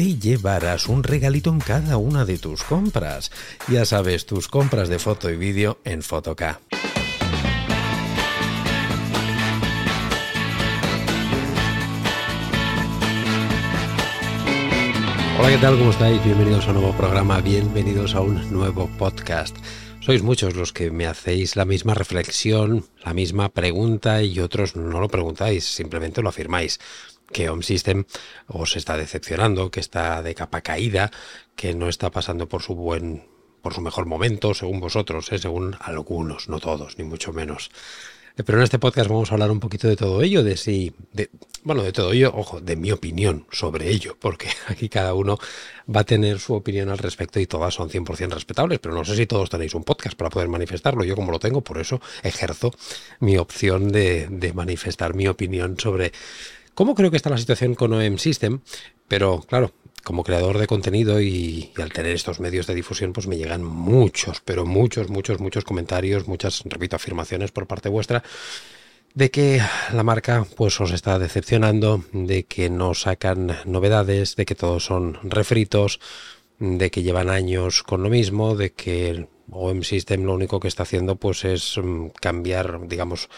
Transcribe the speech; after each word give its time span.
te 0.00 0.18
llevarás 0.18 0.88
un 0.88 1.02
regalito 1.02 1.50
en 1.50 1.58
cada 1.58 1.98
una 1.98 2.24
de 2.24 2.38
tus 2.38 2.62
compras. 2.62 3.30
Ya 3.68 3.84
sabes, 3.84 4.24
tus 4.24 4.48
compras 4.48 4.88
de 4.88 4.98
foto 4.98 5.28
y 5.28 5.36
vídeo 5.36 5.78
en 5.84 6.02
Fotoca. 6.02 6.62
Hola, 15.38 15.50
¿qué 15.50 15.58
tal? 15.58 15.76
¿Cómo 15.76 15.90
estáis? 15.90 16.24
Bienvenidos 16.24 16.64
a 16.64 16.70
un 16.70 16.80
nuevo 16.80 16.96
programa, 16.96 17.42
bienvenidos 17.42 18.14
a 18.14 18.22
un 18.22 18.50
nuevo 18.50 18.88
podcast. 18.96 19.54
Sois 20.00 20.22
muchos 20.22 20.56
los 20.56 20.72
que 20.72 20.90
me 20.90 21.06
hacéis 21.06 21.56
la 21.56 21.66
misma 21.66 21.92
reflexión, 21.92 22.86
la 23.04 23.12
misma 23.12 23.50
pregunta 23.50 24.22
y 24.22 24.40
otros 24.40 24.76
no 24.76 24.98
lo 24.98 25.08
preguntáis, 25.08 25.66
simplemente 25.66 26.22
lo 26.22 26.30
afirmáis 26.30 26.80
que 27.32 27.48
Home 27.48 27.62
System 27.62 28.04
os 28.46 28.76
está 28.76 28.96
decepcionando, 28.96 29.70
que 29.70 29.80
está 29.80 30.22
de 30.22 30.34
capa 30.34 30.60
caída, 30.60 31.10
que 31.56 31.74
no 31.74 31.88
está 31.88 32.10
pasando 32.10 32.48
por 32.48 32.62
su 32.62 32.74
buen 32.74 33.28
por 33.62 33.74
su 33.74 33.80
mejor 33.80 34.06
momento, 34.06 34.54
según 34.54 34.80
vosotros, 34.80 35.30
¿eh? 35.32 35.38
según 35.38 35.76
algunos, 35.80 36.48
no 36.48 36.60
todos, 36.60 36.98
ni 36.98 37.04
mucho 37.04 37.32
menos. 37.32 37.70
Eh, 38.36 38.42
pero 38.44 38.58
en 38.58 38.64
este 38.64 38.78
podcast 38.78 39.08
vamos 39.08 39.30
a 39.30 39.34
hablar 39.34 39.50
un 39.50 39.60
poquito 39.60 39.88
de 39.88 39.96
todo 39.96 40.22
ello, 40.22 40.42
de 40.42 40.56
si, 40.56 40.94
de, 41.12 41.30
bueno, 41.62 41.82
de 41.82 41.92
todo 41.92 42.12
ello, 42.12 42.32
ojo, 42.34 42.60
de 42.60 42.76
mi 42.76 42.90
opinión 42.92 43.46
sobre 43.50 43.90
ello, 43.90 44.16
porque 44.18 44.48
aquí 44.68 44.88
cada 44.88 45.14
uno 45.14 45.38
va 45.94 46.00
a 46.00 46.04
tener 46.04 46.38
su 46.38 46.54
opinión 46.54 46.88
al 46.88 46.98
respecto 46.98 47.40
y 47.40 47.46
todas 47.46 47.74
son 47.74 47.90
100% 47.90 48.30
respetables, 48.30 48.78
pero 48.78 48.94
no 48.94 49.04
sé 49.04 49.16
si 49.16 49.26
todos 49.26 49.50
tenéis 49.50 49.74
un 49.74 49.84
podcast 49.84 50.16
para 50.16 50.30
poder 50.30 50.48
manifestarlo. 50.48 51.04
Yo 51.04 51.16
como 51.16 51.32
lo 51.32 51.38
tengo, 51.38 51.60
por 51.60 51.78
eso 51.78 52.00
ejerzo 52.22 52.72
mi 53.18 53.36
opción 53.36 53.90
de, 53.90 54.28
de 54.30 54.52
manifestar 54.52 55.14
mi 55.14 55.26
opinión 55.26 55.78
sobre 55.78 56.12
¿Cómo 56.80 56.94
creo 56.94 57.10
que 57.10 57.18
está 57.18 57.28
la 57.28 57.36
situación 57.36 57.74
con 57.74 57.92
OEM 57.92 58.16
System? 58.16 58.60
Pero 59.06 59.44
claro, 59.46 59.74
como 60.02 60.24
creador 60.24 60.56
de 60.56 60.66
contenido 60.66 61.20
y, 61.20 61.72
al 61.76 61.92
tener 61.92 62.14
estos 62.14 62.40
medios 62.40 62.66
de 62.66 62.74
difusión, 62.74 63.12
pues 63.12 63.26
me 63.26 63.36
llegan 63.36 63.62
muchos, 63.62 64.40
pero 64.40 64.64
muchos, 64.64 65.10
muchos, 65.10 65.40
muchos 65.40 65.66
comentarios, 65.66 66.26
muchas, 66.26 66.62
repito, 66.64 66.96
afirmaciones 66.96 67.52
por 67.52 67.66
parte 67.66 67.90
vuestra 67.90 68.22
de 69.12 69.30
que 69.30 69.60
la 69.92 70.02
marca 70.04 70.46
pues 70.56 70.80
os 70.80 70.92
está 70.92 71.18
decepcionando, 71.18 72.02
de 72.14 72.44
que 72.44 72.70
no 72.70 72.94
sacan 72.94 73.58
novedades, 73.66 74.36
de 74.36 74.46
que 74.46 74.54
todos 74.54 74.86
son 74.86 75.18
refritos, 75.22 76.00
de 76.60 76.90
que 76.90 77.02
llevan 77.02 77.28
años 77.28 77.82
con 77.82 78.02
lo 78.02 78.08
mismo, 78.08 78.56
de 78.56 78.72
que 78.72 79.28
OM 79.50 79.82
System 79.82 80.24
lo 80.24 80.32
único 80.32 80.60
que 80.60 80.68
está 80.68 80.84
haciendo 80.84 81.16
pues 81.16 81.44
es 81.44 81.76
mm, 81.76 82.06
cambiar, 82.20 82.88
digamos, 82.88 83.28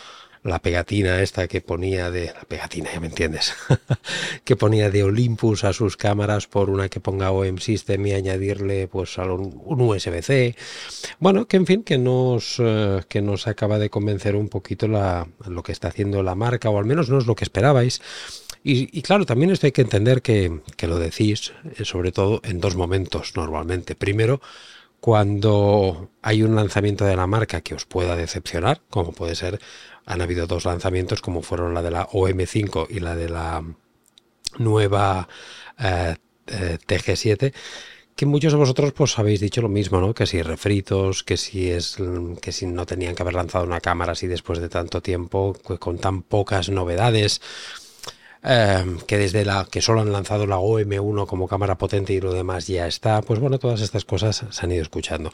la 0.45 0.61
pegatina 0.61 1.23
esta 1.23 1.47
que 1.47 1.61
ponía 1.61 2.11
de 2.11 2.27
la 2.27 2.43
pegatina, 2.43 2.93
ya 2.93 3.01
me 3.01 3.07
entiendes, 3.07 3.55
que 4.45 4.57
ponía 4.57 4.91
de 4.91 5.05
Olympus 5.05 5.65
a 5.65 5.73
sus 5.73 5.97
cámaras 5.97 6.47
por 6.47 6.69
una 6.69 6.89
que 6.89 7.01
ponga 7.01 7.31
OM 7.31 7.59
System 7.59 8.07
y 8.07 8.13
añadirle 8.13 8.89
pues 8.89 9.17
un, 9.19 9.53
USB-C. 9.65 10.57
Bueno, 11.21 11.47
que 11.47 11.57
en 11.57 11.67
fin, 11.67 11.83
que 11.85 11.99
nos 11.99 12.57
eh, 12.59 13.03
que 13.09 13.23
nos 13.23 13.47
acaba 13.47 13.79
de 13.79 13.91
convencer 13.91 14.35
un 14.35 14.49
poquito 14.49 14.89
la, 14.89 15.29
lo 15.47 15.63
que 15.63 15.73
está 15.73 15.89
haciendo 15.89 16.23
la 16.23 16.35
marca 16.35 16.71
o 16.71 16.79
al 16.79 16.87
menos 16.87 17.09
no 17.09 17.19
es 17.19 17.27
lo 17.27 17.35
que 17.35 17.45
esperabais. 17.45 18.01
Y, 18.65 19.03
claro, 19.03 19.27
también 19.27 19.51
esto 19.51 19.67
hay 19.67 19.73
que 19.73 19.83
entender 19.83 20.23
que, 20.23 20.61
que 20.77 20.87
lo 20.87 21.01
decís, 21.01 21.53
eh, 21.77 21.85
sobre 21.85 22.13
todo 22.13 22.41
en 22.45 22.61
dos 22.61 22.77
momentos 22.77 23.33
normalmente. 23.35 23.97
Primero, 23.97 24.41
cuando 25.03 26.11
hay 26.23 26.45
un 26.45 26.55
lanzamiento 26.55 27.05
de 27.05 27.17
la 27.17 27.27
marca 27.27 27.61
que 27.61 27.75
os 27.75 27.87
pueda 27.87 28.15
decepcionar, 28.15 28.83
como 28.89 29.11
puede 29.11 29.35
ser 29.35 29.59
han 30.07 30.23
habido 30.23 30.47
dos 30.47 30.65
lanzamientos 30.65 31.21
como 31.21 31.43
fueron 31.43 31.75
la 31.75 31.83
de 31.83 31.91
la 31.91 32.07
OM5 32.07 32.87
y 32.89 33.01
la 33.01 33.17
de 33.17 33.29
la 33.29 33.65
nueva 34.59 35.29
eh, 35.81 36.15
eh, 36.47 36.79
TG7 36.87 37.53
que 38.15 38.27
muchos 38.27 38.53
de 38.53 38.59
vosotros 38.61 38.93
pues 38.93 39.19
habéis 39.19 39.41
dicho 39.41 39.61
lo 39.61 39.69
mismo, 39.69 40.01
¿no? 40.01 40.15
Que 40.15 40.27
si 40.27 40.41
refritos, 40.41 41.25
que 41.25 41.37
si 41.37 41.69
es 41.69 41.97
que 42.41 42.53
si 42.53 42.67
no 42.67 42.87
tenían 42.87 43.17
que 43.17 43.23
haber 43.23 43.35
lanzado 43.35 43.65
una 43.65 43.81
cámara 43.81 44.13
así 44.13 44.29
después 44.29 44.61
de 44.61 44.69
tanto 44.69 45.03
tiempo, 45.03 45.57
con 45.81 45.99
tan 45.99 46.23
pocas 46.23 46.69
novedades, 46.69 47.41
eh, 48.45 48.85
que 49.07 49.19
desde 49.19 49.45
la 49.45 49.67
que 49.71 49.83
solo 49.83 50.01
han 50.01 50.13
lanzado 50.13 50.47
la 50.47 50.59
OM1 50.59 51.27
como 51.27 51.49
cámara 51.49 51.79
potente 51.79 52.13
y 52.13 52.21
lo 52.21 52.33
demás 52.33 52.67
ya 52.67 52.87
está, 52.87 53.23
pues 53.23 53.41
bueno, 53.41 53.59
todas 53.59 53.81
estas 53.81 54.05
cosas 54.05 54.45
se 54.51 54.65
han 54.65 54.73
ido 54.73 54.83
escuchando 54.83 55.33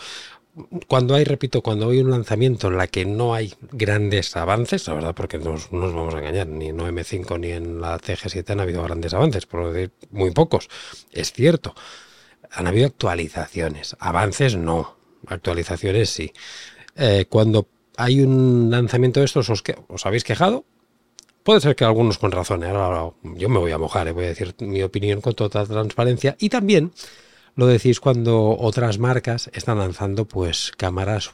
cuando 0.86 1.14
hay, 1.14 1.24
repito, 1.24 1.62
cuando 1.62 1.90
hay 1.90 2.00
un 2.00 2.10
lanzamiento 2.10 2.68
en 2.68 2.76
la 2.76 2.86
que 2.86 3.04
no 3.04 3.34
hay 3.34 3.54
grandes 3.72 4.36
avances, 4.36 4.86
la 4.88 4.94
verdad, 4.94 5.14
porque 5.14 5.38
no 5.38 5.52
nos, 5.52 5.70
vamos 5.70 6.14
a 6.14 6.18
engañar, 6.18 6.46
ni 6.46 6.68
en 6.68 6.78
M5 6.78 7.38
ni 7.38 7.50
en 7.50 7.80
la 7.80 7.98
CG7 7.98 8.50
han 8.50 8.60
habido 8.60 8.82
grandes 8.82 9.14
avances, 9.14 9.46
por 9.46 9.72
decir 9.72 9.92
muy 10.10 10.30
pocos, 10.30 10.68
es 11.12 11.32
cierto. 11.32 11.74
Han 12.50 12.66
habido 12.66 12.86
actualizaciones, 12.86 13.96
avances 14.00 14.56
no, 14.56 14.96
actualizaciones 15.26 16.10
sí. 16.10 16.32
Eh, 16.96 17.26
cuando 17.28 17.68
hay 17.96 18.20
un 18.20 18.70
lanzamiento 18.70 19.20
de 19.20 19.26
estos, 19.26 19.50
¿os, 19.50 19.62
os 19.88 20.06
habéis 20.06 20.24
quejado? 20.24 20.64
Puede 21.48 21.62
ser 21.62 21.76
que 21.76 21.86
algunos 21.86 22.18
con 22.18 22.30
razón, 22.30 22.62
¿eh? 22.62 22.68
ahora 22.68 23.10
yo 23.22 23.48
me 23.48 23.58
voy 23.58 23.72
a 23.72 23.78
mojar, 23.78 24.06
¿eh? 24.06 24.12
voy 24.12 24.26
a 24.26 24.28
decir 24.28 24.54
mi 24.58 24.82
opinión 24.82 25.22
con 25.22 25.32
toda 25.32 25.64
transparencia 25.64 26.36
y 26.38 26.50
también 26.50 26.92
lo 27.54 27.66
decís 27.66 28.00
cuando 28.00 28.50
otras 28.50 28.98
marcas 28.98 29.48
están 29.54 29.78
lanzando 29.78 30.26
pues 30.26 30.72
cámaras 30.76 31.32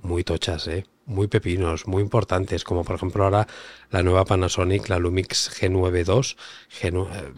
muy 0.00 0.24
tochas, 0.24 0.66
¿eh? 0.66 0.86
muy 1.04 1.26
pepinos, 1.26 1.86
muy 1.86 2.02
importantes, 2.02 2.64
como 2.64 2.84
por 2.84 2.96
ejemplo 2.96 3.22
ahora 3.22 3.46
la 3.90 4.02
nueva 4.02 4.24
Panasonic, 4.24 4.88
la 4.88 4.98
Lumix 4.98 5.50
G9 5.60 6.36
II, 6.82 6.88
eh, 6.88 7.30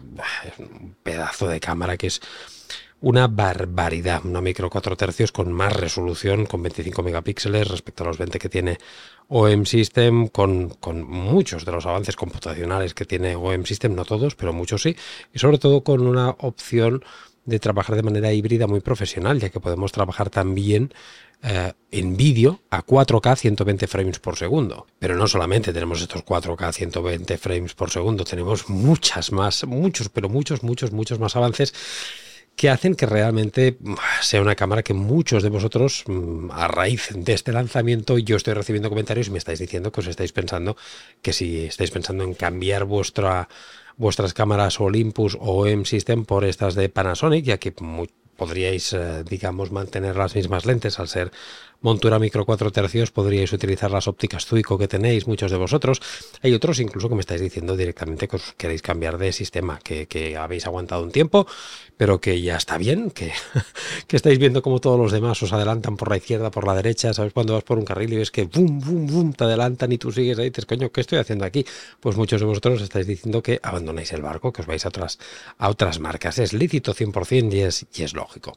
un 0.59 0.95
pedazo 1.03 1.49
de 1.49 1.59
cámara 1.59 1.97
que 1.97 2.07
es 2.07 2.21
una 3.03 3.27
barbaridad, 3.27 4.25
una 4.25 4.39
micro 4.39 4.69
4 4.69 4.95
tercios 4.95 5.33
con 5.33 5.51
más 5.51 5.73
resolución, 5.73 6.45
con 6.45 6.63
25 6.63 7.03
megapíxeles 7.03 7.67
respecto 7.67 8.03
a 8.03 8.07
los 8.07 8.17
20 8.17 8.39
que 8.39 8.47
tiene 8.47 8.77
OM 9.27 9.65
System, 9.65 10.29
con, 10.29 10.69
con, 10.69 11.03
muchos 11.03 11.65
de 11.65 11.73
los 11.73 11.85
avances 11.85 12.15
computacionales 12.15 12.93
que 12.93 13.03
tiene 13.03 13.35
OM 13.35 13.65
System, 13.65 13.93
no 13.93 14.05
todos, 14.05 14.35
pero 14.35 14.53
muchos 14.53 14.83
sí, 14.83 14.95
y 15.33 15.39
sobre 15.39 15.57
todo 15.57 15.83
con 15.83 16.07
una 16.07 16.29
opción 16.29 17.03
de 17.43 17.59
trabajar 17.59 17.97
de 17.97 18.03
manera 18.03 18.31
híbrida 18.31 18.67
muy 18.67 18.79
profesional, 18.79 19.37
ya 19.37 19.49
que 19.49 19.59
podemos 19.59 19.91
trabajar 19.91 20.29
también 20.29 20.93
eh, 21.41 21.73
en 21.91 22.15
vídeo 22.15 22.61
a 22.69 22.85
4K 22.85 23.35
120 23.35 23.85
frames 23.87 24.19
por 24.19 24.37
segundo. 24.37 24.87
Pero 24.97 25.17
no 25.17 25.27
solamente 25.27 25.73
tenemos 25.73 26.01
estos 26.01 26.23
4K 26.23 26.71
120 26.71 27.37
frames 27.37 27.73
por 27.73 27.89
segundo, 27.89 28.23
tenemos 28.23 28.69
muchas 28.69 29.33
más, 29.33 29.65
muchos, 29.65 30.07
pero 30.07 30.29
muchos, 30.29 30.63
muchos, 30.63 30.93
muchos 30.93 31.19
más 31.19 31.35
avances 31.35 31.73
que 32.55 32.69
hacen 32.69 32.95
que 32.95 33.05
realmente 33.05 33.77
mm, 33.79 33.95
sea 34.21 34.41
una 34.41 34.55
cámara 34.55 34.83
que 34.83 34.93
muchos 34.93 35.43
de 35.43 35.49
vosotros, 35.49 36.03
mm, 36.07 36.51
a 36.51 36.67
raíz 36.67 37.09
de 37.13 37.33
este 37.33 37.51
lanzamiento, 37.51 38.17
yo 38.17 38.37
estoy 38.37 38.53
recibiendo 38.53 38.89
comentarios 38.89 39.27
y 39.27 39.31
me 39.31 39.37
estáis 39.37 39.59
diciendo 39.59 39.91
que 39.91 40.01
os 40.01 40.07
estáis 40.07 40.31
pensando 40.31 40.77
que 41.21 41.33
si 41.33 41.65
estáis 41.65 41.91
pensando 41.91 42.23
en 42.23 42.33
cambiar 42.33 42.85
vuestra 42.85 43.47
vuestras 43.95 44.33
cámaras 44.33 44.79
Olympus 44.79 45.37
o 45.39 45.67
M 45.67 45.85
System 45.85 46.25
por 46.25 46.45
estas 46.45 46.75
de 46.75 46.89
Panasonic, 46.89 47.45
ya 47.45 47.57
que 47.59 47.73
podríais, 48.35 48.93
eh, 48.93 49.23
digamos, 49.23 49.71
mantener 49.71 50.15
las 50.15 50.35
mismas 50.35 50.65
lentes 50.65 50.99
al 50.99 51.07
ser 51.07 51.31
montura 51.83 52.17
micro 52.17 52.45
4 52.45 52.71
tercios 52.71 53.11
podríais 53.11 53.53
utilizar 53.53 53.91
las 53.91 54.07
ópticas 54.07 54.45
Zuico 54.45 54.77
que 54.77 54.87
tenéis 54.87 55.27
muchos 55.27 55.51
de 55.51 55.57
vosotros. 55.57 56.01
Hay 56.41 56.53
otros 56.53 56.79
incluso 56.79 57.09
que 57.09 57.15
me 57.15 57.21
estáis 57.21 57.41
diciendo 57.41 57.77
directamente 57.77 58.27
que 58.27 58.37
os 58.37 58.53
queréis 58.57 58.81
cambiar 58.81 59.17
de 59.17 59.31
sistema, 59.31 59.79
que, 59.83 60.07
que 60.07 60.35
habéis 60.37 60.65
aguantado 60.65 61.03
un 61.03 61.11
tiempo, 61.11 61.45
pero 61.97 62.19
que 62.19 62.41
ya 62.41 62.55
está 62.55 62.77
bien, 62.77 63.11
que, 63.11 63.33
que 64.07 64.15
estáis 64.15 64.39
viendo 64.39 64.61
como 64.61 64.79
todos 64.79 64.99
los 64.99 65.11
demás 65.11 65.43
os 65.43 65.51
adelantan 65.53 65.97
por 65.97 66.09
la 66.09 66.17
izquierda, 66.17 66.49
por 66.49 66.65
la 66.65 66.73
derecha, 66.73 67.13
¿sabes? 67.13 67.33
Cuando 67.33 67.53
vas 67.53 67.63
por 67.63 67.77
un 67.77 67.85
carril 67.85 68.13
y 68.13 68.17
ves 68.17 68.31
que 68.31 68.45
bum, 68.45 68.79
bum, 68.79 69.07
bum, 69.07 69.33
te 69.33 69.43
adelantan 69.43 69.91
y 69.91 69.97
tú 69.97 70.11
sigues 70.11 70.39
ahí, 70.39 70.49
dices, 70.49 70.65
coño, 70.65 70.89
¿qué 70.89 71.01
estoy 71.01 71.19
haciendo 71.19 71.45
aquí? 71.45 71.65
Pues 71.99 72.15
muchos 72.15 72.39
de 72.39 72.47
vosotros 72.47 72.81
estáis 72.81 73.05
diciendo 73.05 73.43
que 73.43 73.59
abandonáis 73.61 74.11
el 74.13 74.21
barco, 74.21 74.53
que 74.53 74.61
os 74.61 74.67
vais 74.67 74.85
a 74.85 74.89
otras, 74.89 75.19
a 75.57 75.69
otras 75.69 75.99
marcas. 75.99 76.39
Es 76.39 76.53
lícito 76.53 76.95
100% 76.95 77.53
y 77.53 77.59
es, 77.59 77.85
y 77.93 78.03
es 78.03 78.13
lógico. 78.13 78.53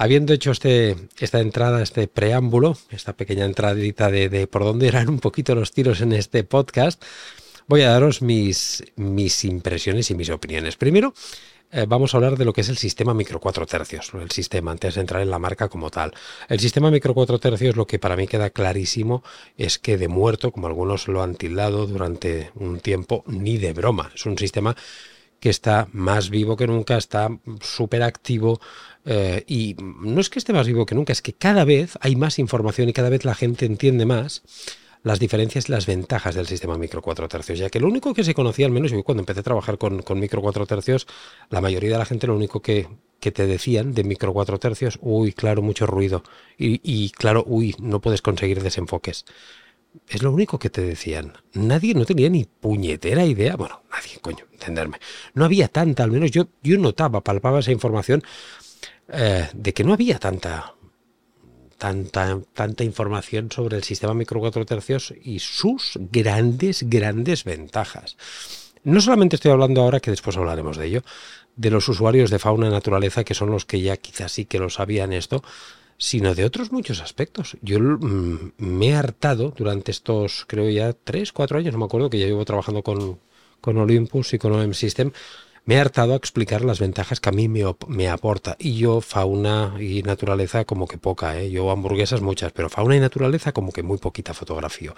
Habiendo 0.00 0.32
hecho 0.32 0.52
este, 0.52 0.96
esta 1.18 1.40
entrada, 1.40 1.82
este 1.82 2.08
preámbulo, 2.08 2.74
esta 2.88 3.12
pequeña 3.12 3.44
entradita 3.44 4.10
de, 4.10 4.46
por 4.46 4.64
dónde 4.64 4.88
eran 4.88 5.10
un 5.10 5.18
poquito 5.18 5.54
los 5.54 5.72
tiros 5.72 6.00
en 6.00 6.14
este 6.14 6.42
podcast, 6.42 7.04
voy 7.66 7.82
a 7.82 7.90
daros 7.90 8.22
mis, 8.22 8.82
mis 8.96 9.44
impresiones 9.44 10.10
y 10.10 10.14
mis 10.14 10.30
opiniones. 10.30 10.76
Primero, 10.76 11.12
eh, 11.70 11.84
vamos 11.86 12.14
a 12.14 12.16
hablar 12.16 12.38
de 12.38 12.46
lo 12.46 12.54
que 12.54 12.62
es 12.62 12.70
el 12.70 12.78
sistema 12.78 13.12
micro 13.12 13.40
4 13.40 13.66
tercios, 13.66 14.10
el 14.14 14.30
sistema 14.30 14.70
antes 14.70 14.94
de 14.94 15.02
entrar 15.02 15.20
en 15.20 15.28
la 15.28 15.38
marca 15.38 15.68
como 15.68 15.90
tal. 15.90 16.14
El 16.48 16.60
sistema 16.60 16.90
micro 16.90 17.12
4 17.12 17.38
tercios 17.38 17.76
lo 17.76 17.86
que 17.86 17.98
para 17.98 18.16
mí 18.16 18.26
queda 18.26 18.48
clarísimo 18.48 19.22
es 19.58 19.78
que 19.78 19.98
de 19.98 20.08
muerto, 20.08 20.50
como 20.50 20.66
algunos 20.66 21.08
lo 21.08 21.22
han 21.22 21.34
tildado 21.34 21.86
durante 21.86 22.52
un 22.54 22.80
tiempo, 22.80 23.22
ni 23.26 23.58
de 23.58 23.74
broma. 23.74 24.10
Es 24.14 24.24
un 24.24 24.38
sistema 24.38 24.74
que 25.40 25.50
está 25.50 25.88
más 25.92 26.30
vivo 26.30 26.56
que 26.56 26.66
nunca, 26.66 26.96
está 26.96 27.28
súper 27.60 28.02
activo, 28.02 28.60
eh, 29.04 29.44
y 29.46 29.76
no 29.78 30.20
es 30.20 30.28
que 30.30 30.38
esté 30.38 30.52
más 30.52 30.66
vivo 30.66 30.86
que 30.86 30.94
nunca, 30.94 31.12
es 31.12 31.22
que 31.22 31.32
cada 31.32 31.64
vez 31.64 31.98
hay 32.00 32.16
más 32.16 32.38
información 32.38 32.88
y 32.88 32.92
cada 32.92 33.08
vez 33.08 33.24
la 33.24 33.34
gente 33.34 33.66
entiende 33.66 34.06
más 34.06 34.42
las 35.02 35.18
diferencias 35.18 35.68
y 35.68 35.72
las 35.72 35.86
ventajas 35.86 36.34
del 36.34 36.46
sistema 36.46 36.76
micro 36.76 37.00
4 37.00 37.28
tercios, 37.28 37.58
ya 37.58 37.70
que 37.70 37.80
lo 37.80 37.88
único 37.88 38.12
que 38.12 38.24
se 38.24 38.34
conocía, 38.34 38.66
al 38.66 38.72
menos 38.72 38.90
yo 38.90 39.02
cuando 39.02 39.22
empecé 39.22 39.40
a 39.40 39.44
trabajar 39.44 39.78
con, 39.78 40.02
micro 40.16 40.42
4 40.42 40.66
tercios, 40.66 41.06
la 41.48 41.60
mayoría 41.60 41.92
de 41.92 41.98
la 41.98 42.04
gente 42.04 42.26
lo 42.26 42.36
único 42.36 42.60
que, 42.60 42.88
te 43.18 43.46
decían 43.46 43.94
de 43.94 44.04
micro 44.04 44.32
4 44.32 44.58
tercios, 44.58 44.98
uy, 45.00 45.32
claro, 45.32 45.62
mucho 45.62 45.86
ruido, 45.86 46.22
y, 46.58 46.80
y 46.82 47.10
claro, 47.10 47.44
uy, 47.46 47.74
no 47.78 48.00
puedes 48.00 48.20
conseguir 48.20 48.62
desenfoques. 48.62 49.24
Es 50.08 50.22
lo 50.22 50.30
único 50.30 50.58
que 50.58 50.70
te 50.70 50.82
decían. 50.82 51.32
Nadie 51.52 51.94
no 51.94 52.04
tenía 52.04 52.28
ni 52.28 52.44
puñetera 52.44 53.24
idea. 53.26 53.56
Bueno, 53.56 53.82
nadie, 53.90 54.20
coño, 54.20 54.44
entenderme. 54.52 54.98
No 55.34 55.44
había 55.44 55.66
tanta, 55.66 56.04
al 56.04 56.12
menos 56.12 56.30
yo, 56.30 56.46
yo 56.62 56.78
notaba, 56.78 57.22
palpaba 57.22 57.58
esa 57.58 57.72
información 57.72 58.22
eh, 59.12 59.48
de 59.52 59.74
que 59.74 59.84
no 59.84 59.92
había 59.92 60.18
tanta, 60.18 60.74
tanta, 61.78 62.38
tanta 62.54 62.84
información 62.84 63.50
sobre 63.50 63.76
el 63.76 63.82
sistema 63.82 64.14
micro 64.14 64.40
4 64.40 64.64
tercios 64.66 65.14
y 65.22 65.38
sus 65.40 65.98
grandes, 66.10 66.88
grandes 66.88 67.44
ventajas. 67.44 68.16
No 68.82 69.00
solamente 69.00 69.36
estoy 69.36 69.50
hablando 69.50 69.82
ahora, 69.82 70.00
que 70.00 70.10
después 70.10 70.36
hablaremos 70.36 70.76
de 70.76 70.86
ello, 70.86 71.02
de 71.56 71.70
los 71.70 71.88
usuarios 71.88 72.30
de 72.30 72.38
fauna 72.38 72.68
y 72.68 72.70
naturaleza, 72.70 73.24
que 73.24 73.34
son 73.34 73.50
los 73.50 73.66
que 73.66 73.80
ya 73.80 73.96
quizás 73.96 74.32
sí 74.32 74.46
que 74.46 74.58
lo 74.58 74.70
sabían 74.70 75.12
esto, 75.12 75.42
sino 75.98 76.34
de 76.34 76.44
otros 76.44 76.72
muchos 76.72 77.02
aspectos. 77.02 77.58
Yo 77.60 77.78
mm, 77.78 78.52
me 78.56 78.88
he 78.88 78.94
hartado 78.94 79.52
durante 79.54 79.90
estos, 79.90 80.46
creo 80.46 80.70
ya, 80.70 80.94
tres, 80.94 81.32
cuatro 81.32 81.58
años, 81.58 81.74
no 81.74 81.78
me 81.78 81.84
acuerdo, 81.84 82.08
que 82.08 82.18
ya 82.18 82.26
llevo 82.26 82.44
trabajando 82.46 82.82
con, 82.82 83.20
con 83.60 83.76
Olympus 83.76 84.32
y 84.32 84.38
con 84.38 84.52
OM 84.52 84.72
System, 84.72 85.12
me 85.70 85.76
he 85.76 85.78
hartado 85.78 86.14
a 86.14 86.16
explicar 86.16 86.64
las 86.64 86.80
ventajas 86.80 87.20
que 87.20 87.28
a 87.28 87.32
mí 87.32 87.46
me, 87.46 88.08
aporta. 88.08 88.56
Y 88.58 88.74
yo, 88.74 89.00
fauna 89.00 89.76
y 89.78 90.02
naturaleza, 90.02 90.64
como 90.64 90.88
que 90.88 90.98
poca, 90.98 91.38
¿eh? 91.38 91.48
Yo 91.52 91.70
hamburguesas 91.70 92.22
muchas, 92.22 92.50
pero 92.50 92.68
fauna 92.68 92.96
y 92.96 92.98
naturaleza 92.98 93.52
como 93.52 93.70
que 93.70 93.84
muy 93.84 93.98
poquita 93.98 94.34
fotografía. 94.34 94.92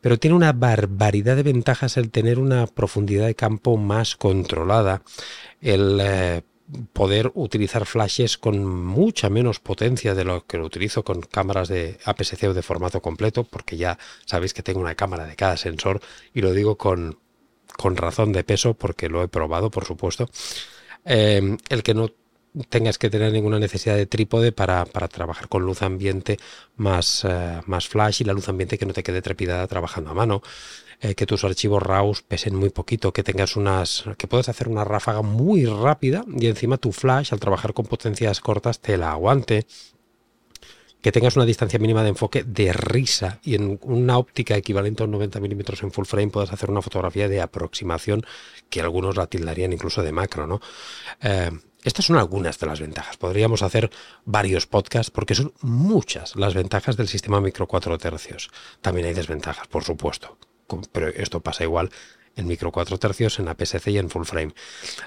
Pero 0.00 0.18
tiene 0.18 0.34
una 0.34 0.52
barbaridad 0.52 1.36
de 1.36 1.44
ventajas 1.44 1.96
el 1.98 2.10
tener 2.10 2.40
una 2.40 2.66
profundidad 2.66 3.26
de 3.26 3.36
campo 3.36 3.76
más 3.76 4.16
controlada, 4.16 5.02
el 5.60 6.00
eh, 6.02 6.42
poder 6.92 7.30
utilizar 7.34 7.86
flashes 7.86 8.38
con 8.38 8.66
mucha 8.66 9.30
menos 9.30 9.60
potencia 9.60 10.16
de 10.16 10.24
lo 10.24 10.46
que 10.48 10.58
lo 10.58 10.66
utilizo 10.66 11.04
con 11.04 11.20
cámaras 11.20 11.68
de 11.68 12.00
APS-C 12.04 12.48
o 12.48 12.54
de 12.54 12.62
formato 12.62 13.00
completo, 13.00 13.44
porque 13.44 13.76
ya 13.76 14.00
sabéis 14.26 14.52
que 14.52 14.64
tengo 14.64 14.80
una 14.80 14.96
cámara 14.96 15.26
de 15.26 15.36
cada 15.36 15.56
sensor 15.56 16.00
y 16.34 16.40
lo 16.40 16.52
digo 16.52 16.76
con 16.76 17.21
con 17.76 17.96
razón 17.96 18.32
de 18.32 18.44
peso, 18.44 18.74
porque 18.74 19.08
lo 19.08 19.22
he 19.22 19.28
probado, 19.28 19.70
por 19.70 19.84
supuesto, 19.84 20.28
eh, 21.04 21.56
el 21.68 21.82
que 21.82 21.94
no 21.94 22.10
tengas 22.68 22.98
que 22.98 23.10
tener 23.10 23.32
ninguna 23.32 23.58
necesidad 23.58 23.96
de 23.96 24.06
trípode 24.06 24.52
para, 24.52 24.84
trabajar 24.84 25.48
con 25.48 25.62
luz 25.62 25.82
ambiente 25.82 26.38
más, 26.76 27.24
eh, 27.28 27.60
más 27.66 27.88
flash 27.88 28.20
y 28.20 28.24
la 28.24 28.34
luz 28.34 28.48
ambiente 28.48 28.78
que 28.78 28.86
no 28.86 28.92
te 28.92 29.02
quede 29.02 29.22
trepidada 29.22 29.66
trabajando 29.66 30.10
a 30.10 30.14
mano. 30.14 30.42
Eh, 31.04 31.16
que 31.16 31.26
tus 31.26 31.42
archivos 31.42 31.82
RAWs 31.82 32.22
pesen 32.22 32.54
muy 32.54 32.70
poquito, 32.70 33.12
que 33.12 33.24
tengas 33.24 33.56
unas, 33.56 34.04
que 34.16 34.28
puedes 34.28 34.48
hacer 34.48 34.68
una 34.68 34.84
ráfaga 34.84 35.20
muy 35.20 35.66
rápida 35.66 36.24
y 36.28 36.46
encima 36.46 36.76
tu 36.76 36.92
flash 36.92 37.32
al 37.32 37.40
trabajar 37.40 37.74
con 37.74 37.86
potencias 37.86 38.38
cortas 38.38 38.78
te 38.78 38.96
la 38.96 39.10
aguante, 39.10 39.66
que 41.02 41.12
tengas 41.12 41.36
una 41.36 41.44
distancia 41.44 41.78
mínima 41.78 42.02
de 42.02 42.10
enfoque 42.10 42.44
de 42.44 42.72
risa 42.72 43.40
y 43.42 43.56
en 43.56 43.78
una 43.82 44.16
óptica 44.16 44.56
equivalente 44.56 45.02
a 45.02 45.06
un 45.06 45.12
90 45.12 45.40
milímetros 45.40 45.82
en 45.82 45.90
full 45.90 46.06
frame 46.06 46.30
puedas 46.30 46.52
hacer 46.52 46.70
una 46.70 46.80
fotografía 46.80 47.28
de 47.28 47.40
aproximación 47.40 48.24
que 48.70 48.80
algunos 48.80 49.16
la 49.16 49.26
tildarían 49.26 49.72
incluso 49.72 50.02
de 50.02 50.12
macro, 50.12 50.46
¿no? 50.46 50.60
Eh, 51.20 51.50
estas 51.82 52.04
son 52.04 52.16
algunas 52.16 52.60
de 52.60 52.66
las 52.66 52.80
ventajas. 52.80 53.16
Podríamos 53.16 53.62
hacer 53.62 53.90
varios 54.24 54.68
podcasts 54.68 55.10
porque 55.10 55.34
son 55.34 55.52
muchas 55.60 56.36
las 56.36 56.54
ventajas 56.54 56.96
del 56.96 57.08
sistema 57.08 57.40
micro 57.40 57.66
4 57.66 57.98
tercios. 57.98 58.50
También 58.80 59.08
hay 59.08 59.14
desventajas, 59.14 59.66
por 59.66 59.82
supuesto, 59.82 60.38
pero 60.92 61.08
esto 61.08 61.40
pasa 61.40 61.64
igual 61.64 61.90
en 62.36 62.46
micro 62.46 62.72
4 62.72 62.98
tercios, 62.98 63.38
en 63.38 63.48
APS-C 63.48 63.90
y 63.90 63.98
en 63.98 64.10
full 64.10 64.24
frame. 64.24 64.54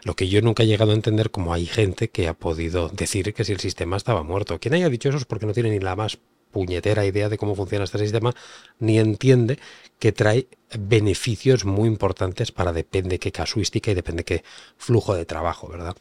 Lo 0.03 0.15
que 0.15 0.27
yo 0.27 0.41
nunca 0.41 0.63
he 0.63 0.67
llegado 0.67 0.91
a 0.91 0.95
entender 0.95 1.31
como 1.31 1.53
hay 1.53 1.65
gente 1.65 2.09
que 2.09 2.27
ha 2.27 2.33
podido 2.33 2.89
decir 2.89 3.33
que 3.33 3.43
si 3.43 3.53
el 3.53 3.59
sistema 3.59 3.97
estaba 3.97 4.23
muerto. 4.23 4.59
Quien 4.59 4.73
haya 4.73 4.89
dicho 4.89 5.09
eso 5.09 5.17
es 5.17 5.25
porque 5.25 5.45
no 5.45 5.53
tiene 5.53 5.69
ni 5.69 5.79
la 5.79 5.95
más 5.95 6.19
puñetera 6.55 7.05
idea 7.05 7.27
de 7.27 7.37
cómo 7.37 7.53
funciona 7.53 7.83
este 7.83 7.97
sistema, 7.97 8.33
ni 8.79 8.97
entiende 8.97 9.59
que 9.99 10.13
trae 10.13 10.47
beneficios 10.79 11.65
muy 11.65 11.89
importantes 11.89 12.53
para 12.53 12.71
depende 12.71 13.19
qué 13.19 13.33
casuística 13.33 13.91
y 13.91 13.93
depende 13.93 14.23
qué 14.23 14.41
flujo 14.77 15.13
de 15.15 15.25
trabajo, 15.25 15.67
¿verdad? 15.67 15.97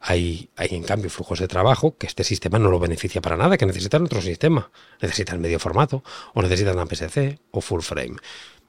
Hay, 0.00 0.50
hay 0.54 0.68
en 0.70 0.84
cambio 0.84 1.10
flujos 1.10 1.40
de 1.40 1.48
trabajo 1.48 1.96
que 1.98 2.06
este 2.06 2.22
sistema 2.22 2.60
no 2.60 2.70
lo 2.70 2.78
beneficia 2.78 3.20
para 3.20 3.36
nada, 3.36 3.56
que 3.58 3.66
necesitan 3.66 4.04
otro 4.04 4.22
sistema, 4.22 4.70
necesitan 5.02 5.40
medio 5.40 5.58
formato, 5.58 6.04
o 6.32 6.42
necesitan 6.42 6.78
APS-C 6.78 7.40
o 7.50 7.60
full 7.60 7.80
frame. 7.80 8.18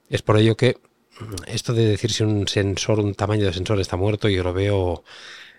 Es 0.10 0.24
por 0.24 0.36
ello 0.36 0.58
que 0.58 0.78
esto 1.48 1.74
de 1.74 1.86
decir 1.86 2.12
si 2.12 2.24
un 2.24 2.48
sensor, 2.48 3.00
un 3.00 3.16
tamaño 3.16 3.46
de 3.46 3.54
sensor 3.54 3.80
está 3.80 3.98
muerto, 3.98 4.30
yo 4.30 4.44
lo 4.44 4.54
veo 4.54 5.04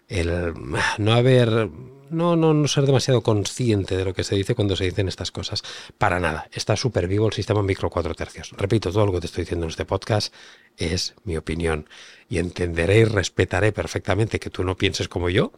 el 0.08 0.52
no 0.98 1.12
haber 1.12 1.70
no, 2.10 2.36
no, 2.36 2.52
no 2.52 2.68
ser 2.68 2.84
demasiado 2.84 3.22
consciente 3.22 3.96
de 3.96 4.04
lo 4.04 4.12
que 4.12 4.24
se 4.24 4.34
dice 4.34 4.54
cuando 4.54 4.76
se 4.76 4.84
dicen 4.84 5.08
estas 5.08 5.30
cosas. 5.30 5.62
Para 5.96 6.20
nada. 6.20 6.48
Está 6.52 6.76
súper 6.76 7.06
vivo 7.06 7.26
el 7.26 7.32
sistema 7.32 7.62
micro 7.62 7.88
4 7.88 8.14
tercios. 8.14 8.50
Repito, 8.56 8.92
todo 8.92 9.06
lo 9.06 9.12
que 9.12 9.20
te 9.20 9.26
estoy 9.26 9.44
diciendo 9.44 9.66
en 9.66 9.70
este 9.70 9.84
podcast 9.84 10.34
es 10.76 11.14
mi 11.24 11.36
opinión. 11.36 11.88
Y 12.28 12.38
entenderé 12.38 12.98
y 12.98 13.04
respetaré 13.04 13.72
perfectamente 13.72 14.40
que 14.40 14.50
tú 14.50 14.64
no 14.64 14.76
pienses 14.76 15.08
como 15.08 15.30
yo, 15.30 15.52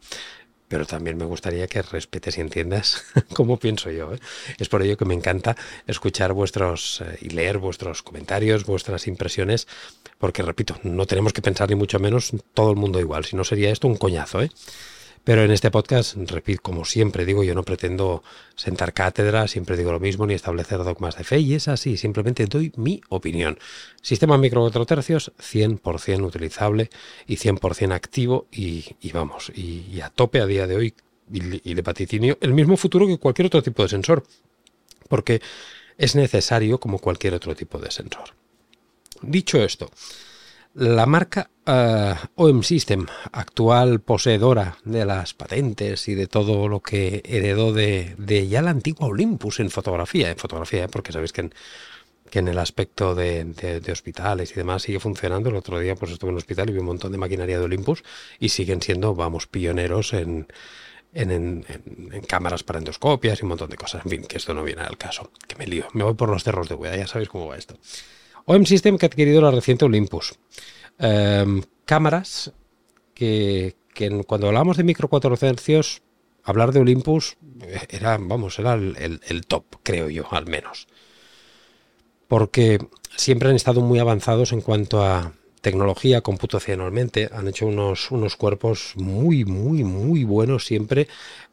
pero 0.73 0.87
también 0.87 1.19
me 1.19 1.26
gustaría 1.26 1.67
que 1.67 1.83
respetes 1.83 2.38
y 2.38 2.41
entiendas 2.41 3.05
cómo 3.35 3.59
pienso 3.59 3.91
yo. 3.91 4.14
¿eh? 4.14 4.19
Es 4.57 4.71
por 4.71 4.81
ello 4.81 4.97
que 4.97 5.05
me 5.05 5.12
encanta 5.12 5.55
escuchar 5.87 6.33
vuestros 6.33 7.02
eh, 7.02 7.19
y 7.21 7.29
leer 7.29 7.59
vuestros 7.59 8.02
comentarios, 8.02 8.64
vuestras 8.64 9.07
impresiones, 9.07 9.69
porque 10.17 10.41
repito, 10.41 10.79
no 10.83 11.05
tenemos 11.05 11.35
que 11.35 11.43
pensar 11.43 11.69
ni 11.69 11.75
mucho 11.75 11.99
menos 11.99 12.33
todo 12.55 12.71
el 12.71 12.76
mundo 12.76 13.00
igual, 13.00 13.26
si 13.26 13.37
no 13.37 13.45
sería 13.45 13.71
esto 13.71 13.87
un 13.87 13.99
coñazo. 13.99 14.41
¿eh? 14.41 14.50
Pero 15.25 15.45
en 15.45 15.52
este 15.52 15.71
podcast, 15.71 16.17
repito, 16.17 16.62
como 16.62 16.85
siempre 16.85 17.25
digo, 17.25 17.45
yo 17.45 17.55
no 17.55 17.62
pretendo 17.62 18.25
sentar 18.57 18.93
cátedra, 18.93 19.47
siempre 19.47 19.76
digo 19.76 19.93
lo 19.93 20.00
mismo, 20.00 20.26
ni 20.26 20.35
establecer 20.35 20.79
dogmas 20.79 21.17
de 21.17 21.23
fe, 21.23 21.38
y 21.38 21.55
es 21.55 21.69
así, 21.69 21.97
simplemente 21.97 22.47
doy 22.47 22.73
mi 22.76 23.00
opinión. 23.09 23.57
Sistema 24.00 24.37
micro 24.37 24.62
4 24.62 24.85
tercios, 24.85 25.33
100% 25.38 26.25
utilizable 26.25 26.91
y 27.29 27.37
100% 27.37 27.93
activo, 27.93 28.49
y, 28.50 28.85
vamos, 29.12 29.52
y, 29.55 30.00
a 30.00 30.11
tope 30.11 30.41
a 30.41 30.47
día 30.47 30.67
de 30.67 30.75
hoy, 30.75 30.95
y, 31.33 31.71
y 31.71 31.75
de 31.75 31.83
paticinio, 31.85 32.37
el 32.41 32.52
mismo 32.52 32.76
futuro 32.76 33.07
que 33.07 33.19
cualquier 33.19 33.47
otro 33.47 33.62
tipo 33.62 33.85
de 33.85 33.91
sensor, 33.91 34.25
porque 35.09 35.41
es 35.99 36.17
necesario 36.17 36.81
como 36.81 36.99
cualquier 36.99 37.35
otro 37.35 37.55
tipo 37.55 37.79
de 37.79 37.93
sensor. 37.93 38.35
Dicho 39.21 39.62
esto, 39.62 39.88
la 40.75 41.07
marca 41.07 41.50
uh, 41.67 42.14
OM 42.35 42.62
System, 42.62 43.07
actual 43.33 44.00
poseedora 44.00 44.79
de 44.85 45.05
las 45.05 45.35
patentes 45.35 46.09
y 46.09 46.14
de 46.14 46.26
todo 46.26 46.69
lo 46.69 46.81
que 46.81 47.23
heredó 47.25 47.73
de, 47.73 48.17
ya 48.49 48.62
la 48.62 48.71
antigua 48.71 49.09
Olympus 49.09 49.61
en 49.61 49.71
fotografía, 49.71 50.31
en 50.31 50.37
fotografía, 50.37 50.85
¿eh? 50.85 50.88
porque 50.88 51.12
sabéis 51.12 51.33
que 51.33 51.50
en, 52.33 52.49
el 52.49 52.59
aspecto 52.59 53.14
de, 53.14 53.83
hospitales 53.93 54.52
y 54.52 54.55
demás 54.55 54.83
sigue 54.83 55.00
funcionando. 55.00 55.50
El 55.50 55.57
otro 55.57 55.79
día 55.79 55.95
pues 55.95 56.12
estuve 56.12 56.31
en 56.31 56.35
un 56.35 56.38
hospital 56.38 56.71
y 56.71 56.73
vi 56.73 56.79
un 56.79 56.87
montón 56.87 57.12
de 57.12 57.19
maquinaria 57.19 57.59
de 57.59 57.64
Olympus 57.64 58.02
y 58.38 58.49
siguen 58.49 58.81
siendo, 58.81 59.14
vamos, 59.14 59.47
pioneros 59.47 60.14
en, 60.14 60.47
cámaras 62.26 62.62
para 62.62 62.79
endoscopias 62.79 63.41
y 63.41 63.43
un 63.43 63.50
montón 63.50 63.69
de 63.69 63.76
cosas. 63.76 64.07
En 64.07 64.11
fin, 64.11 64.25
que 64.25 64.38
esto 64.38 64.55
no 64.55 64.64
viene 64.64 64.81
al 64.81 64.97
caso. 64.97 65.31
Que 65.47 65.57
me 65.57 65.67
lío. 65.67 65.87
Me 65.93 66.05
voy 66.05 66.14
por 66.14 66.31
los 66.31 66.43
cerros 66.43 66.71
de 66.71 66.75
hueda, 66.75 66.97
ya 66.97 67.07
sabéis 67.07 67.29
cómo 67.29 67.49
va 67.49 67.59
esto. 67.59 67.76
OM 68.44 68.64
System 68.64 68.99
que 68.99 69.06
ha 69.06 69.08
adquirido 69.08 69.40
la 69.40 69.50
reciente 69.50 69.84
Olympus. 69.84 70.38
Em, 70.99 71.62
cámaras 71.84 72.52
que, 73.14 73.76
cuando 74.26 74.49
hablábamos 74.49 74.76
de 74.76 74.84
micro 74.84 75.08
4 75.08 75.37
tercios, 75.37 76.02
hablar 76.42 76.72
de 76.72 76.80
Olympus 76.80 77.37
era, 77.88 78.18
vamos, 78.18 78.58
era 78.58 78.75
el 78.75 79.46
top, 79.46 79.64
creo 79.82 80.08
yo, 80.08 80.26
al 80.30 80.46
menos. 80.46 80.88
Porque 82.28 82.78
siempre 83.16 83.50
han 83.50 83.56
estado 83.56 83.80
muy 83.80 83.99
avanzados 83.99 84.52
en 84.52 84.61
cuanto 84.61 85.02
a 85.02 85.34
tecnología 85.62 86.21
computacionalmente 86.21 87.31
han 87.33 87.47
hecho 87.47 87.66
unos, 87.66 88.11
unos 88.11 88.37
cuerpos 88.37 88.95
muy, 88.97 89.45
muy, 89.45 89.85
muy 89.85 90.25
buenos 90.25 90.66
siempre. 90.66 91.07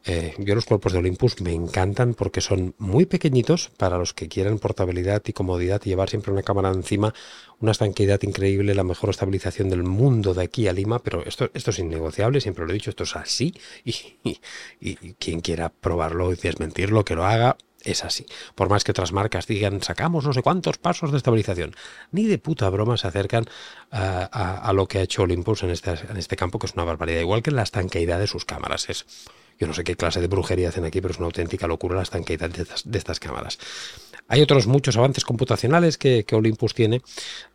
Eh, 0.04 0.34
yo 0.38 0.56
los 0.56 0.66
cuerpos 0.66 0.92
de 0.92 0.98
Olympus 0.98 1.40
me 1.40 1.54
encantan 1.54 2.14
porque 2.14 2.40
son 2.40 2.74
muy 2.78 3.06
pequeñitos 3.06 3.70
para 3.76 3.98
los 3.98 4.12
que 4.12 4.28
quieran 4.28 4.58
portabilidad 4.58 5.22
y 5.26 5.32
comodidad 5.32 5.80
y 5.84 5.90
llevar 5.90 6.10
siempre 6.10 6.32
una 6.32 6.42
cámara 6.42 6.70
encima, 6.70 7.14
una 7.60 7.70
estanqueidad 7.70 8.20
increíble, 8.22 8.74
la 8.74 8.84
mejor 8.84 9.10
estabilización 9.10 9.70
del 9.70 9.84
mundo 9.84 10.34
de 10.34 10.42
aquí 10.42 10.66
a 10.66 10.72
Lima, 10.72 10.98
pero 10.98 11.24
esto, 11.24 11.48
esto 11.54 11.70
es 11.70 11.78
innegociable, 11.78 12.40
siempre 12.40 12.64
lo 12.64 12.72
he 12.72 12.74
dicho, 12.74 12.90
esto 12.90 13.04
es 13.04 13.14
así 13.14 13.54
y, 13.84 13.94
y 14.80 14.96
quien 15.14 15.40
quiera 15.40 15.68
probarlo 15.68 16.32
y 16.32 16.36
desmentirlo, 16.36 17.04
que 17.04 17.14
lo 17.14 17.24
haga, 17.24 17.56
es 17.84 18.04
así. 18.04 18.26
Por 18.54 18.68
más 18.68 18.84
que 18.84 18.92
otras 18.92 19.12
marcas 19.12 19.46
digan, 19.46 19.82
sacamos 19.82 20.24
no 20.24 20.32
sé 20.32 20.42
cuántos 20.42 20.78
pasos 20.78 21.10
de 21.10 21.18
estabilización, 21.18 21.74
ni 22.12 22.26
de 22.26 22.38
puta 22.38 22.68
broma 22.70 22.96
se 22.96 23.08
acercan 23.08 23.46
a, 23.90 24.72
lo 24.74 24.86
que 24.86 24.98
ha 24.98 25.02
hecho 25.02 25.22
Olympus 25.22 25.62
en 25.62 25.70
este, 25.70 25.90
en 25.90 26.16
este 26.16 26.36
campo, 26.36 26.58
que 26.58 26.66
es 26.66 26.74
una 26.74 26.84
barbaridad. 26.84 27.20
Igual 27.20 27.42
que 27.42 27.50
la 27.50 27.62
estanqueidad 27.62 28.18
de 28.18 28.26
sus 28.26 28.44
cámaras. 28.44 28.88
Es, 28.88 29.06
yo 29.60 29.66
no 29.66 29.74
sé 29.74 29.84
qué 29.84 29.94
clase 29.94 30.22
de 30.22 30.26
brujería 30.26 30.70
hacen 30.70 30.86
aquí, 30.86 31.02
pero 31.02 31.12
es 31.12 31.18
una 31.18 31.26
auténtica 31.26 31.66
locura 31.66 31.96
la 31.96 32.02
estanqueidad 32.02 32.48
de 32.48 32.98
estas, 32.98 33.20
cámaras. 33.20 33.58
Hay 34.26 34.40
otros 34.40 34.66
muchos 34.66 34.96
avances 34.96 35.24
computacionales 35.24 35.98
que, 35.98 36.24
Olympus 36.32 36.72
tiene 36.72 37.02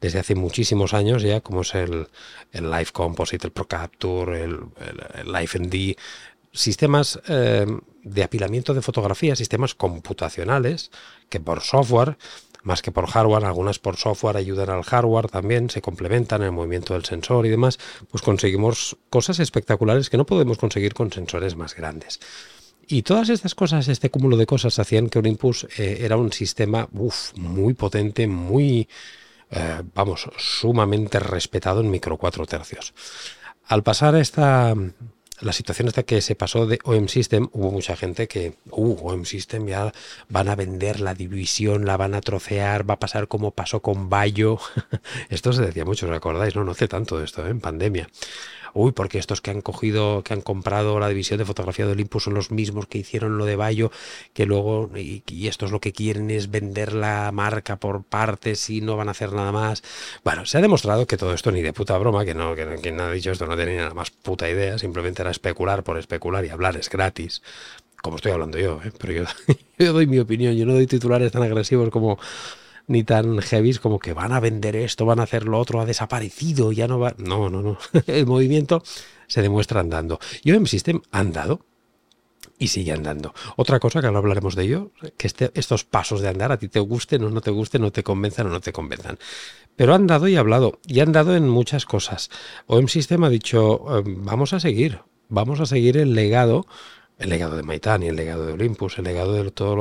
desde 0.02 0.20
hace 0.20 0.36
muchísimos 0.36 0.94
años 0.94 1.24
ya, 1.24 1.42
como 1.42 1.62
es 1.62 1.74
el, 1.74 2.08
el 2.52 2.70
Live 2.70 2.90
Composite, 2.94 3.48
el 3.48 3.54
ProCapture, 3.54 4.44
el, 4.44 4.60
el, 5.16 5.32
Live 5.32 5.52
ND, 5.58 5.98
sistemas 6.56 7.20
eh, 7.28 7.66
de 8.04 8.24
apilamiento 8.24 8.74
de 8.74 8.82
fotografías, 8.82 9.38
sistemas 9.38 9.76
computacionales 9.76 10.92
que 11.30 11.40
por 11.40 11.62
software, 11.62 12.18
más 12.64 12.82
que 12.82 12.92
por 12.92 13.08
hardware, 13.08 13.46
algunas 13.46 13.78
por 13.78 13.98
software 13.98 14.38
ayudan 14.38 14.70
al 14.70 14.84
hardware 14.84 15.28
también, 15.28 15.70
se 15.70 15.82
complementan 15.82 16.42
en 16.42 16.48
el 16.48 16.52
movimiento 16.54 16.94
del 16.94 17.06
sensor 17.06 17.46
y 17.46 17.50
demás, 17.50 17.78
pues 18.10 18.24
conseguimos 18.24 18.98
cosas 19.10 19.40
espectaculares 19.40 20.10
que 20.10 20.18
no 20.18 20.26
podemos 20.26 20.58
conseguir 20.58 20.94
con 20.94 21.12
sensores 21.12 21.56
más 21.56 21.76
grandes. 21.76 22.20
Y 22.88 23.02
todas 23.02 23.30
estas 23.30 23.56
cosas, 23.56 23.88
este 23.88 24.10
cúmulo 24.10 24.38
de 24.38 24.46
cosas, 24.46 24.78
hacían 24.80 25.10
que 25.10 25.20
Olympus 25.20 25.68
eh, 25.78 26.00
era 26.02 26.18
un 26.18 26.32
sistema 26.32 26.88
muy 27.36 27.74
potente, 27.74 28.28
muy, 28.28 28.88
eh, 29.50 29.82
vamos, 29.94 30.30
sumamente 30.38 31.20
respetado 31.20 31.82
en 31.82 31.90
micro 31.90 32.18
4 32.18 32.46
tercios. 32.46 32.94
Al 33.68 33.82
pasar 33.82 34.16
esta, 34.16 34.76
la 35.42 35.54
situación 35.54 35.88
hasta 35.88 36.04
que 36.04 36.22
se 36.22 36.36
pasó 36.36 36.66
de 36.66 36.80
OM 36.84 37.08
System, 37.08 37.50
hubo 37.52 37.72
mucha 37.72 37.96
gente 37.96 38.28
que, 38.28 38.56
uh, 38.72 39.10
OM 39.10 39.26
System 39.26 39.68
ya 39.68 39.94
van 40.30 40.50
a 40.50 40.56
vender 40.56 41.00
la 41.00 41.14
división, 41.14 41.86
la 41.86 41.98
van 41.98 42.16
a 42.16 42.22
trocear, 42.22 42.90
va 42.90 42.96
a 42.96 43.00
pasar 43.00 43.28
como 43.28 43.52
pasó 43.52 43.82
con 43.82 44.10
Bayo. 44.10 44.60
esto 45.30 45.54
se 45.54 45.64
decía 45.64 45.86
mucho, 45.86 46.08
¿os 46.08 46.12
acordáis? 46.14 46.56
No, 46.56 46.64
no 46.64 46.72
hace 46.72 46.88
tanto 46.88 47.18
de 47.18 47.26
esto, 47.26 47.46
¿eh? 47.46 47.50
en 47.50 47.60
pandemia 47.60 48.10
uy, 48.76 48.92
porque 48.92 49.18
estos 49.18 49.42
que 49.42 49.50
han 49.50 49.62
cogido, 49.62 50.22
que 50.24 50.34
han 50.34 50.42
comprado 50.42 51.00
la 51.00 51.08
división 51.08 51.40
de 51.40 51.46
fotografía 51.46 51.86
de 51.86 51.94
Olympus 51.94 52.26
son 52.26 52.36
los 52.36 52.52
mismos 52.52 52.88
que 52.88 53.00
hicieron 53.00 53.38
lo 53.38 53.46
de 53.46 53.56
Bayo, 53.56 53.90
que 54.34 54.46
luego, 54.46 54.92
y, 54.96 55.24
y 55.28 55.48
estos 55.48 55.72
lo 55.72 55.80
que 55.80 55.94
quieren 55.94 56.30
es 56.30 56.52
vender 56.52 56.94
la 56.94 57.32
marca 57.32 57.78
por 57.78 58.04
partes 58.04 58.70
y 58.70 58.82
no 58.82 58.98
van 58.98 59.08
a 59.08 59.12
hacer 59.12 59.32
nada 59.32 59.52
más. 59.52 59.82
Bueno, 60.24 60.46
se 60.46 60.58
ha 60.58 60.62
demostrado 60.62 61.08
que 61.08 61.18
todo 61.18 61.34
esto 61.34 61.52
ni 61.52 61.62
de 61.62 61.74
puta 61.74 61.98
broma, 61.98 62.26
que 62.26 62.36
no, 62.36 62.54
que 62.54 62.66
quien 62.82 63.00
ha 63.00 63.12
dicho 63.12 63.32
esto 63.32 63.48
no 63.48 63.56
tenía 63.56 63.78
nada 63.78 63.94
más 63.94 64.12
puta 64.12 64.50
idea, 64.50 64.78
simplemente 64.78 65.22
era 65.22 65.32
especular 65.32 65.84
por 65.84 65.98
especular 65.98 66.46
y 66.46 66.50
hablar 66.50 66.78
es 66.78 66.90
gratis 66.90 67.42
como 68.06 68.18
estoy 68.18 68.34
hablando 68.34 68.60
yo, 68.60 68.80
¿eh? 68.86 68.92
pero 69.00 69.14
yo, 69.80 69.94
doy 69.94 70.06
mi 70.06 70.20
opinión, 70.20 70.56
yo 70.56 70.68
no 70.68 70.74
doy 70.74 70.86
titulares 70.86 71.32
tan 71.32 71.42
agresivos 71.42 71.90
como 71.90 72.20
ni 72.88 73.04
tan 73.04 73.40
heavy 73.40 73.74
como 73.76 74.00
que 74.00 74.14
van 74.14 74.32
a 74.32 74.40
vender 74.40 74.76
esto, 74.76 75.06
van 75.06 75.20
a 75.20 75.24
hacer 75.24 75.46
lo 75.46 75.60
otro, 75.60 75.82
ha 75.82 75.86
desaparecido, 75.86 76.72
ya 76.72 76.88
no 76.88 77.00
va. 77.00 77.16
No, 77.18 77.50
no, 77.50 77.62
no. 77.62 77.78
El 78.08 78.26
movimiento 78.26 78.84
se 79.28 79.42
demuestra 79.42 79.80
andando. 79.80 80.20
En 80.44 80.68
System 80.68 81.02
ha 81.12 81.20
andado 81.20 81.62
y 82.58 82.68
sigue 82.68 82.92
andando. 82.92 83.34
Otra 83.58 83.80
cosa 83.80 84.00
que 84.02 84.08
ahora 84.08 84.20
hablaremos 84.20 84.56
de 84.56 84.64
ello, 84.64 84.92
que 85.18 85.28
este, 85.28 85.52
estos 85.56 85.84
pasos 85.84 86.22
de 86.22 86.30
andar 86.30 86.52
a 86.52 86.58
ti 86.58 86.68
te 86.68 86.80
gusten 86.80 87.24
o 87.24 87.30
no 87.30 87.42
te 87.42 87.52
gusten, 87.52 87.82
no 87.82 87.92
te 87.92 88.04
convenzan 88.04 88.48
o 88.48 88.50
no 88.50 88.62
te 88.62 88.72
convenzan. 88.72 89.18
Pero 89.76 89.94
han 89.94 90.08
dado 90.08 90.28
y 90.28 90.38
hablado, 90.38 90.80
y 90.86 91.02
han 91.02 91.12
dado 91.12 91.36
en 91.36 91.50
muchas 91.50 91.86
cosas. 91.86 92.30
OM 92.68 92.88
System 92.88 93.24
ha 93.26 93.30
dicho, 93.30 94.00
em, 94.00 94.24
vamos 94.24 94.54
a 94.54 94.60
seguir, 94.60 95.00
vamos 95.28 95.60
a 95.60 95.66
seguir 95.66 95.98
el 95.98 96.14
legado 96.14 96.66
el 97.18 97.30
legado 97.30 97.56
de 97.56 97.64
Maitani, 97.64 98.08
el 98.08 98.16
legado 98.16 98.46
de 98.46 98.54
Olympus, 98.54 98.98
el 98.98 99.06
legado 99.06 99.34
de 99.34 99.50
todo 99.52 99.76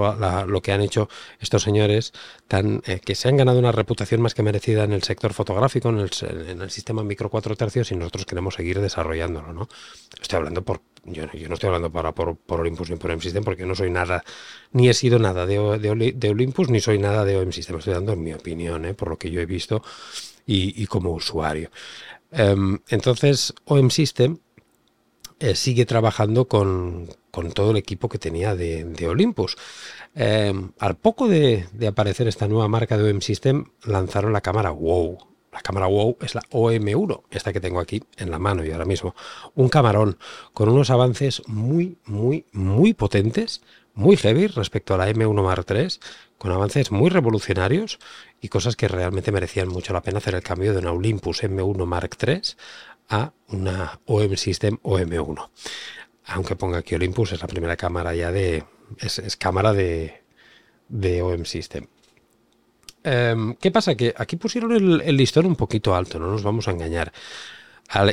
lo, 0.46 0.62
que 0.62 0.72
han 0.72 0.80
hecho 0.80 1.08
estos 1.40 1.62
señores, 1.62 2.12
eh, 2.50 3.00
que 3.04 3.14
se 3.14 3.28
han 3.28 3.36
ganado 3.36 3.58
una 3.58 3.72
reputación 3.72 4.20
más 4.20 4.34
que 4.34 4.42
merecida 4.42 4.84
en 4.84 4.92
el 4.92 5.02
sector 5.02 5.32
fotográfico, 5.32 5.88
en 5.88 5.98
el, 5.98 6.70
sistema 6.70 7.02
micro 7.02 7.30
cuatro 7.30 7.56
tercios, 7.56 7.90
y 7.90 7.96
nosotros 7.96 8.26
queremos 8.26 8.54
seguir 8.54 8.80
desarrollándolo. 8.80 9.52
¿no? 9.52 9.68
Estoy 10.20 10.38
hablando 10.38 10.62
por. 10.62 10.82
Yo, 11.06 11.26
no 11.26 11.54
estoy 11.54 11.66
hablando 11.66 11.92
para, 11.92 12.12
por, 12.12 12.38
Olympus 12.48 12.88
ni 12.88 12.96
por 12.96 13.10
M-System 13.10 13.44
porque 13.44 13.66
no 13.66 13.74
soy 13.74 13.90
nada, 13.90 14.24
ni 14.72 14.88
he 14.88 14.94
sido 14.94 15.18
nada 15.18 15.44
de, 15.44 15.58
Olympus, 16.30 16.70
ni 16.70 16.80
soy 16.80 16.98
nada 16.98 17.24
de 17.24 17.36
OM-System. 17.36 17.76
Estoy 17.76 17.94
dando 17.94 18.16
mi 18.16 18.32
opinión, 18.32 18.86
¿eh? 18.86 18.94
por 18.94 19.08
lo 19.08 19.18
que 19.18 19.30
yo 19.30 19.40
he 19.40 19.46
visto 19.46 19.82
y, 20.46 20.86
como 20.86 21.10
usuario. 21.10 21.70
Em, 22.30 22.78
entonces, 22.88 23.54
OM-System 23.66 24.38
eh, 25.40 25.54
sigue 25.54 25.84
trabajando 25.84 26.48
con, 26.48 27.08
todo 27.52 27.72
el 27.72 27.76
equipo 27.76 28.08
que 28.08 28.18
tenía 28.18 28.54
de, 28.54 29.08
Olympus. 29.08 29.56
Em, 30.14 30.72
al 30.78 30.96
poco 30.96 31.28
de, 31.28 31.66
aparecer 31.86 32.28
esta 32.28 32.48
nueva 32.48 32.68
marca 32.68 32.96
de 32.96 33.10
OM 33.10 33.20
System, 33.20 33.66
lanzaron 33.84 34.32
la 34.32 34.40
cámara 34.40 34.70
WOW. 34.70 35.18
La 35.52 35.60
cámara 35.60 35.86
WOW 35.86 36.16
es 36.20 36.34
la 36.34 36.42
OM1, 36.50 37.22
esta 37.30 37.52
que 37.52 37.60
tengo 37.60 37.80
aquí 37.80 38.02
en 38.16 38.30
la 38.30 38.38
mano 38.38 38.64
y 38.64 38.72
ahora 38.72 38.84
mismo. 38.84 39.14
Un 39.54 39.68
camarón 39.68 40.18
con 40.52 40.68
unos 40.68 40.90
avances 40.90 41.42
muy, 41.46 41.98
muy, 42.06 42.46
muy 42.52 42.92
potentes, 42.94 43.62
muy 43.94 44.16
heavy 44.16 44.48
respecto 44.48 44.94
a 44.94 44.98
la 44.98 45.08
M1 45.08 45.42
Mark 45.42 45.66
III, 45.68 45.88
con 46.38 46.50
avances 46.50 46.90
muy 46.90 47.08
revolucionarios 47.08 47.98
y 48.40 48.48
cosas 48.48 48.74
que 48.74 48.88
realmente 48.88 49.32
merecían 49.32 49.68
mucho 49.68 49.92
la 49.92 50.02
pena 50.02 50.18
hacer 50.18 50.34
el 50.34 50.42
cambio 50.42 50.72
de 50.72 50.80
una 50.80 50.92
Olympus 50.92 51.42
M1 51.44 51.86
Mark 51.86 52.16
III 52.20 52.42
a 53.08 53.32
una 53.48 54.00
OM 54.06 54.36
System 54.36 54.78
OM1. 54.82 55.48
Aunque 56.26 56.56
ponga 56.56 56.78
aquí 56.78 56.94
Olympus, 56.94 57.32
es 57.32 57.40
la 57.40 57.48
primera 57.48 57.76
cámara 57.76 58.14
ya 58.14 58.32
de. 58.32 58.64
Es, 58.98 59.36
cámara 59.36 59.72
de, 59.72 60.22
de 60.88 61.22
OM 61.22 61.44
System. 61.44 61.86
Em, 63.02 63.54
¿Qué 63.56 63.70
pasa? 63.70 63.94
Que 63.94 64.14
aquí 64.16 64.36
pusieron 64.36 64.72
el, 64.72 65.16
listón 65.16 65.46
un 65.46 65.56
poquito 65.56 65.94
alto, 65.94 66.18
no 66.18 66.30
nos 66.30 66.42
vamos 66.42 66.68
a 66.68 66.70
engañar. 66.70 67.12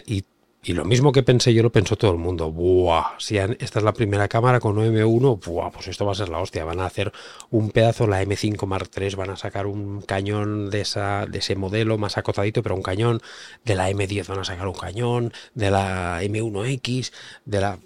y 0.05 0.73
lo 0.73 0.85
mismo 0.85 1.11
que 1.11 1.23
pensé 1.23 1.53
yo 1.55 1.63
lo 1.63 1.71
pensó 1.71 1.95
todo 1.95 2.11
el 2.11 2.17
mundo. 2.17 2.51
Buah, 2.51 3.15
si 3.17 3.37
esta 3.37 3.79
es 3.79 3.83
la 3.83 3.93
primera 3.93 4.27
cámara 4.27 4.59
con 4.59 4.75
M1, 4.75 5.39
buah, 5.43 5.71
pues 5.71 5.87
esto 5.87 6.05
va 6.05 6.11
a 6.11 6.15
ser 6.15 6.29
la 6.29 6.39
hostia. 6.39 6.65
Van 6.65 6.79
a 6.81 6.85
hacer 6.85 7.11
un 7.49 7.71
pedazo, 7.71 8.05
la 8.05 8.21
M5 8.21 8.67
Mark 8.67 8.91
III, 8.95 9.15
van 9.15 9.29
a 9.31 9.37
sacar 9.37 9.65
un 9.65 10.01
cañón 10.01 10.69
de, 10.69 10.85
de 11.29 11.37
ese 11.39 11.55
modelo 11.55 11.97
más 11.97 12.17
acotadito, 12.17 12.61
pero 12.61 12.75
un 12.75 12.83
cañón. 12.83 13.21
De 13.65 13.75
la 13.75 13.89
M10 13.89 14.27
van 14.27 14.39
a 14.39 14.43
sacar 14.43 14.67
un 14.67 14.75
cañón. 14.75 15.33
De 15.55 15.71
la 15.71 16.21
M1X, 16.21 17.11
de 17.45 17.61
la... 17.61 17.79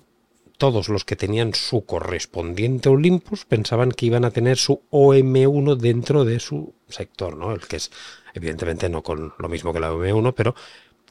Todos 0.57 0.87
los 0.87 1.03
que 1.03 1.15
tenían 1.15 1.53
su 1.53 1.85
correspondiente 1.85 2.89
Olympus 2.89 3.45
pensaban 3.45 3.91
que 3.91 4.05
iban 4.05 4.23
a 4.23 4.31
tener 4.31 4.57
su 4.57 4.81
OM1 4.89 5.75
dentro 5.75 6.23
de 6.23 6.39
su 6.39 6.73
sector, 6.87 7.35
¿no? 7.35 7.51
El 7.51 7.61
que 7.61 7.75
es, 7.75 7.91
evidentemente, 8.33 8.87
no 8.87 9.03
con 9.03 9.33
lo 9.37 9.49
mismo 9.49 9.73
que 9.73 9.81
la 9.81 9.91
OM1, 9.91 10.33
pero 10.33 10.55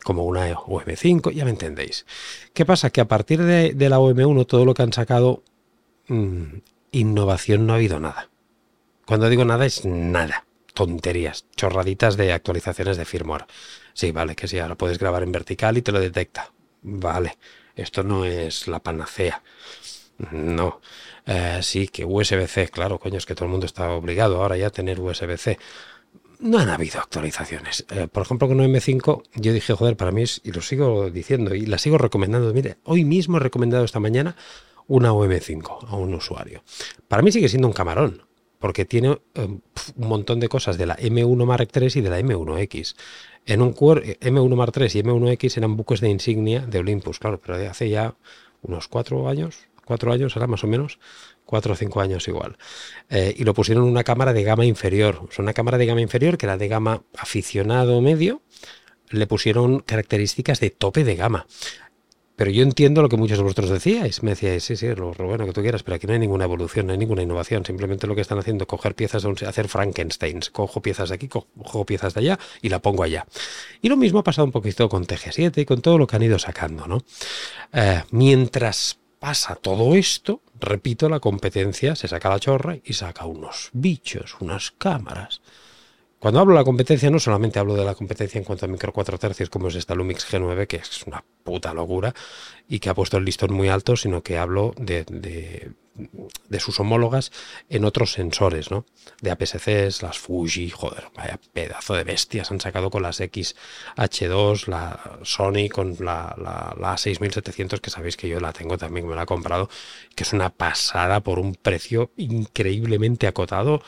como 0.03 0.25
una 0.25 0.55
OM5, 0.55 1.33
ya 1.33 1.45
me 1.45 1.51
entendéis. 1.51 2.07
¿Qué 2.53 2.65
pasa? 2.65 2.91
Que 2.91 3.01
a 3.01 3.09
partir 3.09 3.43
de, 3.43 3.75
la 3.89 3.99
OM1 3.99 4.47
todo 4.47 4.65
lo 4.65 4.75
que 4.75 4.83
han 4.83 4.93
sacado, 4.93 5.43
mm, 6.09 6.59
innovación 6.93 7.67
no 7.67 7.73
ha 7.73 7.77
habido 7.77 8.01
nada. 8.01 8.31
Cuando 9.07 9.29
digo 9.29 9.45
nada 9.45 9.67
es 9.67 9.85
nada, 9.85 10.47
tonterías, 10.73 11.47
chorraditas 11.57 12.17
de 12.17 12.33
actualizaciones 12.33 12.97
de 12.97 13.05
firmware. 13.05 13.47
Sí, 13.93 14.13
vale, 14.13 14.37
que 14.37 14.49
sí, 14.49 14.59
ahora 14.59 14.77
puedes 14.77 14.99
grabar 14.99 15.23
en 15.23 15.33
vertical 15.33 15.77
y 15.77 15.83
te 15.83 15.93
lo 15.93 16.01
detecta. 16.01 16.53
Vale, 16.83 17.37
esto 17.77 18.03
no 18.03 18.25
es 18.25 18.69
la 18.69 18.81
panacea. 18.81 19.43
No. 20.31 20.81
Eh, 21.27 21.59
sí, 21.63 21.89
que 21.89 22.05
USB-C, 22.05 22.69
claro, 22.69 22.99
coño, 22.99 23.19
es 23.19 23.27
que 23.27 23.35
todo 23.35 23.47
el 23.47 23.51
mundo 23.51 23.67
está 23.67 23.91
obligado 23.91 24.43
ahora 24.43 24.57
ya 24.57 24.69
a 24.69 24.71
tener 24.71 25.01
USB-C 25.01 25.59
no 26.41 26.59
han 26.59 26.69
habido 26.69 27.01
actualizaciones. 27.01 27.87
Eh, 27.91 28.07
por 28.11 28.23
ejemplo, 28.23 28.49
con 28.49 28.59
M5, 28.59 29.23
yo 29.35 29.53
dije, 29.53 29.73
joder, 29.75 29.97
para 29.97 30.13
mí 30.13 30.23
es, 30.23 30.41
y 30.45 30.53
lo 30.53 30.61
sigo 30.61 31.11
diciendo 31.11 31.55
y 31.55 31.67
la 31.67 31.79
sigo 31.79 31.99
recomendando. 31.99 32.53
Mire, 32.53 32.77
hoy 32.85 33.05
mismo 33.05 33.39
he 33.39 33.41
recomendado 33.41 33.85
esta 33.85 34.01
mañana 34.01 34.37
una 34.87 35.13
OM5 35.13 35.89
a 35.89 35.97
un 35.97 36.15
usuario. 36.15 36.63
Para 37.09 37.23
mí 37.23 37.33
sigue 37.33 37.49
siendo 37.49 37.67
un 37.67 37.75
camarón, 37.75 38.23
porque 38.65 38.87
tiene 38.87 39.19
eh, 39.35 39.45
un 39.45 40.09
montón 40.09 40.41
de 40.41 40.49
cosas 40.49 40.79
de 40.79 40.87
la 40.87 40.97
M1 40.97 41.45
Mark 41.45 41.69
III 41.75 41.91
y 41.97 42.01
de 42.01 42.09
la 42.09 42.19
M1X. 42.19 42.95
En 43.45 43.61
un 43.61 43.75
M1 43.75 44.57
Mark 44.57 44.73
III 44.75 44.87
y 44.87 45.03
M1X 45.03 45.59
eran 45.59 45.77
buques 45.77 46.01
de 46.01 46.09
insignia 46.09 46.61
de 46.61 46.79
Olympus, 46.79 47.19
claro, 47.19 47.39
pero 47.39 47.59
de 47.59 47.67
hace 47.67 47.91
ya 47.91 48.15
unos 48.63 48.89
cuatro 48.89 49.29
años, 49.29 49.69
cuatro 49.85 50.15
años 50.15 50.35
ahora 50.35 50.47
más 50.47 50.65
o 50.65 50.67
menos, 50.67 50.99
cuatro 51.45 51.75
o 51.75 51.77
cinco 51.77 52.01
años 52.01 52.27
igual. 52.27 52.57
Eh, 53.11 53.35
y 53.37 53.45
lo 53.45 53.53
pusieron 53.53 53.85
en 53.85 53.91
una 53.91 54.03
cámara 54.03 54.33
de 54.33 54.43
gama 54.45 54.65
inferior. 54.65 55.29
O 55.39 55.43
una 55.43 55.53
cámara 55.53 55.77
de 55.77 55.85
gama 55.85 56.01
inferior 56.01 56.39
que 56.39 56.47
era 56.47 56.57
de 56.57 56.69
gama 56.69 57.03
aficionado 57.19 58.01
medio, 58.01 58.41
le 59.11 59.27
pusieron 59.27 59.81
características 59.81 60.61
de 60.61 60.71
tope 60.71 61.05
de 61.05 61.17
gama. 61.17 61.47
Pero 62.37 62.51
yo 62.51 62.63
entiendo 62.63 63.01
lo 63.01 63.09
que 63.09 63.17
muchos 63.17 63.39
de 63.39 63.45
vosotros 63.45 63.71
decíais. 63.71 64.23
Me 64.23 64.31
decíais, 64.31 64.65
sí, 64.65 64.77
sí, 64.77 64.89
lo, 64.95 65.13
bueno 65.13 65.47
que 65.47 65.53
tú 65.53 65.63
quieras, 65.63 65.83
pero 65.83 65.97
aquí 65.97 66.07
no 66.07 66.15
hay 66.15 66.19
ninguna 66.19 66.45
evolución, 66.45 66.87
no 66.87 66.93
hay 66.93 66.99
ninguna 66.99 67.23
innovación. 67.23 67.65
Simplemente 67.65 68.07
lo 68.07 68.15
que 68.15 68.23
están 68.23 68.39
haciendo 68.39 68.65
es 68.65 68.69
coger 68.69 68.95
piezas 68.95 69.25
hacer 69.25 69.69
Frankensteins. 69.69 70.51
Cojo 70.51 70.83
piezas 70.83 71.11
de 71.11 71.15
aquí, 71.15 71.29
cojo 71.29 71.87
piezas 71.87 72.15
de 72.15 72.21
allá 72.21 72.39
y 72.61 72.69
la 72.71 72.81
pongo 72.81 73.05
allá. 73.05 73.27
Y 73.81 73.89
lo 73.89 73.97
mismo 73.97 74.19
ha 74.19 74.25
pasado 74.25 74.47
un 74.47 74.53
poquito 74.53 74.89
con 74.89 75.07
TG7 75.07 75.59
y 75.59 75.65
con 75.65 75.81
todo 75.81 75.97
lo 75.97 76.07
que 76.07 76.17
han 76.17 76.23
ido 76.23 76.39
sacando, 76.39 76.87
¿no? 76.87 77.05
Eh, 77.73 78.03
mientras 78.11 78.99
pasa 79.21 79.55
todo 79.55 79.95
esto, 79.95 80.43
repito, 80.61 81.09
la 81.09 81.21
competencia 81.21 81.95
se 81.95 82.09
saca 82.09 82.31
la 82.31 82.41
chorra 82.41 82.77
y 82.85 82.93
saca 82.95 83.27
unos 83.27 83.71
bichos, 83.73 84.37
unas 84.41 84.73
cámaras 84.73 85.41
cuando 86.25 86.41
hablo 86.41 86.55
de 86.55 86.61
la 86.61 86.65
competencia, 86.65 87.11
no 87.11 87.19
solamente 87.19 87.59
hablo 87.59 87.75
de 87.75 87.85
la 87.85 87.95
competencia 87.95 88.39
en 88.39 88.45
cuanto 88.45 88.65
a 88.65 88.69
micro 88.69 88.95
4 88.95 89.19
tercios, 89.19 89.51
como 89.51 89.69
es 89.69 89.75
esta 89.75 89.95
Lumix 89.95 90.27
G9, 90.33 90.67
que 90.67 90.77
es 90.77 91.03
una 91.03 91.23
puta 91.43 91.75
locura 91.75 92.15
y 92.67 92.79
que 92.79 92.89
ha 92.89 92.95
puesto 92.95 93.19
el 93.19 93.27
listón 93.27 93.53
muy 93.53 93.69
alto, 93.69 93.95
sino 93.95 94.23
que 94.23 94.39
hablo 94.39 94.73
de, 94.79 95.05
sus 96.59 96.81
homólogas 96.81 97.31
en 97.69 97.85
otros 97.85 98.13
sensores, 98.13 98.71
¿no? 98.71 98.87
De 99.21 99.33
APS-Cs, 99.33 100.01
las 100.01 100.19
Fuji, 100.19 100.71
joder, 100.71 101.09
vaya 101.15 101.39
pedazo 101.53 101.93
de 101.93 102.05
bestias 102.05 102.51
han 102.51 102.59
sacado 102.63 102.89
con 102.89 103.03
las 103.03 103.21
XH2, 103.21 104.69
la 104.69 105.19
Sony 105.25 105.69
con 105.71 105.95
la, 106.01 106.35
la, 106.39 106.75
la 106.81 106.97
6700, 106.97 107.83
que 107.83 107.91
sabéis 107.91 108.17
que 108.17 108.31
yo 108.31 108.41
la 108.41 108.55
tengo 108.55 108.79
también, 108.79 109.07
me 109.07 109.15
la 109.15 109.25
he 109.25 109.27
comprado, 109.27 109.69
que 110.17 110.23
es 110.23 110.33
una 110.33 110.49
pasada 110.49 111.21
por 111.21 111.39
un 111.39 111.55
precio 111.55 112.13
increíblemente 112.17 113.27
acotado 113.27 113.83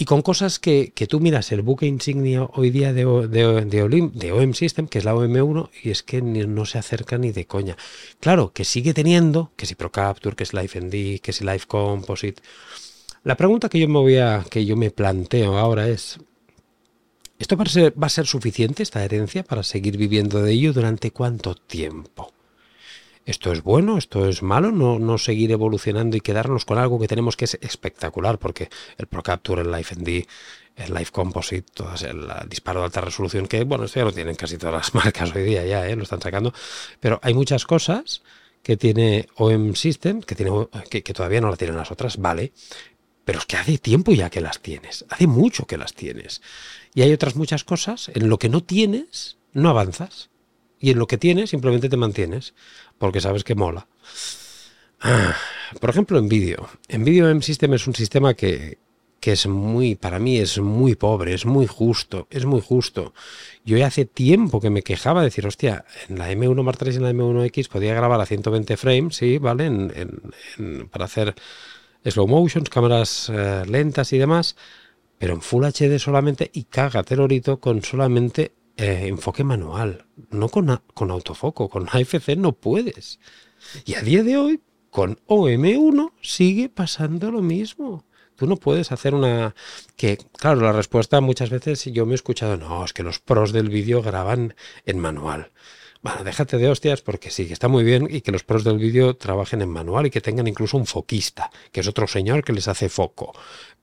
y 0.00 0.04
con 0.04 0.22
cosas 0.22 0.60
que, 0.60 0.92
tú 1.08 1.18
miras 1.18 1.50
el 1.50 1.62
buque 1.62 1.86
insignia 1.86 2.44
hoy 2.54 2.70
día 2.70 2.92
de, 2.92 3.04
de, 3.26 3.64
de, 3.64 4.32
OM 4.32 4.54
System, 4.54 4.86
que 4.86 4.98
es 4.98 5.04
la 5.04 5.12
OM1, 5.12 5.70
y 5.82 5.90
es 5.90 6.04
que 6.04 6.22
no 6.22 6.64
se 6.66 6.78
acerca 6.78 7.18
ni 7.18 7.32
de 7.32 7.46
coña. 7.46 7.76
Claro, 8.20 8.52
que 8.52 8.64
sigue 8.64 8.94
teniendo, 8.94 9.50
que 9.56 9.66
si 9.66 9.74
ProCapture, 9.74 10.36
que 10.36 10.44
es 10.44 10.54
LifeND, 10.54 11.18
que 11.20 11.32
si 11.32 11.44
Life 11.44 11.66
Composite. 11.66 12.40
La 13.24 13.36
pregunta 13.36 13.68
que 13.68 13.80
yo 13.80 13.88
me 13.88 13.98
voy 13.98 14.18
a, 14.18 14.46
que 14.48 14.64
yo 14.64 14.76
me 14.76 14.92
planteo 14.92 15.58
ahora 15.58 15.88
es, 15.88 16.20
¿esto 17.40 17.56
va 17.56 17.64
a 17.64 17.68
ser, 17.68 18.00
va 18.00 18.06
a 18.06 18.10
ser 18.10 18.28
suficiente, 18.28 18.84
esta 18.84 19.04
herencia, 19.04 19.42
para 19.42 19.64
seguir 19.64 19.96
viviendo 19.96 20.40
de 20.40 20.52
ello 20.52 20.72
durante 20.72 21.10
cuánto 21.10 21.56
tiempo? 21.56 22.32
Esto 23.24 23.52
es 23.52 23.62
bueno, 23.62 23.98
esto 23.98 24.28
es 24.28 24.42
malo, 24.42 24.72
no, 24.72 24.98
no 24.98 25.18
seguir 25.18 25.50
evolucionando 25.52 26.16
y 26.16 26.20
quedarnos 26.20 26.64
con 26.64 26.78
algo 26.78 26.98
que 26.98 27.08
tenemos 27.08 27.36
que 27.36 27.44
es 27.44 27.58
espectacular, 27.60 28.38
porque 28.38 28.68
el 28.96 29.06
ProCapture, 29.06 29.62
el 29.62 29.70
LifeND, 29.70 30.26
el 30.76 30.94
Life 30.94 31.10
Composite, 31.12 31.66
todo 31.74 31.92
el, 32.06 32.28
disparo 32.48 32.80
de 32.80 32.86
alta 32.86 33.00
resolución, 33.00 33.46
que 33.46 33.64
bueno, 33.64 33.84
esto 33.84 34.00
ya 34.00 34.04
lo 34.04 34.12
tienen 34.12 34.36
casi 34.36 34.58
todas 34.58 34.74
las 34.74 34.94
marcas 35.04 35.34
hoy 35.34 35.42
día 35.42 35.64
ya, 35.64 35.86
¿eh? 35.86 35.96
lo 35.96 36.04
están 36.04 36.22
sacando, 36.22 36.52
pero 37.00 37.18
hay 37.22 37.34
muchas 37.34 37.66
cosas 37.66 38.22
que 38.62 38.76
tiene 38.76 39.28
OM 39.36 39.74
System, 39.74 40.20
que, 40.22 40.34
que, 40.90 41.02
que 41.02 41.14
todavía 41.14 41.40
no 41.40 41.50
la 41.50 41.56
tienen 41.56 41.76
las 41.76 41.90
otras, 41.90 42.18
vale, 42.18 42.52
pero 43.24 43.40
es 43.40 43.46
que 43.46 43.56
hace 43.56 43.76
tiempo 43.76 44.12
ya 44.12 44.30
que 44.30 44.40
las 44.40 44.60
tienes, 44.60 45.04
hace 45.10 45.26
mucho 45.26 45.66
que 45.66 45.76
las 45.76 45.92
tienes. 45.92 46.40
Y 46.94 47.02
hay 47.02 47.12
otras 47.12 47.36
muchas 47.36 47.62
cosas 47.62 48.10
en 48.14 48.28
lo 48.30 48.38
que 48.38 48.48
no 48.48 48.62
tienes, 48.62 49.36
no 49.52 49.68
avanzas. 49.68 50.30
Y 50.80 50.90
en 50.92 50.98
lo 50.98 51.06
que 51.06 51.18
tienes, 51.18 51.50
simplemente 51.50 51.88
te 51.88 51.96
mantienes 51.96 52.54
porque 52.98 53.20
sabes 53.20 53.44
que 53.44 53.54
mola. 53.54 53.86
Por 55.80 55.90
ejemplo. 55.90 56.18
En 56.18 56.28
vídeo 57.04 57.28
M-System 57.28 57.74
es 57.74 57.86
un 57.86 57.94
sistema 57.94 58.34
que, 58.34 58.78
que 59.20 59.32
es 59.32 59.46
muy, 59.46 59.94
para 59.94 60.18
mí 60.18 60.38
es 60.38 60.58
muy 60.58 60.94
pobre, 60.94 61.34
es 61.34 61.44
muy 61.44 61.66
justo, 61.66 62.26
es 62.30 62.44
muy 62.44 62.60
justo. 62.60 63.12
Yo 63.64 63.76
ya 63.76 63.86
hace 63.86 64.04
tiempo 64.04 64.60
que 64.60 64.70
me 64.70 64.82
quejaba 64.82 65.20
de 65.20 65.26
decir, 65.26 65.46
hostia, 65.46 65.84
en 66.08 66.18
la 66.18 66.30
M1 66.30 66.62
Mark 66.62 66.78
III 66.80 66.92
y 66.92 66.96
en 66.96 67.02
la 67.02 67.12
M1X 67.12 67.68
podía 67.68 67.94
grabar 67.94 68.20
a 68.20 68.26
120 68.26 68.76
frames, 68.76 69.16
sí, 69.16 69.38
¿vale? 69.38 69.90
Para 70.90 71.04
hacer 71.04 71.34
slow 72.04 72.26
motions, 72.26 72.70
cámaras 72.70 73.30
eh, 73.32 73.64
lentas 73.66 74.12
y 74.12 74.18
demás, 74.18 74.56
pero 75.18 75.34
en 75.34 75.42
Full 75.42 75.64
HD 75.64 75.98
solamente 75.98 76.50
y 76.52 76.64
cágate 76.64 77.16
lorito 77.16 77.58
con 77.58 77.82
solamente 77.82 78.52
eh, 78.78 79.08
enfoque 79.08 79.42
manual, 79.42 80.06
no 80.30 80.48
con, 80.48 80.80
con 80.94 81.10
autofoco, 81.10 81.68
con 81.68 81.88
AFC 81.92 82.36
no 82.36 82.52
puedes. 82.52 83.18
Y 83.84 83.94
a 83.94 84.02
día 84.02 84.22
de 84.22 84.36
hoy, 84.36 84.60
con 84.90 85.18
OM1 85.26 86.12
sigue 86.22 86.68
pasando 86.68 87.32
lo 87.32 87.42
mismo. 87.42 88.04
Tú 88.36 88.46
no 88.46 88.56
puedes 88.56 88.92
hacer 88.92 89.16
una... 89.16 89.56
Que, 89.96 90.16
claro, 90.16 90.60
la 90.60 90.70
respuesta 90.70 91.20
muchas 91.20 91.50
veces 91.50 91.84
yo 91.86 92.06
me 92.06 92.12
he 92.12 92.14
escuchado, 92.14 92.56
no, 92.56 92.84
es 92.84 92.92
que 92.92 93.02
los 93.02 93.18
pros 93.18 93.50
del 93.50 93.68
vídeo 93.68 94.00
graban 94.00 94.54
en 94.86 95.00
manual. 95.00 95.50
Bueno, 96.00 96.22
déjate 96.22 96.56
de 96.58 96.68
hostias 96.68 97.02
porque 97.02 97.30
sí, 97.30 97.48
que 97.48 97.52
está 97.52 97.66
muy 97.66 97.82
bien 97.82 98.06
y 98.08 98.20
que 98.20 98.30
los 98.30 98.44
pros 98.44 98.62
del 98.62 98.78
vídeo 98.78 99.16
trabajen 99.16 99.60
en 99.60 99.70
manual 99.70 100.06
y 100.06 100.10
que 100.10 100.20
tengan 100.20 100.46
incluso 100.46 100.76
un 100.76 100.86
foquista, 100.86 101.50
que 101.72 101.80
es 101.80 101.88
otro 101.88 102.06
señor 102.06 102.44
que 102.44 102.52
les 102.52 102.68
hace 102.68 102.88
foco 102.88 103.32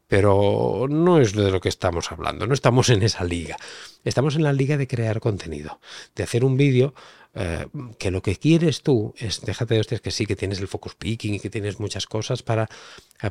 pero 0.07 0.87
no 0.89 1.19
es 1.19 1.33
de 1.33 1.51
lo 1.51 1.59
que 1.59 1.69
estamos 1.69 2.11
hablando, 2.11 2.45
no 2.47 2.53
estamos 2.53 2.89
en 2.89 3.03
esa 3.03 3.23
liga. 3.23 3.57
Estamos 4.03 4.35
en 4.35 4.43
la 4.43 4.53
liga 4.53 4.77
de 4.77 4.87
crear 4.87 5.19
contenido, 5.19 5.79
de 6.15 6.23
hacer 6.23 6.45
un 6.45 6.57
vídeo 6.57 6.93
eh, 7.33 7.65
que 7.97 8.11
lo 8.11 8.21
que 8.21 8.35
quieres 8.35 8.81
tú 8.81 9.13
es, 9.17 9.41
déjate 9.41 9.73
de 9.73 9.79
hostias 9.81 10.01
que 10.01 10.11
sí, 10.11 10.25
que 10.25 10.35
tienes 10.35 10.59
el 10.59 10.67
focus 10.67 10.95
picking 10.95 11.33
y 11.33 11.39
que 11.39 11.49
tienes 11.49 11.79
muchas 11.79 12.05
cosas 12.05 12.43
para 12.43 12.69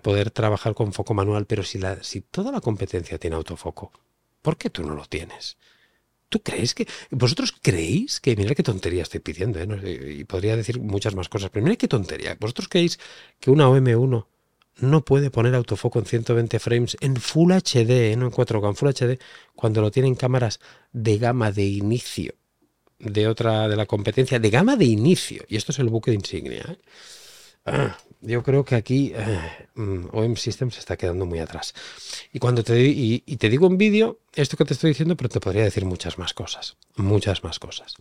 poder 0.02 0.30
trabajar 0.30 0.74
con 0.74 0.92
foco 0.92 1.14
manual, 1.14 1.46
pero 1.46 1.62
si, 1.62 1.78
la, 1.78 2.02
si 2.02 2.20
toda 2.20 2.50
la 2.50 2.60
competencia 2.60 3.18
tiene 3.18 3.37
autofoco, 3.37 3.92
¿por 4.42 4.56
qué 4.56 4.68
tú 4.68 4.82
no 4.82 4.94
lo 4.94 5.04
tienes? 5.06 5.56
¿Tú 6.28 6.42
crees 6.42 6.74
que... 6.74 6.88
¿Vosotros 7.10 7.54
creéis 7.62 8.18
que... 8.18 8.34
Mira 8.34 8.56
qué 8.56 8.64
tontería 8.64 9.02
estoy 9.02 9.20
pidiendo, 9.20 9.60
¿eh? 9.60 10.16
y 10.18 10.24
podría 10.24 10.56
decir 10.56 10.80
muchas 10.80 11.14
más 11.14 11.28
cosas, 11.28 11.50
pero 11.50 11.62
mira 11.62 11.76
qué 11.76 11.87
tontería. 11.87 12.37
¿Vosotros 12.40 12.68
creéis 12.68 12.98
que 13.38 13.52
una 13.52 13.68
OM1 13.68 14.26
no 14.78 15.04
puede 15.04 15.30
poner 15.30 15.54
autofoco 15.54 15.98
en 15.98 16.06
120 16.06 16.58
frames 16.58 16.96
en 17.00 17.16
Full 17.16 17.52
HD, 17.52 18.12
¿eh? 18.12 18.16
no 18.16 18.26
en 18.26 18.32
4K, 18.32 18.68
en 18.68 18.76
Full 18.76 18.88
HD, 18.88 19.18
cuando 19.54 19.80
lo 19.80 19.90
tienen 19.90 20.14
cámaras 20.14 20.60
de 20.92 21.18
gama 21.18 21.52
de 21.52 21.64
inicio 21.64 22.34
de 22.98 23.28
otra 23.28 23.68
de 23.68 23.76
la 23.76 23.87
competencia, 23.87 24.38
de 24.38 24.50
gama 24.50 24.76
de 24.76 24.87
inicio. 24.87 25.44
Y 25.48 25.56
esto 25.56 25.72
es 25.72 25.78
el 25.78 25.88
buque 25.88 26.10
de 26.10 26.16
insignia. 26.16 26.64
¿eh? 26.68 26.78
Ah, 27.66 27.98
yo 28.20 28.42
creo 28.42 28.64
que 28.64 28.74
aquí 28.74 29.12
eh, 29.14 29.68
mm, 29.74 30.06
OM 30.12 30.37
Systems 30.37 30.74
se 30.74 30.80
está 30.80 30.96
quedando 30.96 31.26
muy 31.26 31.38
atrás. 31.38 31.74
Y 32.32 32.38
cuando 32.38 32.62
te, 32.62 32.80
y 32.80 33.20
te 33.20 33.48
digo 33.48 33.66
en 33.66 33.78
vídeo, 33.78 34.20
esto 34.34 34.56
que 34.56 34.64
te 34.64 34.74
estoy 34.74 34.90
diciendo, 34.90 35.16
pero 35.16 35.28
te 35.28 35.40
podría 35.40 35.64
decir 35.64 35.84
muchas 35.84 36.18
más 36.18 36.34
cosas. 36.34 36.76
Muchas 36.96 37.44
más 37.44 37.58
cosas. 37.58 37.94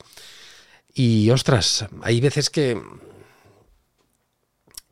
Y 0.93 1.29
ostras, 1.31 1.85
hay 2.01 2.21
veces 2.21 2.49
que 2.49 2.79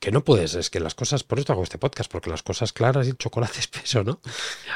que 0.01 0.11
no 0.11 0.23
puedes, 0.23 0.55
es 0.55 0.71
que 0.71 0.79
las 0.79 0.95
cosas, 0.95 1.23
por 1.23 1.37
esto 1.37 1.53
hago 1.53 1.61
este 1.61 1.77
podcast, 1.77 2.11
porque 2.11 2.31
las 2.31 2.41
cosas 2.41 2.73
claras 2.73 3.05
y 3.05 3.11
el 3.11 3.17
chocolate 3.17 3.59
espeso, 3.65 4.03
¿no? 4.03 4.19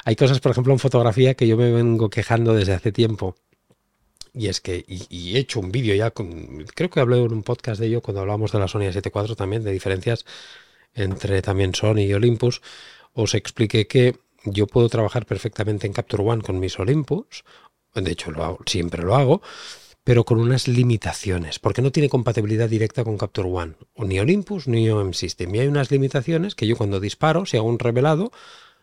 Hay 0.05 0.15
cosas, 0.15 0.39
por 0.39 0.51
ejemplo, 0.51 0.71
en 0.71 0.79
fotografía 0.79 1.33
que 1.33 1.47
yo 1.47 1.57
me 1.57 1.71
vengo 1.71 2.09
quejando 2.11 2.53
desde 2.53 2.73
hace 2.73 2.91
tiempo. 2.91 3.35
Y 4.33 4.47
es 4.47 4.61
que, 4.61 4.85
y, 4.87 5.35
he 5.35 5.39
hecho 5.39 5.59
un 5.59 5.71
vídeo 5.71 5.95
ya, 5.95 6.11
con, 6.11 6.63
creo 6.75 6.89
que 6.91 6.99
hablé 6.99 7.23
en 7.23 7.33
un 7.33 7.41
podcast 7.41 7.81
de 7.81 7.87
ello 7.87 8.01
cuando 8.01 8.21
hablamos 8.21 8.51
de 8.51 8.59
la 8.59 8.67
Sony 8.67 8.81
A74 8.81 9.35
también, 9.35 9.63
de 9.63 9.71
diferencias 9.71 10.25
entre 10.93 11.41
también 11.41 11.73
Sony 11.73 12.01
y 12.01 12.13
Olympus. 12.13 12.61
Os 13.13 13.33
expliqué 13.33 13.87
que 13.87 14.17
yo 14.43 14.67
puedo 14.67 14.89
trabajar 14.89 15.25
perfectamente 15.25 15.87
en 15.87 15.93
Capture 15.93 16.23
One 16.23 16.43
con 16.43 16.59
mis 16.59 16.77
Olympus, 16.77 17.43
de 17.95 18.11
hecho 18.11 18.29
lo 18.29 18.43
hago, 18.43 18.59
siempre 18.67 19.01
lo 19.01 19.15
hago, 19.15 19.41
pero 20.05 20.23
con 20.23 20.39
unas 20.39 20.67
limitaciones, 20.67 21.57
porque 21.57 21.81
no 21.81 21.91
tiene 21.91 22.09
compatibilidad 22.09 22.69
directa 22.69 23.03
con 23.03 23.17
Capture 23.17 23.49
One, 23.49 23.73
ni 23.97 24.19
Olympus 24.19 24.67
ni 24.67 24.87
OM 24.87 25.13
System. 25.13 25.53
Y 25.55 25.59
hay 25.59 25.67
unas 25.67 25.89
limitaciones 25.89 26.53
que 26.53 26.67
yo 26.67 26.77
cuando 26.77 26.99
disparo, 26.99 27.47
si 27.47 27.57
hago 27.57 27.67
un 27.67 27.79
revelado, 27.79 28.31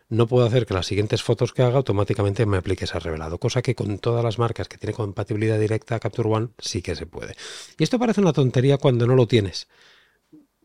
no 0.09 0.27
puedo 0.27 0.45
hacer 0.45 0.65
que 0.65 0.73
las 0.73 0.85
siguientes 0.85 1.23
fotos 1.23 1.53
que 1.53 1.63
haga 1.63 1.77
automáticamente 1.77 2.45
me 2.45 2.57
aplique 2.57 2.83
ese 2.83 2.99
revelado, 2.99 3.39
cosa 3.39 3.61
que 3.61 3.73
con 3.73 3.99
todas 3.99 4.21
las 4.21 4.37
marcas 4.37 4.67
que 4.67 4.77
tienen 4.77 4.97
compatibilidad 4.97 5.57
directa 5.57 5.95
a 5.95 5.99
Capture 6.01 6.27
One 6.27 6.49
sí 6.59 6.81
que 6.81 6.93
se 6.93 7.05
puede. 7.05 7.35
Y 7.79 7.83
esto 7.83 7.97
parece 7.97 8.19
una 8.19 8.33
tontería 8.33 8.77
cuando 8.77 9.07
no 9.07 9.15
lo 9.15 9.25
tienes. 9.25 9.69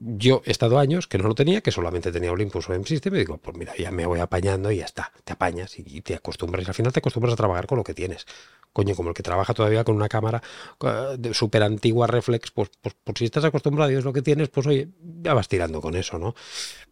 Yo 0.00 0.42
he 0.44 0.50
estado 0.50 0.78
años 0.78 1.06
que 1.06 1.18
no 1.18 1.28
lo 1.28 1.34
tenía, 1.34 1.60
que 1.60 1.72
solamente 1.72 2.12
tenía 2.12 2.32
Olympus 2.32 2.68
o 2.68 2.74
M-System, 2.74 3.14
y 3.14 3.18
digo, 3.18 3.38
pues 3.38 3.56
mira, 3.56 3.74
ya 3.76 3.90
me 3.90 4.06
voy 4.06 4.20
apañando 4.20 4.70
y 4.70 4.78
ya 4.78 4.84
está, 4.84 5.12
te 5.24 5.32
apañas 5.32 5.78
y 5.78 6.00
te 6.02 6.14
acostumbras, 6.14 6.64
y 6.64 6.68
al 6.68 6.74
final 6.74 6.92
te 6.92 7.00
acostumbras 7.00 7.34
a 7.34 7.36
trabajar 7.36 7.66
con 7.66 7.78
lo 7.78 7.84
que 7.84 7.94
tienes. 7.94 8.26
Coño, 8.72 8.94
como 8.94 9.08
el 9.08 9.14
que 9.14 9.22
trabaja 9.22 9.54
todavía 9.54 9.82
con 9.82 9.96
una 9.96 10.08
cámara 10.08 10.42
uh, 10.80 11.16
de 11.18 11.34
súper 11.34 11.62
antigua 11.62 12.06
reflex, 12.06 12.50
pues, 12.50 12.70
pues, 12.80 12.94
pues, 13.02 13.18
si 13.18 13.24
estás 13.24 13.44
acostumbrado 13.44 13.90
y 13.90 13.96
es 13.96 14.04
lo 14.04 14.12
que 14.12 14.22
tienes, 14.22 14.50
pues 14.50 14.66
oye, 14.66 14.88
ya 15.22 15.34
vas 15.34 15.48
tirando 15.48 15.80
con 15.80 15.96
eso, 15.96 16.18
¿no? 16.18 16.34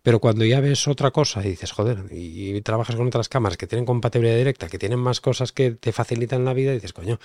Pero 0.02 0.18
cuando 0.18 0.44
ya 0.44 0.60
ves 0.60 0.88
otra 0.88 1.10
cosa 1.10 1.44
y 1.44 1.50
dices, 1.50 1.72
joder, 1.72 2.06
y, 2.10 2.60
trabajas 2.62 2.96
con 2.96 3.06
otras 3.06 3.28
cámaras 3.28 3.56
que 3.56 3.66
tienen 3.66 3.84
compatibilidad 3.84 4.36
directa, 4.36 4.68
que 4.68 4.78
tienen 4.78 4.98
más 4.98 5.20
cosas 5.20 5.52
que 5.52 5.72
te 5.72 5.92
facilitan 5.92 6.44
la 6.44 6.54
vida, 6.54 6.72
dices, 6.72 6.92
coño, 6.92 7.20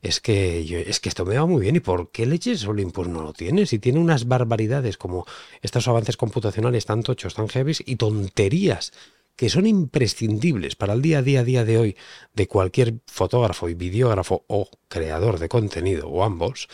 es 0.00 0.20
que, 0.20 0.88
es 0.88 1.00
que 1.00 1.08
esto 1.08 1.24
me 1.26 1.36
va 1.36 1.46
muy 1.46 1.62
bien, 1.62 1.76
¿y 1.76 1.80
por 1.80 2.10
qué 2.10 2.24
leches 2.24 2.66
Olympus 2.66 3.08
no 3.08 3.22
lo 3.22 3.32
tiene? 3.32 3.66
Si 3.66 3.78
tiene 3.78 3.98
unas 3.98 4.26
barbaridades 4.28 4.96
como 4.96 5.17
estos 5.62 5.88
avances 5.88 6.16
computacionales 6.16 6.86
tan 6.86 7.02
tochos, 7.02 7.34
tan 7.34 7.48
heavy 7.48 7.72
y 7.86 7.96
tonterías 7.96 8.92
que 9.38 9.48
son 9.48 9.66
imprescindibles 9.66 10.74
para 10.74 10.94
el 10.94 11.00
día 11.00 11.18
a 11.18 11.22
día, 11.22 11.44
día 11.44 11.64
de 11.64 11.78
hoy 11.78 11.96
de 12.34 12.48
cualquier 12.48 12.94
fotógrafo 13.06 13.68
y 13.68 13.74
videógrafo 13.74 14.44
o 14.48 14.68
creador 14.88 15.38
de 15.38 15.48
contenido 15.48 16.08
o 16.08 16.24
ambos, 16.24 16.68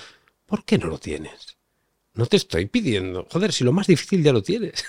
¿por 0.47 0.65
qué 0.65 0.79
no 0.79 0.87
lo 0.87 0.97
tienes? 0.97 1.59
No 2.15 2.25
te 2.25 2.39
estoy 2.39 2.65
pidiendo. 2.65 3.27
Joder, 3.31 3.53
si 3.53 3.65
lo 3.65 3.73
más 3.73 3.87
difícil 3.87 4.23
ya 4.23 4.33
lo 4.33 4.43
tienes. 4.43 4.83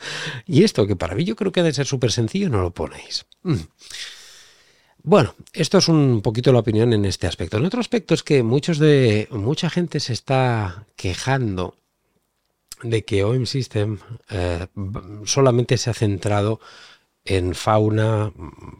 y 0.46 0.62
esto, 0.62 0.86
que 0.86 0.94
para 0.94 1.14
mí 1.14 1.24
yo 1.24 1.34
creo 1.34 1.52
que 1.52 1.60
ha 1.60 1.64
de 1.64 1.72
ser 1.72 1.86
súper 1.86 2.12
sencillo, 2.12 2.50
no 2.50 2.60
lo 2.60 2.74
ponéis. 2.74 3.24
Mm. 3.44 3.60
Bueno, 5.04 5.34
esto 5.52 5.78
es 5.78 5.88
un 5.88 6.20
poquito 6.22 6.52
la 6.52 6.58
opinión 6.60 6.92
en 6.92 7.04
este 7.04 7.26
aspecto. 7.26 7.56
En 7.56 7.64
otro 7.64 7.80
aspecto 7.80 8.14
es 8.14 8.22
que 8.22 8.42
muchos 8.42 8.78
de, 8.78 9.26
mucha 9.30 9.70
gente 9.70 10.00
se 10.00 10.12
está 10.12 10.86
quejando 10.96 11.76
de 12.82 13.04
que 13.04 13.24
OM 13.24 13.46
System 13.46 13.98
eh, 14.30 14.66
solamente 15.24 15.78
se 15.78 15.90
ha 15.90 15.94
centrado 15.94 16.60
en 17.24 17.54
fauna, 17.54 18.32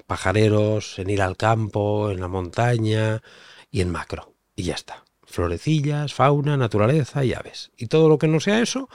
pajareros, 0.07 0.99
en 0.99 1.11
ir 1.11 1.23
al 1.23 1.37
campo, 1.37 2.11
en 2.11 2.21
la 2.21 2.29
montaña 2.29 3.23
y 3.71 3.81
en 3.81 3.91
macro. 3.91 4.35
Y 4.57 4.65
ya 4.65 4.75
está. 4.75 5.05
Florecillas, 5.25 6.13
fauna, 6.13 6.57
naturaleza 6.57 7.25
y 7.25 7.33
aves. 7.33 7.71
Y 7.77 7.87
todo 7.87 8.09
lo 8.09 8.19
que 8.19 8.29
no 8.29 8.41
sea 8.41 8.61
eso, 8.61 8.89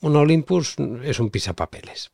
un 0.00 0.16
Olympus 0.16 0.76
es 1.02 1.18
un 1.18 1.30
pisapapeles. 1.30 2.12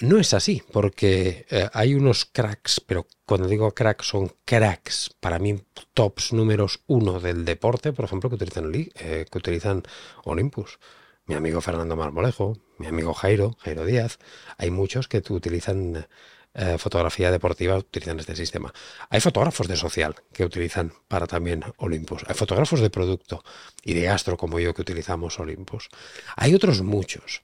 No 0.00 0.18
es 0.18 0.34
así, 0.34 0.62
porque 0.72 1.46
eh, 1.50 1.68
hay 1.72 1.94
unos 1.94 2.24
cracks, 2.24 2.80
pero 2.80 3.06
cuando 3.26 3.46
digo 3.46 3.72
cracks 3.72 4.08
son 4.08 4.32
cracks, 4.44 5.14
para 5.20 5.38
mí 5.38 5.62
tops 5.94 6.32
números 6.32 6.80
uno 6.86 7.20
del 7.20 7.44
deporte, 7.44 7.92
por 7.92 8.04
ejemplo, 8.04 8.28
que 8.28 8.36
utilizan, 8.36 8.72
eh, 8.74 9.26
que 9.30 9.38
utilizan 9.38 9.84
Olympus 10.24 10.78
mi 11.26 11.34
amigo 11.34 11.60
Fernando 11.60 11.96
Marmolejo, 11.96 12.58
mi 12.78 12.86
amigo 12.86 13.14
Jairo, 13.14 13.56
Jairo 13.60 13.84
Díaz, 13.84 14.18
hay 14.58 14.70
muchos 14.70 15.08
que 15.08 15.22
utilizan 15.30 16.06
eh, 16.54 16.76
fotografía 16.78 17.30
deportiva, 17.30 17.76
utilizan 17.76 18.20
este 18.20 18.36
sistema. 18.36 18.72
Hay 19.08 19.20
fotógrafos 19.20 19.66
de 19.66 19.76
social 19.76 20.14
que 20.32 20.44
utilizan 20.44 20.92
para 21.08 21.26
también 21.26 21.64
Olympus. 21.78 22.22
Hay 22.28 22.34
fotógrafos 22.34 22.80
de 22.80 22.90
producto 22.90 23.42
y 23.82 23.94
de 23.94 24.08
astro 24.08 24.36
como 24.36 24.60
yo 24.60 24.74
que 24.74 24.82
utilizamos 24.82 25.38
Olympus. 25.40 25.88
Hay 26.36 26.54
otros 26.54 26.82
muchos. 26.82 27.42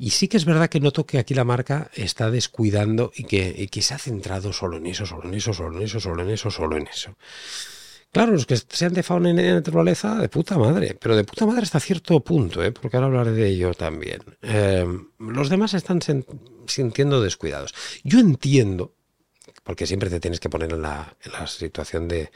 Y 0.00 0.10
sí 0.10 0.28
que 0.28 0.36
es 0.36 0.44
verdad 0.44 0.70
que 0.70 0.78
noto 0.78 1.04
que 1.04 1.18
aquí 1.18 1.34
la 1.34 1.42
marca 1.42 1.90
está 1.92 2.30
descuidando 2.30 3.10
y 3.16 3.24
que, 3.24 3.66
que 3.66 3.82
se 3.82 3.94
ha 3.94 3.98
centrado 3.98 4.52
solo 4.52 4.76
en 4.76 4.86
eso, 4.86 5.04
solo 5.04 5.24
en 5.24 5.34
eso, 5.34 5.52
solo 5.52 5.76
en 5.76 5.82
eso, 5.82 5.98
solo 5.98 6.22
en 6.22 6.30
eso, 6.30 6.50
solo 6.52 6.76
en 6.76 6.86
eso. 6.86 7.16
Claro, 8.12 8.32
los 8.32 8.46
que 8.46 8.56
sean 8.56 8.94
de 8.94 9.02
fauna 9.02 9.30
y 9.30 9.34
naturaleza, 9.34 10.14
de 10.16 10.28
puta 10.28 10.56
madre, 10.56 10.96
pero 10.98 11.16
de 11.16 11.24
puta 11.24 11.44
madre 11.46 11.62
hasta 11.62 11.80
cierto 11.80 12.20
punto, 12.20 12.62
¿eh? 12.62 12.70
porque 12.70 12.96
ahora 12.96 13.08
hablaré 13.08 13.32
de 13.32 13.48
ello 13.48 13.74
también. 13.74 14.22
Em, 14.40 15.08
los 15.18 15.50
demás 15.50 15.74
están 15.74 16.00
sintiendo 16.66 17.20
descuidados. 17.20 17.74
Yo 18.04 18.20
entiendo, 18.20 18.94
porque 19.64 19.86
siempre 19.86 20.10
te 20.10 20.20
tienes 20.20 20.40
que 20.40 20.48
poner 20.48 20.72
en 20.72 20.82
la, 20.82 21.16
situación 21.48 22.06
de, 22.06 22.30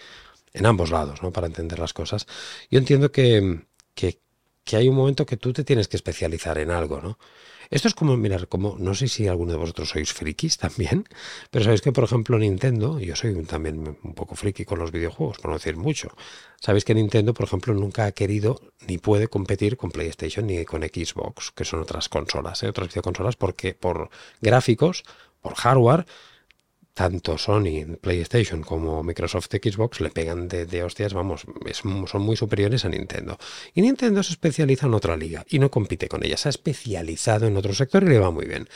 en 0.53 0.67
ambos 0.67 0.91
lados, 0.91 1.23
¿no? 1.23 1.33
Para 1.33 1.47
entender 1.47 1.79
las 1.79 1.95
cosas. 1.95 2.27
Yo 2.71 2.79
entiendo 2.79 3.11
que, 3.11 3.65
que 3.95 4.77
hay 4.77 4.89
un 4.89 4.97
momento 4.97 5.25
que 5.25 5.37
tú 5.37 5.53
te 5.53 5.65
tienes 5.65 5.89
que 5.89 5.97
especializar 5.97 6.59
en 6.59 6.71
algo, 6.71 7.01
¿no? 7.01 7.19
Esto 7.73 7.89
es 7.89 7.95
como, 7.95 8.19
mirar, 8.19 8.49
como, 8.49 8.77
no 8.79 8.95
sé 8.95 9.09
si 9.09 9.29
alguno 9.29 9.53
de 9.53 9.59
vosotros 9.59 9.89
sois 9.89 10.13
frikis 10.13 10.59
también, 10.59 11.09
pero 11.51 11.65
sabéis 11.65 11.81
que, 11.81 11.91
por 11.91 12.05
ejemplo, 12.05 12.39
Nintendo, 12.39 13.01
yo 13.01 13.17
soy 13.17 13.33
también 13.45 13.97
un 14.03 14.13
poco 14.13 14.35
friki 14.37 14.67
con 14.67 14.79
los 14.79 14.93
videojuegos, 14.93 15.39
por 15.39 15.53
no 15.53 15.57
decir 15.57 15.79
mucho. 15.79 16.13
Sabéis 16.61 16.85
que 16.85 16.93
Nintendo, 16.95 17.33
por 17.33 17.47
ejemplo, 17.47 17.73
nunca 17.73 18.05
ha 18.05 18.13
querido 18.13 18.61
ni 18.87 18.99
puede 18.99 19.29
competir 19.29 19.79
con 19.79 19.91
PlayStation 19.91 20.47
ni 20.47 20.67
con 20.67 20.83
Xbox, 20.83 21.51
que 21.53 21.65
son 21.65 21.81
otras 21.81 22.11
consolas, 22.11 22.63
¿eh? 22.63 22.69
otras 22.69 22.89
videoconsolas, 22.89 23.37
porque 23.37 23.73
por 23.73 24.11
gráficos, 24.43 25.03
por 25.41 25.55
hardware, 25.55 26.05
tanto 26.95 27.39
Sony, 27.39 27.97
PlayStation 28.01 28.63
como 28.63 29.03
Microsoft 29.03 29.49
Xbox 29.51 30.01
le 30.01 30.11
pegan 30.11 30.49
de, 30.49 30.83
hostias, 30.83 31.15
vamos, 31.15 31.47
son 32.07 32.23
muy 32.23 32.37
superiores 32.37 32.85
a 32.85 32.89
Nintendo. 32.89 33.39
Y 33.75 33.83
Nintendo 33.83 34.23
se 34.23 34.33
especializa 34.33 34.87
en 34.87 34.95
otra 34.95 35.17
liga 35.17 35.45
y 35.49 35.59
no 35.59 35.71
compite 35.71 36.09
con 36.09 36.25
ella, 36.25 36.37
se 36.37 36.49
ha 36.49 36.51
especializado 36.51 37.47
en 37.47 37.57
otro 37.57 37.75
sector 37.75 38.03
y 38.03 38.09
le 38.09 38.19
va 38.19 38.31
muy 38.31 38.47
bien. 38.47 38.69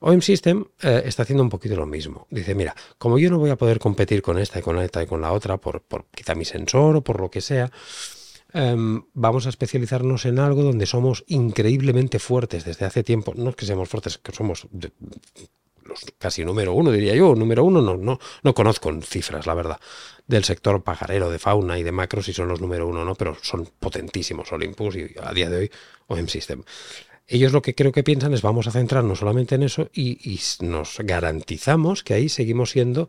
OM 0.00 0.20
System 0.20 0.64
eh, 0.82 1.02
está 1.06 1.22
haciendo 1.22 1.42
un 1.42 1.48
poquito 1.48 1.76
lo 1.76 1.86
mismo. 1.86 2.26
Dice, 2.30 2.54
mira, 2.54 2.74
como 2.98 3.18
yo 3.18 3.30
no 3.30 3.38
voy 3.38 3.50
a 3.50 3.56
poder 3.56 3.78
competir 3.78 4.20
con 4.20 4.38
esta 4.38 4.58
y 4.58 4.62
con 4.62 4.78
esta 4.78 5.02
y 5.02 5.06
con 5.06 5.20
la 5.20 5.32
otra 5.32 5.56
por, 5.56 5.82
por 5.82 6.06
quizá 6.14 6.34
mi 6.34 6.44
sensor 6.44 6.96
o 6.96 7.04
por 7.04 7.20
lo 7.20 7.30
que 7.30 7.40
sea, 7.40 7.70
em, 8.52 9.04
vamos 9.14 9.46
a 9.46 9.48
especializarnos 9.48 10.26
en 10.26 10.40
algo 10.40 10.62
donde 10.62 10.86
somos 10.86 11.24
increíblemente 11.28 12.18
fuertes 12.18 12.64
desde 12.64 12.84
hace 12.84 13.02
tiempo. 13.02 13.32
No 13.36 13.50
es 13.50 13.56
que 13.56 13.64
seamos 13.64 13.88
fuertes, 13.88 14.18
que 14.18 14.32
somos 14.32 14.66
casi 16.18 16.44
número 16.44 16.72
uno, 16.72 16.90
diría 16.90 17.14
yo, 17.14 17.34
número 17.34 17.64
uno, 17.64 17.80
no, 17.82 17.96
no, 17.96 18.18
no 18.42 18.54
conozco 18.54 18.90
en 18.90 19.02
cifras, 19.02 19.46
la 19.46 19.54
verdad, 19.54 19.80
del 20.26 20.44
sector 20.44 20.82
pajarero, 20.82 21.30
de 21.30 21.38
fauna 21.38 21.78
y 21.78 21.82
de 21.82 21.92
macro, 21.92 22.22
si 22.22 22.32
son 22.32 22.48
los 22.48 22.60
número 22.60 22.86
uno, 22.86 23.04
¿no? 23.04 23.14
Pero 23.14 23.36
son 23.42 23.68
potentísimos 23.78 24.52
Olympus 24.52 24.96
y 24.96 25.14
a 25.22 25.32
día 25.32 25.50
de 25.50 25.56
hoy 25.58 25.70
OM 26.08 26.26
System. 26.26 26.62
Ellos 27.26 27.52
lo 27.52 27.62
que 27.62 27.74
creo 27.74 27.92
que 27.92 28.02
piensan 28.02 28.34
es 28.34 28.42
vamos 28.42 28.66
a 28.66 28.70
centrarnos 28.70 29.18
solamente 29.18 29.54
en 29.54 29.62
eso 29.62 29.88
y, 29.94 30.38
nos 30.60 30.98
garantizamos 31.00 32.02
que 32.02 32.14
ahí 32.14 32.28
seguimos 32.28 32.70
siendo, 32.70 33.08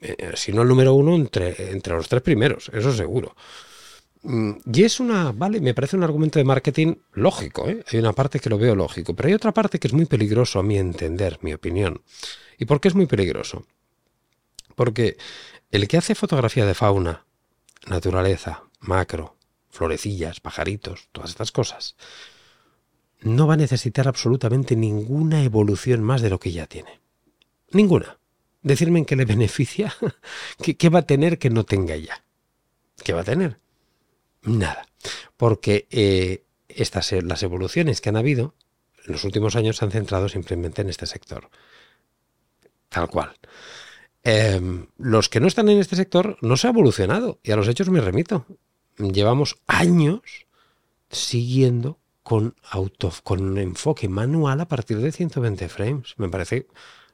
eh, 0.00 0.32
si 0.34 0.52
no 0.52 0.62
el 0.62 0.68
número 0.68 0.94
uno, 0.94 1.14
entre, 1.14 1.72
entre 1.72 1.94
los 1.94 2.08
tres 2.08 2.22
primeros, 2.22 2.70
eso 2.74 2.92
seguro. 2.92 3.34
Mm, 4.28 4.58
y 4.74 4.84
es 4.84 5.00
una, 5.00 5.32
vale, 5.32 5.58
me 5.58 5.72
parece 5.72 5.96
un 5.96 6.04
argumento 6.04 6.38
de 6.38 6.44
marketing 6.44 6.96
lógico, 7.14 7.66
¿eh? 7.66 7.82
hay 7.90 7.98
una 7.98 8.12
parte 8.12 8.38
que 8.38 8.50
lo 8.50 8.58
veo 8.58 8.74
lógico, 8.74 9.16
pero 9.16 9.28
hay 9.30 9.34
otra 9.34 9.54
parte 9.54 9.78
que 9.78 9.88
es 9.88 9.94
muy 9.94 10.04
peligroso 10.04 10.58
a 10.58 10.62
mi 10.62 10.76
entender, 10.76 11.38
mi 11.40 11.54
opinión. 11.54 12.02
¿Y 12.58 12.66
por 12.66 12.78
qué 12.78 12.88
es 12.88 12.94
muy 12.94 13.06
peligroso? 13.06 13.64
Porque 14.74 15.16
el 15.70 15.88
que 15.88 15.96
hace 15.96 16.14
fotografía 16.14 16.66
de 16.66 16.74
fauna, 16.74 17.24
naturaleza, 17.86 18.64
macro, 18.80 19.34
florecillas, 19.70 20.40
pajaritos, 20.40 21.08
todas 21.12 21.30
estas 21.30 21.50
cosas, 21.50 21.96
no 23.22 23.46
va 23.46 23.54
a 23.54 23.56
necesitar 23.56 24.08
absolutamente 24.08 24.76
ninguna 24.76 25.42
evolución 25.42 26.02
más 26.02 26.20
de 26.20 26.28
lo 26.28 26.38
que 26.38 26.52
ya 26.52 26.66
tiene. 26.66 27.00
Ninguna. 27.70 28.18
Decirme 28.60 28.98
en 28.98 29.06
qué 29.06 29.16
le 29.16 29.24
beneficia, 29.24 29.94
¿qué 30.60 30.88
va 30.90 30.98
a 30.98 31.06
tener 31.06 31.38
que 31.38 31.48
no 31.48 31.64
tenga 31.64 31.96
ya? 31.96 32.22
¿Qué 33.02 33.14
va 33.14 33.22
a 33.22 33.24
tener? 33.24 33.58
Nada, 34.48 34.86
porque 35.36 35.86
eh, 35.90 36.44
estas, 36.68 37.12
las 37.12 37.42
evoluciones 37.42 38.00
que 38.00 38.08
han 38.08 38.16
habido 38.16 38.54
en 39.06 39.12
los 39.12 39.24
últimos 39.24 39.56
años 39.56 39.76
se 39.76 39.84
han 39.84 39.90
centrado 39.90 40.28
simplemente 40.28 40.82
en 40.82 40.88
este 40.88 41.06
sector. 41.06 41.50
Tal 42.88 43.08
cual. 43.08 43.36
Em, 44.22 44.86
los 44.98 45.28
que 45.28 45.40
no 45.40 45.46
están 45.46 45.68
en 45.68 45.78
este 45.78 45.96
sector 45.96 46.36
no 46.40 46.56
se 46.56 46.66
ha 46.66 46.70
evolucionado 46.70 47.38
y 47.42 47.52
a 47.52 47.56
los 47.56 47.68
hechos 47.68 47.88
me 47.88 48.00
remito. 48.00 48.46
Llevamos 48.98 49.56
años 49.66 50.46
siguiendo 51.10 51.98
con, 52.22 52.56
auto, 52.70 53.12
con 53.22 53.42
un 53.42 53.58
enfoque 53.58 54.08
manual 54.08 54.60
a 54.60 54.68
partir 54.68 54.98
de 54.98 55.12
120 55.12 55.68
frames. 55.68 56.14
Me 56.18 56.28
parece 56.28 56.66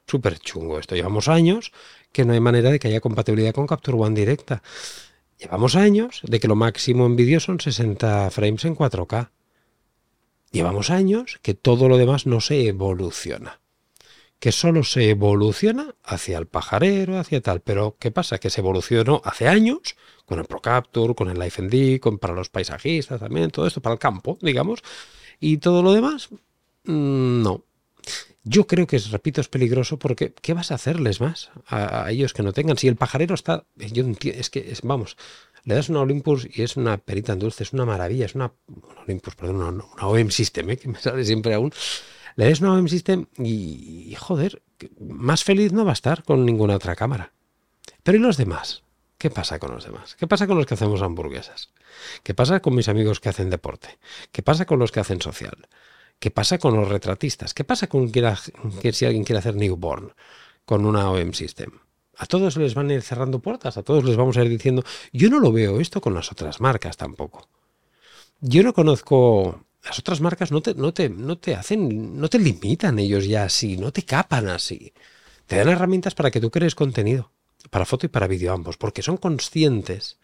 súper 0.05 0.39
chungo 0.39 0.79
esto. 0.79 0.95
Llevamos 0.95 1.27
años 1.27 1.71
que 2.11 2.25
no 2.25 2.33
hay 2.33 2.39
manera 2.39 2.71
de 2.71 2.79
que 2.79 2.89
haya 2.89 3.01
compatibilidad 3.01 3.53
con 3.53 3.67
Capture 3.67 3.97
One 3.97 4.19
directa. 4.19 4.61
Llevamos 5.37 5.75
años 5.75 6.21
de 6.23 6.39
que 6.39 6.47
lo 6.47 6.55
máximo 6.55 7.05
en 7.05 7.15
vídeo 7.15 7.39
son 7.39 7.59
60 7.59 8.29
frames 8.31 8.65
en 8.65 8.75
4K. 8.75 9.31
Llevamos 10.51 10.89
años 10.89 11.39
que 11.41 11.53
todo 11.53 11.89
lo 11.89 11.97
demás 11.97 12.25
no 12.25 12.39
se 12.39 12.67
evoluciona. 12.67 13.59
Que 14.39 14.51
solo 14.51 14.83
se 14.83 15.09
evoluciona 15.09 15.95
hacia 16.03 16.37
el 16.37 16.47
pajarero, 16.47 17.19
hacia 17.19 17.41
tal. 17.41 17.61
Pero 17.61 17.97
¿qué 17.99 18.11
pasa? 18.11 18.37
Que 18.37 18.49
se 18.49 18.61
evolucionó 18.61 19.21
hace 19.25 19.47
años 19.47 19.97
con 20.25 20.39
el 20.39 20.45
ProCapture, 20.45 21.15
con 21.15 21.29
el 21.29 21.37
Life 21.37 21.61
D, 21.61 21.99
con, 21.99 22.17
para 22.17 22.33
los 22.33 22.49
paisajistas 22.49 23.19
también, 23.19 23.51
todo 23.51 23.67
esto 23.67 23.81
para 23.81 23.93
el 23.93 23.99
campo, 23.99 24.37
digamos. 24.41 24.81
Y 25.39 25.57
todo 25.57 25.83
lo 25.83 25.91
demás, 25.91 26.29
mm, 26.85 27.41
no. 27.43 27.63
Yo 28.47 28.67
creo 28.67 28.85
que, 28.85 28.99
repito, 28.99 29.41
es 29.41 29.47
peligroso 29.47 29.97
porque 29.97 30.31
¿qué 30.39 30.53
vas 30.53 30.71
a 30.71 30.75
hacerles 30.75 31.19
más 31.19 31.49
a, 31.67 32.11
ellos 32.11 32.31
que 32.31 32.43
no 32.43 32.53
tengan? 32.53 32.77
Si 32.77 32.87
el 32.87 32.95
pajarero 32.95 33.33
está, 33.33 33.65
es 33.77 34.49
que, 34.51 34.77
vamos, 34.83 35.17
le 35.63 35.73
das 35.73 35.89
una 35.89 36.01
Olympus 36.01 36.47
y 36.53 36.61
es 36.61 36.77
una 36.77 36.99
perita 36.99 37.33
en 37.33 37.39
dulce, 37.39 37.63
es 37.63 37.73
una 37.73 37.85
maravilla, 37.85 38.25
es 38.25 38.35
una, 38.35 38.53
Olympus, 39.03 39.35
perdón, 39.35 39.55
una, 39.55 39.69
una 39.69 40.07
OM 40.07 40.29
System, 40.29 40.69
¿eh? 40.69 40.77
que 40.81 40.87
me 40.87 40.99
sale 40.99 41.25
siempre 41.25 41.55
aún. 41.55 41.73
Le 42.35 42.47
das 42.47 42.61
una 42.61 42.73
OM 42.73 42.87
System 42.87 43.25
y, 43.39 44.11
y, 44.11 44.15
joder, 44.15 44.61
más 44.99 45.43
feliz 45.43 45.73
no 45.73 45.83
va 45.83 45.91
a 45.91 45.93
estar 45.93 46.23
con 46.23 46.45
ninguna 46.45 46.75
otra 46.75 46.95
cámara. 46.95 47.33
Pero 48.03 48.19
¿y 48.19 48.21
los 48.21 48.37
demás? 48.37 48.83
¿Qué 49.17 49.31
pasa 49.31 49.57
con 49.57 49.71
los 49.71 49.85
demás? 49.85 50.15
¿Qué 50.15 50.27
pasa 50.27 50.45
con 50.45 50.57
los 50.57 50.67
que 50.67 50.75
hacemos 50.75 51.01
hamburguesas? 51.01 51.71
¿Qué 52.21 52.35
pasa 52.35 52.59
con 52.59 52.75
mis 52.75 52.89
amigos 52.89 53.19
que 53.19 53.29
hacen 53.29 53.49
deporte? 53.49 53.97
¿Qué 54.31 54.43
pasa 54.43 54.65
con 54.65 54.77
los 54.77 54.91
que 54.91 54.99
hacen 54.99 55.19
social? 55.19 55.67
¿Qué 56.19 56.31
pasa 56.31 56.57
con 56.57 56.75
los 56.75 56.87
retratistas? 56.87 57.53
¿Qué 57.53 57.63
pasa 57.63 57.87
con 57.87 58.11
que 58.11 58.93
si 58.93 59.05
alguien 59.05 59.23
quiere 59.23 59.39
hacer 59.39 59.55
newborn 59.55 60.13
con 60.65 60.85
una 60.85 61.09
OM 61.11 61.33
System? 61.33 61.71
A 62.17 62.25
todos 62.25 62.55
les 62.57 62.73
van 62.73 62.89
a 62.89 62.93
ir 62.93 63.01
cerrando 63.01 63.39
puertas, 63.39 63.77
a 63.77 63.83
todos 63.83 64.03
les 64.05 64.15
vamos 64.15 64.37
a 64.37 64.43
ir 64.43 64.49
diciendo, 64.49 64.83
yo 65.11 65.29
no 65.29 65.39
lo 65.39 65.51
veo 65.51 65.81
esto 65.81 65.99
con 66.01 66.13
las 66.13 66.31
otras 66.31 66.61
marcas 66.61 66.97
tampoco. 66.97 67.49
Yo 68.39 68.63
no 68.63 68.73
conozco 68.73 69.65
las 69.85 69.99
otras 69.99 70.19
marcas 70.19 70.51
no 70.51 70.61
te, 70.61 70.73
no 70.73 70.93
te, 70.93 71.09
no 71.09 71.37
te 71.37 71.55
hacen, 71.55 72.19
no 72.19 72.27
te 72.27 72.39
limitan 72.39 72.97
ellos 72.97 73.27
ya 73.27 73.43
así, 73.43 73.77
no 73.77 73.91
te 73.91 74.03
capan 74.03 74.47
así. 74.47 74.93
Te 75.45 75.57
dan 75.57 75.69
herramientas 75.69 76.15
para 76.15 76.31
que 76.31 76.41
tú 76.41 76.49
crees 76.49 76.73
contenido, 76.73 77.31
para 77.69 77.85
foto 77.85 78.07
y 78.07 78.09
para 78.09 78.27
vídeo 78.27 78.51
ambos, 78.51 78.77
porque 78.77 79.03
son 79.03 79.17
conscientes 79.17 80.17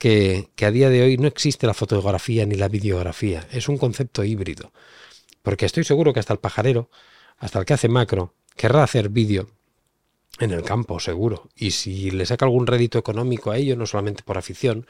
que, 0.00 0.48
a 0.62 0.70
día 0.70 0.88
de 0.88 1.02
hoy 1.02 1.18
no 1.18 1.28
existe 1.28 1.66
la 1.66 1.74
fotografía 1.74 2.46
ni 2.46 2.54
la 2.54 2.68
videografía, 2.68 3.46
es 3.52 3.68
un 3.68 3.76
concepto 3.76 4.24
híbrido. 4.24 4.72
Porque 5.42 5.66
estoy 5.66 5.84
seguro 5.84 6.14
que 6.14 6.20
hasta 6.20 6.32
el 6.32 6.38
pajarero, 6.38 6.88
hasta 7.36 7.58
el 7.58 7.66
que 7.66 7.74
hace 7.74 7.88
macro, 7.88 8.32
querrá 8.56 8.82
hacer 8.82 9.10
vídeo 9.10 9.50
en 10.38 10.52
el 10.52 10.62
campo, 10.62 10.98
seguro. 11.00 11.50
Y 11.54 11.72
si 11.72 12.10
le 12.10 12.24
saca 12.24 12.46
algún 12.46 12.66
rédito 12.66 12.98
económico 12.98 13.50
a 13.50 13.58
ello, 13.58 13.76
no 13.76 13.84
solamente 13.84 14.22
por 14.22 14.38
afición, 14.38 14.86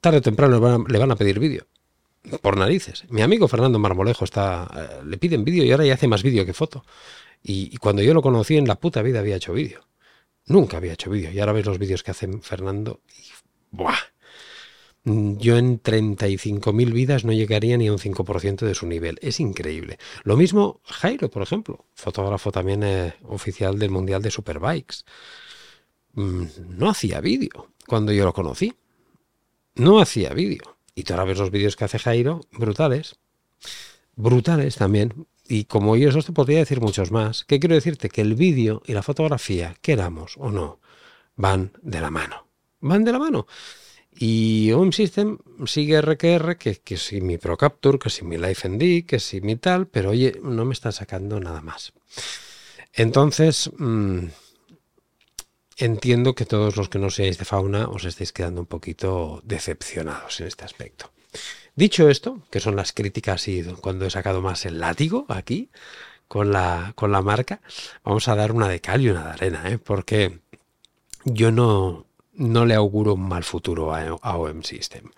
tarde 0.00 0.18
o 0.18 0.22
temprano 0.22 0.84
le 0.88 0.98
van 0.98 1.12
a, 1.12 1.16
pedir 1.16 1.38
vídeo. 1.38 1.68
Por 2.42 2.56
narices. 2.56 3.04
Mi 3.10 3.22
amigo 3.22 3.46
Fernando 3.46 3.78
Marmolejo 3.78 4.24
está, 4.24 4.68
eh, 4.76 5.04
le 5.06 5.16
piden 5.16 5.44
vídeo 5.44 5.64
y 5.64 5.70
ahora 5.70 5.86
ya 5.86 5.94
hace 5.94 6.08
más 6.08 6.24
vídeo 6.24 6.44
que 6.44 6.52
foto. 6.52 6.84
Y, 7.40 7.76
cuando 7.76 8.02
yo 8.02 8.14
lo 8.14 8.20
conocí 8.20 8.56
en 8.56 8.66
la 8.66 8.74
puta 8.74 9.00
vida 9.00 9.20
había 9.20 9.36
hecho 9.36 9.52
vídeo. 9.52 9.86
Nunca 10.46 10.78
había 10.78 10.94
hecho 10.94 11.08
vídeo. 11.08 11.30
Y 11.30 11.38
ahora 11.38 11.52
ves 11.52 11.66
los 11.66 11.78
vídeos 11.78 12.02
que 12.02 12.10
hace 12.10 12.26
Fernando 12.42 13.00
y 13.16 13.37
¡buah! 13.70 13.98
yo 15.04 15.56
en 15.56 15.82
35.000 15.82 16.92
vidas 16.92 17.24
no 17.24 17.32
llegaría 17.32 17.76
ni 17.76 17.88
a 17.88 17.92
un 17.92 17.98
5% 17.98 18.66
de 18.66 18.74
su 18.74 18.86
nivel. 18.86 19.18
Es 19.22 19.40
increíble. 19.40 19.98
Lo 20.24 20.36
mismo 20.36 20.80
Jairo, 20.84 21.30
por 21.30 21.42
ejemplo, 21.42 21.84
fotógrafo 21.94 22.52
también 22.52 22.82
eh, 22.82 23.14
oficial 23.24 23.78
del 23.78 23.90
Mundial 23.90 24.22
de 24.22 24.30
Superbikes. 24.30 25.04
Mm, 26.14 26.44
no 26.68 26.90
hacía 26.90 27.20
vídeo 27.20 27.70
cuando 27.86 28.12
yo 28.12 28.24
lo 28.24 28.32
conocí. 28.32 28.74
No 29.74 30.00
hacía 30.00 30.34
vídeo. 30.34 30.76
Y 30.94 31.04
tú 31.04 31.12
ahora 31.12 31.24
ves 31.24 31.38
los 31.38 31.50
vídeos 31.50 31.76
que 31.76 31.84
hace 31.84 31.98
Jairo, 31.98 32.40
brutales. 32.52 33.16
Brutales 34.16 34.76
también. 34.76 35.26
Y 35.48 35.64
como 35.64 35.96
yo 35.96 36.10
eso 36.10 36.22
te 36.22 36.32
podría 36.32 36.58
decir 36.58 36.80
muchos 36.80 37.12
más. 37.12 37.44
¿Qué 37.44 37.60
quiero 37.60 37.76
decirte? 37.76 38.08
Que 38.08 38.20
el 38.20 38.34
vídeo 38.34 38.82
y 38.84 38.92
la 38.92 39.02
fotografía, 39.02 39.76
queramos 39.80 40.34
o 40.36 40.50
no, 40.50 40.80
van 41.36 41.72
de 41.82 42.00
la 42.00 42.10
mano. 42.10 42.47
Van 42.80 43.04
de 43.04 43.12
la 43.12 43.18
mano. 43.18 43.46
Y 44.20 44.72
Home 44.72 44.92
System 44.92 45.38
sigue 45.66 46.00
RQR, 46.00 46.56
que, 46.56 46.76
que 46.76 46.96
si 46.96 47.20
mi 47.20 47.38
ProCapture, 47.38 47.98
que 47.98 48.10
si 48.10 48.24
mi 48.24 48.36
LifeND, 48.36 49.06
que 49.06 49.20
si 49.20 49.40
mi 49.40 49.56
tal, 49.56 49.86
pero 49.86 50.10
oye, 50.10 50.40
no 50.42 50.64
me 50.64 50.72
está 50.72 50.90
sacando 50.90 51.38
nada 51.38 51.60
más. 51.60 51.92
Entonces, 52.92 53.70
mmm, 53.78 54.26
entiendo 55.78 56.34
que 56.34 56.44
todos 56.44 56.76
los 56.76 56.88
que 56.88 56.98
no 56.98 57.10
seáis 57.10 57.38
de 57.38 57.44
fauna 57.44 57.88
os 57.88 58.04
estéis 58.04 58.32
quedando 58.32 58.60
un 58.60 58.66
poquito 58.66 59.40
decepcionados 59.44 60.40
en 60.40 60.48
este 60.48 60.64
aspecto. 60.64 61.12
Dicho 61.76 62.08
esto, 62.08 62.42
que 62.50 62.58
son 62.58 62.74
las 62.74 62.92
críticas 62.92 63.46
y 63.46 63.62
cuando 63.80 64.04
he 64.04 64.10
sacado 64.10 64.42
más 64.42 64.66
el 64.66 64.80
látigo 64.80 65.26
aquí 65.28 65.70
con 66.26 66.50
la, 66.50 66.92
con 66.96 67.12
la 67.12 67.22
marca, 67.22 67.60
vamos 68.02 68.26
a 68.26 68.34
dar 68.34 68.50
una 68.50 68.68
de 68.68 68.80
cal 68.80 69.00
y 69.02 69.10
una 69.10 69.24
de 69.24 69.30
arena, 69.30 69.70
¿eh? 69.70 69.78
porque 69.78 70.40
yo 71.24 71.52
no, 71.52 72.07
no 72.38 72.64
le 72.64 72.74
auguro 72.74 73.14
un 73.14 73.28
mal 73.28 73.44
futuro 73.44 73.94
a, 73.94 74.36
OM 74.36 74.62
System. 74.62 75.10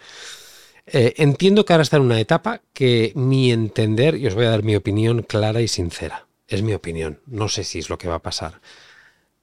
Eh, 0.86 1.14
entiendo 1.18 1.64
que 1.64 1.72
ahora 1.72 1.82
está 1.82 1.98
en 1.98 2.04
una 2.04 2.18
etapa 2.18 2.62
que 2.72 3.12
mi 3.14 3.52
entender, 3.52 4.16
y 4.16 4.26
os 4.26 4.34
voy 4.34 4.46
a 4.46 4.50
dar 4.50 4.62
mi 4.62 4.74
opinión 4.74 5.22
clara 5.22 5.60
y 5.60 5.68
sincera, 5.68 6.26
es 6.48 6.62
mi 6.62 6.74
opinión, 6.74 7.20
no 7.26 7.48
sé 7.48 7.62
si 7.62 7.78
es 7.78 7.90
lo 7.90 7.98
que 7.98 8.08
va 8.08 8.16
a 8.16 8.22
pasar. 8.22 8.60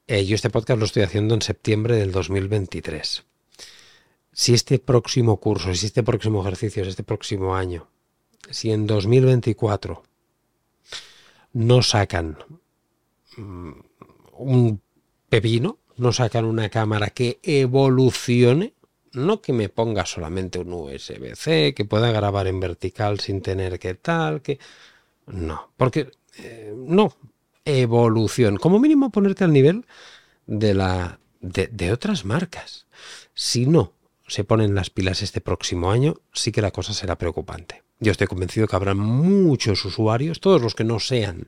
Eh, 0.07 0.25
yo 0.25 0.35
este 0.35 0.49
podcast 0.49 0.79
lo 0.79 0.85
estoy 0.85 1.03
haciendo 1.03 1.35
en 1.35 1.41
septiembre 1.41 1.95
del 1.95 2.11
2023. 2.11 3.23
Si 4.33 4.53
este 4.53 4.79
próximo 4.79 5.37
curso, 5.39 5.73
si 5.73 5.85
este 5.85 6.03
próximo 6.03 6.41
ejercicio, 6.41 6.83
si 6.83 6.89
este 6.89 7.03
próximo 7.03 7.55
año, 7.55 7.87
si 8.49 8.71
en 8.71 8.87
2024 8.87 10.03
no 11.53 11.81
sacan 11.81 12.37
mm, 13.35 13.71
un 14.37 14.81
pepino, 15.29 15.77
no 15.97 16.13
sacan 16.13 16.45
una 16.45 16.69
cámara 16.69 17.09
que 17.09 17.39
evolucione, 17.43 18.73
no 19.13 19.41
que 19.41 19.53
me 19.53 19.69
ponga 19.69 20.05
solamente 20.05 20.59
un 20.59 20.73
USB-C, 20.73 21.73
que 21.75 21.85
pueda 21.85 22.11
grabar 22.11 22.47
en 22.47 22.59
vertical 22.59 23.19
sin 23.19 23.41
tener 23.41 23.79
que 23.79 23.95
tal, 23.95 24.41
que... 24.41 24.59
No, 25.25 25.71
porque 25.75 26.11
eh, 26.37 26.73
no, 26.75 27.13
evolución, 27.65 28.57
como 28.57 28.79
mínimo 28.79 29.09
ponerte 29.09 29.43
al 29.43 29.51
nivel 29.51 29.85
de, 30.45 30.73
la, 30.73 31.19
de, 31.41 31.67
de 31.67 31.91
otras 31.91 32.23
marcas. 32.23 32.87
Si 33.33 33.65
no 33.65 33.93
se 34.27 34.43
ponen 34.43 34.75
las 34.75 34.89
pilas 34.89 35.21
este 35.21 35.41
próximo 35.41 35.91
año, 35.91 36.15
sí 36.33 36.51
que 36.51 36.61
la 36.61 36.71
cosa 36.71 36.93
será 36.93 37.17
preocupante. 37.17 37.83
Yo 37.99 38.11
estoy 38.11 38.27
convencido 38.27 38.67
que 38.67 38.75
habrá 38.75 38.93
muchos 38.93 39.83
usuarios, 39.83 40.39
todos 40.39 40.61
los 40.61 40.75
que 40.75 40.83
no 40.83 40.99
sean 40.99 41.47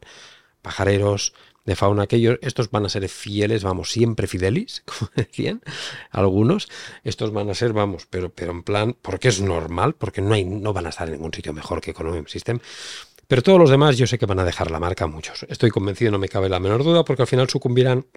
pajareros, 0.62 1.34
de 1.70 1.76
fauna 1.76 2.04
aquellos, 2.04 2.40
estos 2.42 2.72
van 2.72 2.86
a 2.86 2.90
ser 2.90 3.08
fieles, 3.08 3.64
vamos, 3.64 3.92
siempre 3.92 4.28
fidelis, 4.28 4.84
como 4.86 5.12
decían 5.16 5.62
algunos, 6.10 6.68
estos 7.04 7.32
van 7.32 7.50
a 7.50 7.54
ser, 7.54 7.74
vamos, 7.74 8.08
pero, 8.10 8.30
pero 8.30 8.52
en 8.52 8.64
plan, 8.64 8.96
porque 9.02 9.28
es 9.28 9.40
normal, 9.40 9.94
porque 9.94 10.22
no, 10.22 10.34
hay, 10.34 10.44
no 10.44 10.74
van 10.74 10.88
a 10.88 10.90
estar 10.90 11.08
en 11.08 11.14
ningún 11.14 11.34
sitio 11.34 11.54
mejor 11.54 11.80
que 11.80 11.92
Economic 11.92 12.28
System, 12.28 12.60
pero 13.28 13.44
todos 13.44 13.60
los 13.60 13.70
demás 13.70 13.98
yo 13.98 14.08
sé 14.08 14.18
que 14.18 14.26
van 14.26 14.40
a 14.40 14.46
dejar 14.46 14.72
la 14.72 14.80
marca 14.80 15.06
muchos, 15.06 15.46
estoy 15.48 15.70
convencido, 15.70 16.12
no 16.12 16.18
me 16.18 16.28
cabe 16.28 16.50
la 16.50 16.60
menor 16.60 16.84
duda, 16.84 17.06
porque 17.06 17.22
al 17.22 17.28
final 17.28 17.48
sucumbirán 17.48 18.08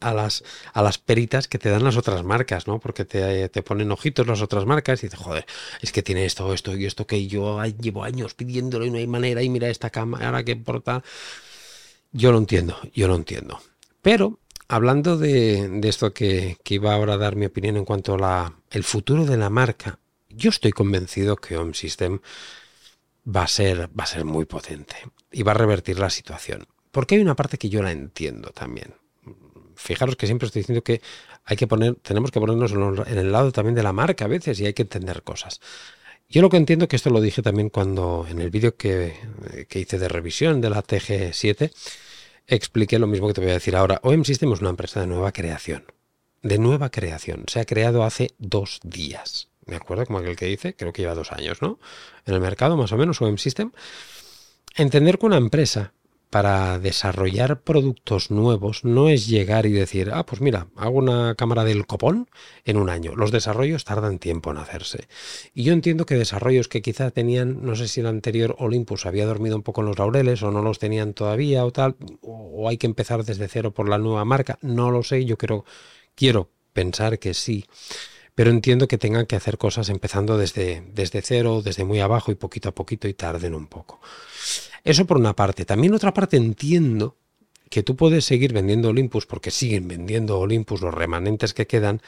a 0.00 0.12
las, 0.12 0.42
a 0.72 0.82
las 0.82 0.98
peritas 0.98 1.46
que 1.46 1.58
te 1.58 1.70
dan 1.70 1.84
las 1.84 1.96
otras 1.96 2.24
marcas, 2.24 2.66
¿no? 2.66 2.80
Porque 2.80 3.04
te, 3.04 3.48
te, 3.48 3.62
ponen 3.62 3.92
ojitos 3.92 4.26
las 4.26 4.42
otras 4.42 4.66
marcas 4.66 5.02
y 5.02 5.06
dices, 5.06 5.20
joder, 5.20 5.46
es 5.80 5.92
que 5.92 6.02
tiene 6.02 6.24
esto, 6.24 6.52
esto 6.52 6.74
y 6.76 6.86
esto 6.86 7.06
que 7.06 7.28
yo 7.28 7.62
llevo 7.64 8.02
años 8.02 8.34
pidiéndolo 8.34 8.84
y 8.84 8.90
no 8.90 8.98
hay 8.98 9.06
manera 9.06 9.42
y 9.42 9.48
mira 9.48 9.68
esta 9.68 9.90
cámara 9.90 10.44
que 10.44 10.52
importa. 10.52 11.04
Yo 12.16 12.30
lo 12.30 12.38
entiendo, 12.38 12.76
yo 12.94 13.08
lo 13.08 13.16
entiendo. 13.16 13.60
Pero 14.00 14.38
hablando 14.68 15.18
de, 15.18 15.80
esto 15.82 16.14
que, 16.14 16.56
iba 16.68 16.94
ahora 16.94 17.14
a 17.14 17.18
dar 17.18 17.34
mi 17.34 17.46
opinión 17.46 17.76
en 17.76 17.84
cuanto 17.84 18.14
a 18.14 18.18
la, 18.18 18.54
el 18.70 18.84
futuro 18.84 19.26
de 19.26 19.36
la 19.36 19.50
marca, 19.50 19.98
yo 20.28 20.50
estoy 20.50 20.70
convencido 20.70 21.34
que 21.34 21.56
Home 21.56 21.74
System 21.74 22.20
va 23.26 23.42
a 23.42 23.48
ser, 23.48 23.90
va 23.98 24.04
a 24.04 24.06
ser 24.06 24.24
muy 24.24 24.44
potente 24.44 24.94
y 25.32 25.42
va 25.42 25.52
a 25.52 25.56
revertir 25.56 25.98
la 25.98 26.08
situación. 26.08 26.68
Porque 26.92 27.16
hay 27.16 27.20
una 27.20 27.34
parte 27.34 27.58
que 27.58 27.68
yo 27.68 27.82
la 27.82 27.90
entiendo 27.90 28.50
también. 28.50 28.94
Fijaros 29.74 30.14
que 30.14 30.26
siempre 30.26 30.46
estoy 30.46 30.60
diciendo 30.60 30.84
que 30.84 31.02
hay 31.44 31.56
que 31.56 31.66
poner, 31.66 31.96
tenemos 31.96 32.30
que 32.30 32.38
ponernos 32.38 32.70
en 33.08 33.18
el 33.18 33.32
lado 33.32 33.50
también 33.50 33.74
de 33.74 33.82
la 33.82 33.92
marca 33.92 34.26
a 34.26 34.28
veces 34.28 34.60
y 34.60 34.66
hay 34.66 34.72
que 34.72 34.82
entender 34.82 35.24
cosas. 35.24 35.60
Yo 36.28 36.42
lo 36.42 36.48
que 36.48 36.56
entiendo, 36.56 36.88
que 36.88 36.96
esto 36.96 37.10
lo 37.10 37.20
dije 37.20 37.42
también 37.42 37.70
cuando 37.70 38.26
en 38.28 38.40
el 38.40 38.50
vídeo 38.50 38.76
que, 38.76 39.14
que 39.68 39.80
hice 39.80 39.98
de 39.98 40.08
revisión 40.08 40.60
de 40.60 40.70
la 40.70 40.82
TG7, 40.82 41.70
expliqué 42.46 42.98
lo 42.98 43.06
mismo 43.06 43.28
que 43.28 43.34
te 43.34 43.40
voy 43.40 43.50
a 43.50 43.54
decir 43.54 43.76
ahora. 43.76 44.00
OM 44.02 44.24
System 44.24 44.52
es 44.52 44.60
una 44.60 44.70
empresa 44.70 45.00
de 45.00 45.06
nueva 45.06 45.32
creación. 45.32 45.84
De 46.42 46.58
nueva 46.58 46.90
creación. 46.90 47.44
Se 47.48 47.60
ha 47.60 47.64
creado 47.64 48.04
hace 48.04 48.34
dos 48.38 48.80
días. 48.82 49.48
¿Me 49.66 49.76
acuerdo 49.76 50.04
como 50.06 50.18
aquel 50.18 50.36
que 50.36 50.46
dice? 50.46 50.74
Creo 50.74 50.92
que 50.92 51.02
lleva 51.02 51.14
dos 51.14 51.32
años, 51.32 51.62
¿no? 51.62 51.78
En 52.26 52.34
el 52.34 52.40
mercado, 52.40 52.76
más 52.76 52.92
o 52.92 52.96
menos, 52.96 53.20
OM 53.22 53.38
System. 53.38 53.72
Entender 54.76 55.18
que 55.18 55.26
una 55.26 55.36
empresa 55.36 55.94
para 56.34 56.80
desarrollar 56.80 57.60
productos 57.60 58.32
nuevos 58.32 58.82
no 58.84 59.08
es 59.08 59.28
llegar 59.28 59.66
y 59.66 59.70
decir, 59.70 60.10
ah, 60.12 60.26
pues 60.26 60.40
mira, 60.40 60.66
hago 60.74 60.98
una 60.98 61.36
cámara 61.36 61.62
del 61.62 61.86
copón 61.86 62.28
en 62.64 62.76
un 62.76 62.90
año. 62.90 63.14
Los 63.14 63.30
desarrollos 63.30 63.84
tardan 63.84 64.18
tiempo 64.18 64.50
en 64.50 64.56
hacerse. 64.56 65.06
Y 65.54 65.62
yo 65.62 65.72
entiendo 65.72 66.06
que 66.06 66.16
desarrollos 66.16 66.66
que 66.66 66.82
quizá 66.82 67.12
tenían, 67.12 67.64
no 67.64 67.76
sé 67.76 67.86
si 67.86 68.00
el 68.00 68.08
anterior 68.08 68.56
Olympus 68.58 69.06
había 69.06 69.26
dormido 69.26 69.54
un 69.54 69.62
poco 69.62 69.82
en 69.82 69.86
los 69.86 69.98
laureles 70.00 70.42
o 70.42 70.50
no 70.50 70.60
los 70.60 70.80
tenían 70.80 71.14
todavía 71.14 71.64
o 71.64 71.70
tal, 71.70 71.94
o 72.20 72.68
hay 72.68 72.78
que 72.78 72.88
empezar 72.88 73.24
desde 73.24 73.46
cero 73.46 73.72
por 73.72 73.88
la 73.88 73.98
nueva 73.98 74.24
marca, 74.24 74.58
no 74.60 74.90
lo 74.90 75.04
sé, 75.04 75.24
yo 75.24 75.38
quiero, 75.38 75.64
quiero 76.16 76.50
pensar 76.72 77.20
que 77.20 77.32
sí 77.32 77.64
pero 78.34 78.50
entiendo 78.50 78.88
que 78.88 78.98
tengan 78.98 79.26
que 79.26 79.36
hacer 79.36 79.58
cosas 79.58 79.88
empezando 79.88 80.36
desde, 80.36 80.82
desde 80.92 81.22
cero, 81.22 81.62
desde 81.62 81.84
muy 81.84 82.00
abajo 82.00 82.32
y 82.32 82.34
poquito 82.34 82.68
a 82.68 82.72
poquito 82.72 83.06
y 83.08 83.14
tarden 83.14 83.54
un 83.54 83.66
poco. 83.66 84.00
Eso 84.82 85.06
por 85.06 85.16
una 85.16 85.34
parte. 85.34 85.64
También 85.64 85.94
otra 85.94 86.12
parte 86.12 86.36
entiendo 86.36 87.16
que 87.70 87.82
tú 87.82 87.96
puedes 87.96 88.24
seguir 88.24 88.52
vendiendo 88.52 88.88
Olympus 88.88 89.26
porque 89.26 89.50
siguen 89.50 89.88
vendiendo 89.88 90.38
Olympus 90.38 90.80
los 90.80 90.92
remanentes 90.92 91.54
que 91.54 91.66
quedan, 91.66 92.02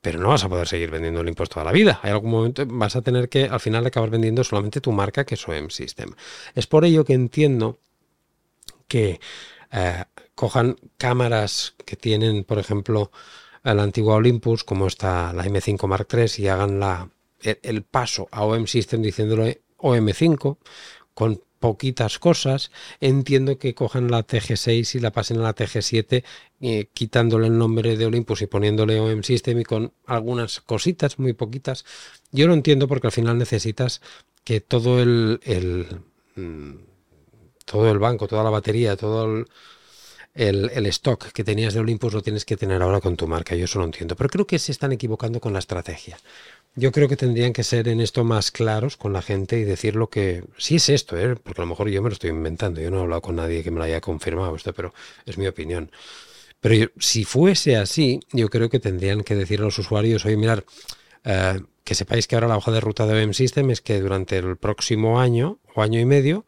pero 0.00 0.18
no 0.18 0.28
vas 0.28 0.44
a 0.44 0.48
poder 0.48 0.68
seguir 0.68 0.90
vendiendo 0.90 1.20
Olympus 1.20 1.48
toda 1.48 1.64
la 1.64 1.72
vida. 1.72 2.00
Hay 2.02 2.10
algún 2.10 2.30
momento 2.30 2.64
vas 2.66 2.96
a 2.96 3.02
tener 3.02 3.28
que 3.28 3.44
al 3.44 3.60
final 3.60 3.86
acabar 3.86 4.10
vendiendo 4.10 4.44
solamente 4.44 4.80
tu 4.80 4.92
marca 4.92 5.24
que 5.24 5.34
es 5.34 5.48
OEM 5.48 5.70
System. 5.70 6.12
Es 6.54 6.66
por 6.66 6.84
ello 6.84 7.04
que 7.04 7.14
entiendo 7.14 7.80
que 8.86 9.20
eh, 9.72 10.04
cojan 10.34 10.76
cámaras 10.96 11.74
que 11.84 11.96
tienen, 11.96 12.44
por 12.44 12.58
ejemplo, 12.58 13.10
la 13.62 13.82
antigua 13.82 14.16
Olympus, 14.16 14.64
como 14.64 14.86
está 14.86 15.32
la 15.32 15.44
M5 15.44 15.86
Mark 15.86 16.08
III, 16.12 16.44
y 16.44 16.48
hagan 16.48 16.80
la, 16.80 17.10
el, 17.42 17.82
paso 17.82 18.28
a 18.30 18.44
OM 18.44 18.66
System 18.66 19.02
diciéndole 19.02 19.62
OM5 19.78 20.58
con 21.14 21.42
poquitas 21.58 22.18
cosas. 22.18 22.70
Entiendo 23.00 23.58
que 23.58 23.74
cojan 23.74 24.10
la 24.10 24.26
TG6 24.26 24.94
y 24.94 25.00
la 25.00 25.12
pasen 25.12 25.38
a 25.38 25.42
la 25.42 25.54
TG7, 25.54 26.24
eh, 26.60 26.88
quitándole 26.92 27.48
el 27.48 27.58
nombre 27.58 27.96
de 27.96 28.06
Olympus 28.06 28.42
y 28.42 28.46
poniéndole 28.46 28.98
OM 28.98 29.22
System 29.22 29.60
y 29.60 29.64
con 29.64 29.92
algunas 30.06 30.60
cositas 30.60 31.18
muy 31.18 31.34
poquitas. 31.34 31.84
Yo 32.32 32.46
lo 32.46 32.54
entiendo 32.54 32.88
porque 32.88 33.08
al 33.08 33.12
final 33.12 33.38
necesitas 33.38 34.00
que 34.44 34.60
todo 34.60 35.02
el, 35.02 35.40
el 35.44 35.86
mm, 36.36 36.76
todo 37.66 37.90
el 37.90 37.98
banco, 37.98 38.26
toda 38.26 38.42
la 38.42 38.50
batería, 38.50 38.96
todo 38.96 39.24
el 39.24 39.46
el, 40.34 40.86
stock 40.86 41.32
que 41.32 41.44
tenías 41.44 41.74
de 41.74 41.80
Olympus 41.80 42.12
lo 42.12 42.22
tienes 42.22 42.44
que 42.44 42.56
tener 42.56 42.82
ahora 42.82 43.00
con 43.00 43.16
tu 43.16 43.26
marca. 43.26 43.54
Yo 43.54 43.64
eso 43.64 43.78
lo 43.78 43.84
entiendo. 43.84 44.16
Pero 44.16 44.28
creo 44.28 44.46
que 44.46 44.58
se 44.58 44.72
están 44.72 44.92
equivocando 44.92 45.40
con 45.40 45.52
la 45.52 45.58
estrategia. 45.58 46.18
Yo 46.76 46.92
creo 46.92 47.08
que 47.08 47.16
tendrían 47.16 47.52
que 47.52 47.64
ser 47.64 47.88
en 47.88 48.00
esto 48.00 48.22
más 48.22 48.50
claros 48.50 48.96
con 48.96 49.12
la 49.12 49.22
gente 49.22 49.58
y 49.58 49.64
decir 49.64 49.96
lo 49.96 50.08
que 50.08 50.44
sí 50.56 50.76
es 50.76 50.88
esto, 50.88 51.18
¿eh? 51.18 51.34
porque 51.36 51.60
a 51.60 51.64
lo 51.64 51.68
mejor 51.68 51.88
yo 51.88 52.00
me 52.00 52.10
lo 52.10 52.12
estoy 52.12 52.30
inventando. 52.30 52.80
Yo 52.80 52.90
no 52.90 52.98
he 52.98 53.02
hablado 53.02 53.22
con 53.22 53.36
nadie 53.36 53.64
que 53.64 53.70
me 53.70 53.78
lo 53.78 53.84
haya 53.84 54.00
confirmado 54.00 54.54
esto, 54.54 54.72
pero 54.72 54.94
es 55.26 55.36
mi 55.36 55.46
opinión. 55.46 55.90
Pero 56.60 56.90
si 56.98 57.24
fuese 57.24 57.76
así, 57.76 58.20
yo 58.32 58.48
creo 58.50 58.68
que 58.68 58.78
tendrían 58.78 59.24
que 59.24 59.34
decir 59.34 59.60
a 59.60 59.64
los 59.64 59.78
usuarios, 59.78 60.24
oye, 60.26 60.36
mirar, 60.36 60.64
eh, 61.24 61.60
que 61.84 61.94
sepáis 61.94 62.28
que 62.28 62.36
ahora 62.36 62.48
la 62.48 62.56
hoja 62.56 62.70
de 62.70 62.80
ruta 62.80 63.06
de 63.06 63.14
OEM 63.14 63.32
System 63.32 63.70
es 63.70 63.80
que 63.80 64.00
durante 64.00 64.38
el 64.38 64.56
próximo 64.56 65.20
año 65.20 65.58
o 65.74 65.82
año 65.82 65.98
y 65.98 66.04
medio 66.04 66.46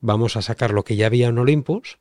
vamos 0.00 0.36
a 0.36 0.42
sacar 0.42 0.70
lo 0.70 0.84
que 0.84 0.94
ya 0.94 1.06
había 1.06 1.28
en 1.28 1.38
Olympus, 1.38 1.98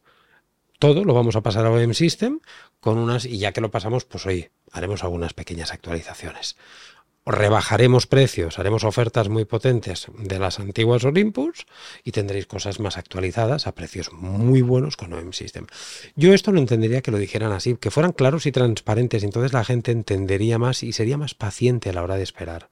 todo 0.80 1.04
lo 1.04 1.14
vamos 1.14 1.36
a 1.36 1.42
pasar 1.42 1.66
a 1.66 1.72
OEM 1.72 1.94
System 1.94 2.40
con 2.80 2.98
unas, 2.98 3.26
y 3.26 3.38
ya 3.38 3.52
que 3.52 3.62
lo 3.62 3.72
pasamos, 3.72 4.06
pues 4.06 4.26
hoy 4.26 4.50
haremos 4.72 5.04
algunas 5.04 5.34
pequeñas 5.34 5.72
actualizaciones. 5.72 6.58
Rebajaremos 7.28 8.06
precios, 8.06 8.60
haremos 8.60 8.84
ofertas 8.84 9.30
muy 9.30 9.46
potentes 9.46 10.08
de 10.16 10.38
las 10.38 10.60
antiguas 10.60 11.04
Olympus 11.06 11.66
y 12.04 12.12
tendréis 12.12 12.46
cosas 12.46 12.80
más 12.80 12.98
actualizadas 12.98 13.66
a 13.66 13.74
precios 13.74 14.14
muy 14.14 14.62
buenos 14.62 14.96
con 14.96 15.12
OEM 15.12 15.34
System. 15.34 15.66
Yo 16.16 16.36
esto 16.36 16.52
lo 16.52 16.60
entendería 16.60 17.02
que 17.02 17.10
lo 17.10 17.18
dijeran 17.18 17.52
así, 17.52 17.78
que 17.78 17.90
fueran 17.90 18.12
claros 18.12 18.46
y 18.46 18.52
transparentes, 18.52 19.24
entonces 19.24 19.54
la 19.54 19.64
gente 19.64 19.92
entendería 19.92 20.60
más 20.60 20.84
y 20.84 20.94
sería 20.94 21.18
más 21.18 21.34
paciente 21.34 21.90
a 21.90 21.94
la 21.94 22.04
hora 22.04 22.16
de 22.16 22.24
esperar. 22.24 22.70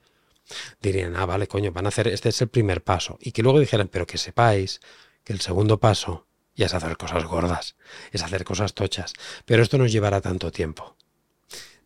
Dirían, 0.82 1.16
ah, 1.16 1.26
vale, 1.26 1.48
coño, 1.48 1.72
van 1.72 1.86
a 1.86 1.90
hacer, 1.90 2.08
este 2.08 2.30
es 2.30 2.42
el 2.42 2.50
primer 2.50 2.84
paso. 2.84 3.18
Y 3.20 3.32
que 3.32 3.42
luego 3.42 3.60
dijeran, 3.60 3.88
pero 3.88 4.06
que 4.06 4.20
sepáis 4.20 4.82
que 5.24 5.34
el 5.34 5.42
segundo 5.42 5.80
paso 5.80 6.28
y 6.56 6.64
es 6.64 6.74
hacer 6.74 6.98
cosas 6.98 7.24
gordas, 7.26 7.76
es 8.12 8.24
hacer 8.24 8.44
cosas 8.44 8.74
tochas. 8.74 9.14
Pero 9.46 9.64
esto 9.64 9.78
nos 9.78 9.92
llevará 9.92 10.22
tanto 10.22 10.52
tiempo. 10.52 10.96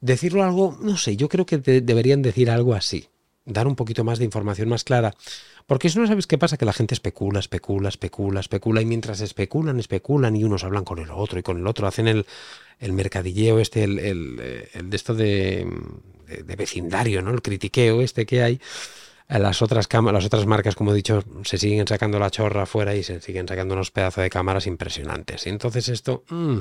Decirlo 0.01 0.43
algo, 0.43 0.77
no 0.82 0.97
sé, 0.97 1.17
yo 1.17 1.30
creo 1.30 1.45
que 1.45 1.58
deberían 1.58 2.21
decir 2.21 2.51
algo 2.51 2.73
así, 2.73 3.10
dar 3.45 3.67
un 3.67 3.75
poquito 3.75 4.03
más 4.03 4.19
de 4.19 4.25
información 4.25 4.69
más 4.69 4.84
clara. 4.84 5.13
Porque 5.65 5.89
si 5.89 5.99
no 5.99 6.08
sabes 6.08 6.27
qué 6.27 6.38
pasa, 6.38 6.58
que 6.58 6.65
la 6.65 6.73
gente 6.73 6.93
especula, 6.93 7.39
especula, 7.39 7.89
especula, 7.89 8.39
especula, 8.39 8.82
y 8.82 8.86
mientras 8.86 9.19
especulan, 9.21 9.80
especulan, 9.80 10.36
y 10.36 10.43
unos 10.43 10.63
hablan 10.63 10.86
con 10.86 10.99
el 10.99 11.10
otro 11.10 11.39
y 11.39 11.43
con 11.43 11.58
el 11.58 11.67
otro, 11.67 11.88
hacen 11.88 12.08
el, 12.08 12.25
el 12.80 12.93
mercadilleo 12.93 13.60
este, 13.60 13.84
el, 13.84 13.99
el, 13.99 14.89
de 14.89 14.95
esto 14.95 15.13
de, 15.13 15.67
de, 16.27 16.56
vecindario, 16.56 17.21
¿no? 17.21 17.32
El 17.32 17.41
critiqueo 17.41 18.01
este 18.01 18.25
que 18.25 18.43
hay 18.43 18.62
las 19.27 19.61
otras 19.61 19.87
las 19.91 20.25
otras 20.25 20.45
marcas, 20.45 20.75
como 20.75 20.91
he 20.91 20.95
dicho, 20.95 21.23
se 21.43 21.57
siguen 21.57 21.87
sacando 21.87 22.17
la 22.17 22.31
chorra 22.31 22.63
afuera 22.63 22.95
y 22.95 23.03
se 23.03 23.19
siguen 23.19 23.47
sacando 23.47 23.73
unos 23.73 23.91
pedazos 23.91 24.23
de 24.23 24.29
cámaras 24.29 24.67
impresionantes. 24.67 25.45
Y 25.47 25.49
entonces 25.49 25.89
esto, 25.89 26.23
mm, 26.29 26.59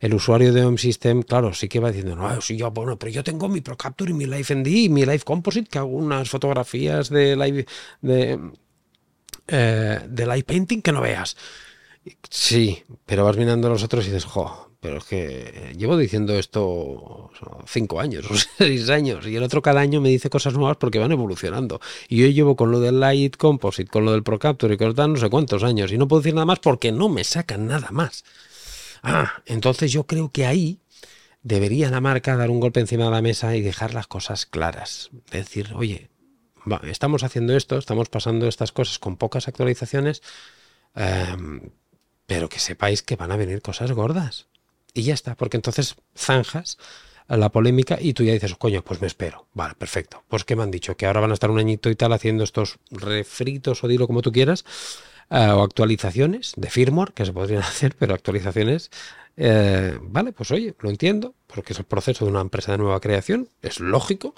el 0.00 0.14
usuario 0.14 0.52
de 0.52 0.64
Home 0.64 0.78
System, 0.78 1.22
claro, 1.22 1.52
sí 1.52 1.68
que 1.68 1.78
va 1.78 1.90
diciendo, 1.90 2.16
no, 2.16 2.40
sí, 2.40 2.56
yo, 2.56 2.70
bueno, 2.70 2.98
pero 2.98 3.12
yo 3.12 3.22
tengo 3.22 3.48
mi 3.48 3.60
Pro 3.60 3.76
Capture 3.76 4.12
y 4.12 4.14
mi 4.14 4.24
Live 4.24 4.54
ND 4.54 4.66
y 4.68 4.88
mi 4.88 5.02
Live 5.02 5.20
Composite, 5.20 5.68
que 5.68 5.78
hago 5.78 5.90
unas 5.90 6.30
fotografías 6.30 7.10
de 7.10 7.36
live, 7.36 7.66
de, 8.00 8.40
eh, 9.46 10.00
de 10.08 10.26
live 10.26 10.44
painting 10.44 10.80
que 10.80 10.92
no 10.92 11.02
veas. 11.02 11.36
Sí, 12.30 12.82
pero 13.04 13.24
vas 13.24 13.36
mirando 13.36 13.68
a 13.68 13.70
los 13.70 13.82
otros 13.82 14.04
y 14.04 14.08
dices, 14.08 14.24
jo, 14.24 14.69
pero 14.80 14.96
es 14.96 15.04
que 15.04 15.74
llevo 15.76 15.96
diciendo 15.98 16.38
esto 16.38 17.30
cinco 17.66 18.00
años 18.00 18.24
o 18.30 18.34
seis 18.34 18.88
años 18.88 19.26
y 19.26 19.36
el 19.36 19.42
otro 19.42 19.60
cada 19.60 19.80
año 19.80 20.00
me 20.00 20.08
dice 20.08 20.30
cosas 20.30 20.54
nuevas 20.54 20.78
porque 20.78 20.98
van 20.98 21.12
evolucionando. 21.12 21.80
Y 22.08 22.18
yo 22.18 22.26
llevo 22.28 22.56
con 22.56 22.70
lo 22.70 22.80
del 22.80 22.98
Light 22.98 23.36
Composite, 23.36 23.90
con 23.90 24.04
lo 24.04 24.12
del 24.12 24.22
Pro 24.22 24.38
Capture 24.38 24.74
y 24.74 24.76
con 24.78 24.94
lo 24.94 25.08
no 25.08 25.16
sé 25.16 25.28
cuántos 25.28 25.62
años 25.62 25.92
y 25.92 25.98
no 25.98 26.08
puedo 26.08 26.22
decir 26.22 26.34
nada 26.34 26.46
más 26.46 26.60
porque 26.60 26.92
no 26.92 27.08
me 27.08 27.24
sacan 27.24 27.66
nada 27.66 27.90
más. 27.90 28.24
Ah, 29.02 29.42
entonces 29.46 29.92
yo 29.92 30.04
creo 30.04 30.30
que 30.30 30.46
ahí 30.46 30.80
debería 31.42 31.90
la 31.90 32.00
marca 32.00 32.36
dar 32.36 32.50
un 32.50 32.60
golpe 32.60 32.80
encima 32.80 33.04
de 33.04 33.10
la 33.10 33.22
mesa 33.22 33.56
y 33.56 33.62
dejar 33.62 33.92
las 33.92 34.06
cosas 34.06 34.46
claras. 34.46 35.10
Decir, 35.30 35.70
oye, 35.74 36.10
estamos 36.84 37.22
haciendo 37.22 37.54
esto, 37.56 37.76
estamos 37.78 38.08
pasando 38.08 38.46
estas 38.46 38.72
cosas 38.72 38.98
con 38.98 39.16
pocas 39.16 39.48
actualizaciones, 39.48 40.22
em, 40.94 41.70
pero 42.26 42.48
que 42.48 42.58
sepáis 42.58 43.02
que 43.02 43.16
van 43.16 43.32
a 43.32 43.36
venir 43.36 43.62
cosas 43.62 43.92
gordas 43.92 44.50
y 44.94 45.02
ya 45.02 45.14
está, 45.14 45.34
porque 45.34 45.56
entonces 45.56 45.96
zanjas 46.16 46.78
la 47.36 47.50
polémica 47.50 47.98
y 48.00 48.12
tú 48.12 48.24
ya 48.24 48.32
dices, 48.32 48.54
coño, 48.56 48.82
pues 48.82 49.00
me 49.00 49.06
espero. 49.06 49.46
Vale, 49.54 49.74
perfecto. 49.74 50.24
Pues 50.28 50.44
que 50.44 50.56
me 50.56 50.62
han 50.62 50.70
dicho 50.70 50.96
que 50.96 51.06
ahora 51.06 51.20
van 51.20 51.30
a 51.30 51.34
estar 51.34 51.50
un 51.50 51.58
añito 51.58 51.90
y 51.90 51.94
tal 51.94 52.12
haciendo 52.12 52.44
estos 52.44 52.78
refritos 52.90 53.84
o 53.84 53.88
dilo 53.88 54.06
como 54.06 54.22
tú 54.22 54.32
quieras, 54.32 54.64
eh, 55.30 55.48
o 55.50 55.62
actualizaciones 55.62 56.54
de 56.56 56.70
firmware 56.70 57.12
que 57.12 57.24
se 57.24 57.32
podrían 57.32 57.62
hacer, 57.62 57.94
pero 57.96 58.14
actualizaciones. 58.14 58.90
Eh, 59.36 59.98
vale, 60.02 60.32
pues 60.32 60.50
oye, 60.50 60.74
lo 60.80 60.90
entiendo, 60.90 61.34
porque 61.46 61.72
es 61.72 61.78
el 61.78 61.84
proceso 61.84 62.24
de 62.24 62.32
una 62.32 62.40
empresa 62.40 62.72
de 62.72 62.78
nueva 62.78 63.00
creación, 63.00 63.48
es 63.62 63.80
lógico, 63.80 64.34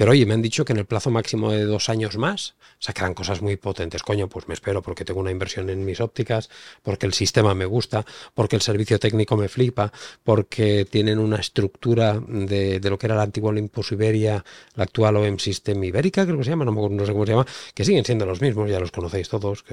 pero 0.00 0.12
oye, 0.12 0.24
me 0.24 0.32
han 0.32 0.40
dicho 0.40 0.64
que 0.64 0.72
en 0.72 0.78
el 0.78 0.86
plazo 0.86 1.10
máximo 1.10 1.52
de 1.52 1.66
dos 1.66 1.90
años 1.90 2.16
más 2.16 2.54
sacarán 2.78 3.12
cosas 3.12 3.42
muy 3.42 3.58
potentes. 3.58 4.02
Coño, 4.02 4.28
pues 4.28 4.48
me 4.48 4.54
espero 4.54 4.80
porque 4.80 5.04
tengo 5.04 5.20
una 5.20 5.30
inversión 5.30 5.68
en 5.68 5.84
mis 5.84 6.00
ópticas, 6.00 6.48
porque 6.82 7.04
el 7.04 7.12
sistema 7.12 7.54
me 7.54 7.66
gusta, 7.66 8.06
porque 8.32 8.56
el 8.56 8.62
servicio 8.62 8.98
técnico 8.98 9.36
me 9.36 9.50
flipa, 9.50 9.92
porque 10.24 10.86
tienen 10.90 11.18
una 11.18 11.36
estructura 11.36 12.18
de, 12.18 12.80
lo 12.82 12.96
que 12.96 13.08
era 13.08 13.14
la 13.14 13.24
antigua 13.24 13.50
Olympus 13.50 13.92
Iberia, 13.92 14.42
la 14.74 14.84
actual 14.84 15.18
OEM 15.18 15.38
System 15.38 15.84
Ibérica, 15.84 16.24
creo 16.24 16.38
que 16.38 16.44
se 16.44 16.48
llama, 16.48 16.64
no, 16.64 16.72
sé 17.04 17.12
cómo 17.12 17.26
se 17.26 17.32
llama, 17.32 17.46
que 17.74 17.84
siguen 17.84 18.06
siendo 18.06 18.24
los 18.24 18.40
mismos, 18.40 18.70
ya 18.70 18.80
los 18.80 18.92
conocéis 18.92 19.28
todos, 19.28 19.66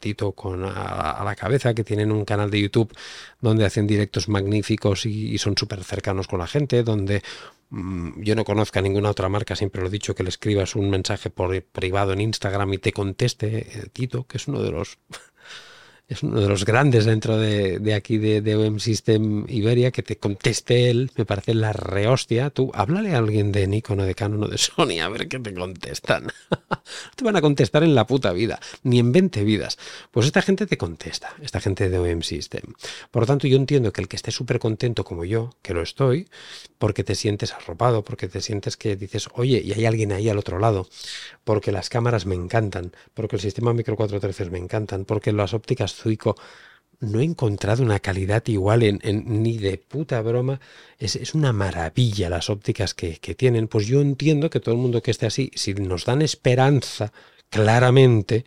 Tito 0.00 0.32
con 0.32 0.64
a, 0.64 1.20
la 1.22 1.36
cabeza, 1.36 1.74
que 1.74 1.84
tienen 1.84 2.10
un 2.10 2.24
canal 2.24 2.50
de 2.50 2.58
YouTube 2.58 2.90
donde 3.38 3.66
hacen 3.66 3.86
directos 3.86 4.30
magníficos 4.30 5.04
y, 5.04 5.34
y 5.34 5.36
son 5.36 5.58
súper 5.58 5.84
cercanos 5.84 6.26
con 6.26 6.38
la 6.38 6.46
gente, 6.46 6.82
donde 6.82 7.22
yo 8.16 8.34
no 8.34 8.44
conozco 8.44 8.78
a 8.78 8.82
ninguna 8.82 9.10
otra 9.10 9.28
marca, 9.28 9.56
siempre 9.56 9.82
lo 9.82 9.88
he 9.88 9.90
dicho, 9.90 10.14
que 10.14 10.22
le 10.22 10.28
escribas 10.28 10.76
un 10.76 10.90
mensaje 10.90 11.30
por 11.30 11.62
privado 11.62 12.12
en 12.12 12.20
Instagram 12.20 12.72
y 12.74 12.78
te 12.78 12.92
conteste, 12.92 13.58
eh, 13.58 13.86
Tito, 13.92 14.26
que 14.26 14.36
es 14.36 14.48
uno 14.48 14.62
de 14.62 14.70
los 14.70 14.98
es 16.06 16.22
uno 16.22 16.38
de 16.38 16.48
los 16.48 16.66
grandes 16.66 17.06
dentro 17.06 17.38
de, 17.38 17.94
aquí 17.94 18.18
de, 18.18 18.42
de, 18.42 18.56
OEM 18.56 18.78
System 18.78 19.46
Iberia, 19.48 19.90
que 19.90 20.02
te 20.02 20.16
conteste 20.16 20.90
él, 20.90 21.10
me 21.16 21.24
parece 21.24 21.54
la 21.54 21.72
rehostia. 21.72 22.50
Tú, 22.50 22.70
háblale 22.74 23.14
a 23.14 23.18
alguien 23.18 23.52
de 23.52 23.66
Nikon 23.66 24.00
o 24.00 24.04
de 24.04 24.14
Canon 24.14 24.44
o 24.44 24.48
de 24.48 24.58
Sony 24.58 25.00
a 25.02 25.08
ver 25.08 25.28
qué 25.28 25.38
te 25.38 25.54
contestan. 25.54 26.26
te 27.16 27.24
van 27.24 27.36
a 27.36 27.40
contestar 27.40 27.84
en 27.84 27.94
la 27.94 28.06
puta 28.06 28.32
vida, 28.32 28.60
ni 28.82 28.98
en 28.98 29.12
20 29.12 29.44
vidas. 29.44 29.78
Pues 30.10 30.26
esta 30.26 30.42
gente 30.42 30.66
te 30.66 30.76
contesta, 30.76 31.34
esta 31.40 31.60
gente 31.60 31.88
de 31.88 31.98
OEM 31.98 32.20
System. 32.22 32.74
Por 33.10 33.22
lo 33.22 33.26
tanto, 33.26 33.46
yo 33.46 33.56
entiendo 33.56 33.90
que 33.92 34.02
el 34.02 34.08
que 34.08 34.16
esté 34.16 34.30
súper 34.30 34.58
contento 34.58 35.04
como 35.04 35.24
yo, 35.24 35.56
que 35.62 35.72
lo 35.72 35.80
estoy, 35.80 36.28
porque 36.76 37.02
te 37.02 37.14
sientes 37.14 37.54
arropado, 37.54 38.04
porque 38.04 38.28
te 38.28 38.42
sientes 38.42 38.76
que 38.76 38.94
dices, 38.96 39.28
oye, 39.32 39.62
y 39.64 39.72
hay 39.72 39.86
alguien 39.86 40.12
ahí 40.12 40.28
al 40.28 40.36
otro 40.36 40.58
lado, 40.58 40.86
porque 41.44 41.72
las 41.72 41.88
cámaras 41.88 42.26
me 42.26 42.34
encantan, 42.34 42.92
porque 43.14 43.36
el 43.36 43.42
sistema 43.42 43.72
micro 43.72 43.96
413 43.96 44.50
me 44.50 44.58
encantan, 44.58 45.06
porque 45.06 45.32
las 45.32 45.54
ópticas 45.54 45.93
Zuico 45.94 46.36
no 47.04 47.20
he 47.20 47.24
encontrado 47.24 47.82
una 47.82 48.00
calidad 48.00 48.42
igual 48.46 48.82
en, 48.82 49.00
ni 49.42 49.58
de 49.58 49.78
puta 49.78 50.20
broma. 50.22 50.60
Es, 50.98 51.34
una 51.34 51.52
maravilla 51.52 52.30
las 52.30 52.50
ópticas 52.50 52.94
que, 52.94 53.18
tienen. 53.36 53.68
Pues 53.68 53.86
yo 53.86 54.00
entiendo 54.00 54.50
que 54.50 54.60
todo 54.60 54.74
el 54.74 54.80
mundo 54.80 55.02
que 55.02 55.10
esté 55.10 55.26
así, 55.26 55.50
si 55.54 55.74
nos 55.74 56.04
dan 56.04 56.22
esperanza 56.22 57.12
claramente, 57.50 58.44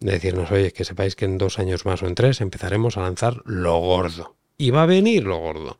de 0.00 0.12
decirnos, 0.12 0.50
oye, 0.50 0.72
que 0.72 0.84
sepáis 0.84 1.16
que 1.16 1.24
en 1.24 1.38
dos 1.38 1.58
años 1.58 1.86
más 1.86 2.02
o 2.02 2.06
en 2.06 2.14
tres 2.14 2.40
empezaremos 2.40 2.96
a 2.96 3.02
lanzar 3.02 3.42
lo 3.44 3.78
gordo. 3.78 4.36
Y 4.58 4.70
va 4.70 4.82
a 4.82 4.86
venir 4.86 5.24
lo 5.24 5.38
gordo. 5.38 5.78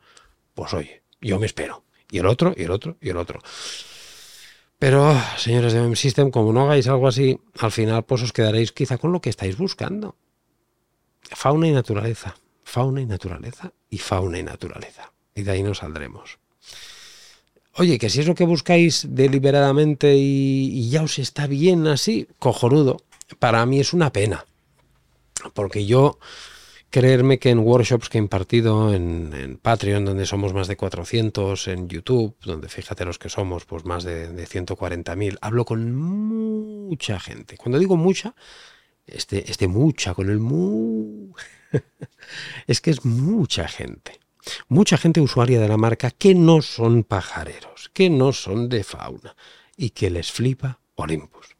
Pues 0.53 0.73
oye, 0.73 1.03
yo 1.21 1.39
me 1.39 1.45
espero. 1.45 1.83
Y 2.09 2.19
el 2.19 2.25
otro, 2.25 2.53
y 2.55 2.63
el 2.63 2.71
otro, 2.71 2.97
y 3.01 3.09
el 3.09 3.17
otro. 3.17 3.39
Pero, 4.79 5.15
señores 5.37 5.73
de 5.73 5.79
M 5.79 5.95
System, 5.95 6.29
como 6.29 6.53
no 6.53 6.61
hagáis 6.61 6.87
algo 6.87 7.07
así, 7.07 7.39
al 7.59 7.71
final 7.71 8.05
pues 8.05 8.21
os 8.21 8.31
quedaréis 8.31 8.71
quizá 8.71 8.97
con 8.97 9.11
lo 9.11 9.21
que 9.21 9.29
estáis 9.29 9.57
buscando 9.57 10.15
fauna 11.35 11.67
y 11.67 11.71
naturaleza, 11.71 12.35
fauna 12.63 13.01
y 13.01 13.05
naturaleza 13.05 13.71
y 13.89 13.97
fauna 13.97 14.39
y 14.39 14.43
naturaleza. 14.43 15.11
Y 15.35 15.43
de 15.43 15.51
ahí 15.51 15.63
nos 15.63 15.79
saldremos. 15.79 16.39
Oye, 17.79 17.99
que 17.99 18.09
si 18.09 18.21
es 18.21 18.27
lo 18.27 18.33
que 18.33 18.43
buscáis 18.43 19.05
deliberadamente 19.07 20.15
y, 20.15 20.89
ya 20.89 21.03
os 21.03 21.19
está 21.19 21.45
bien 21.45 21.85
así, 21.85 22.27
cojonudo, 22.39 22.97
para 23.37 23.63
mí 23.67 23.79
es 23.79 23.93
una 23.93 24.11
pena. 24.11 24.45
Porque 25.53 25.85
yo, 25.85 26.17
creerme 26.89 27.37
que 27.37 27.51
en 27.51 27.59
workshops 27.59 28.09
que 28.09 28.17
he 28.17 28.21
impartido 28.21 28.95
en, 28.95 29.59
Patreon, 29.61 30.05
donde 30.05 30.25
somos 30.25 30.53
más 30.53 30.67
de 30.67 30.75
400, 30.75 31.67
en 31.67 31.87
YouTube, 31.87 32.35
donde 32.43 32.67
fíjate 32.67 33.05
los 33.05 33.19
que 33.19 33.29
somos, 33.29 33.65
pues 33.65 33.85
más 33.85 34.03
de, 34.03 34.27
de 34.29 34.47
140.000, 34.47 35.37
hablo 35.41 35.63
con 35.63 35.95
mucha 35.95 37.19
gente. 37.19 37.57
Cuando 37.57 37.77
digo 37.77 37.95
mucha, 37.95 38.33
este, 39.07 39.49
este 39.49 39.67
mucha, 39.67 40.13
con 40.13 40.29
el 40.29 40.39
mu... 40.39 41.33
es 42.67 42.81
que 42.81 42.91
es 42.91 43.05
mucha 43.05 43.67
gente. 43.67 44.19
Mucha 44.67 44.97
gente 44.97 45.21
usuaria 45.21 45.59
de 45.59 45.67
la 45.67 45.77
marca 45.77 46.11
que 46.11 46.35
no 46.35 46.61
son 46.61 47.03
pajareros, 47.03 47.89
que 47.93 48.09
no 48.09 48.31
son 48.33 48.69
de 48.69 48.83
fauna 48.83 49.35
y 49.75 49.89
que 49.91 50.09
les 50.09 50.31
flipa 50.31 50.79
Olympus 50.95 51.57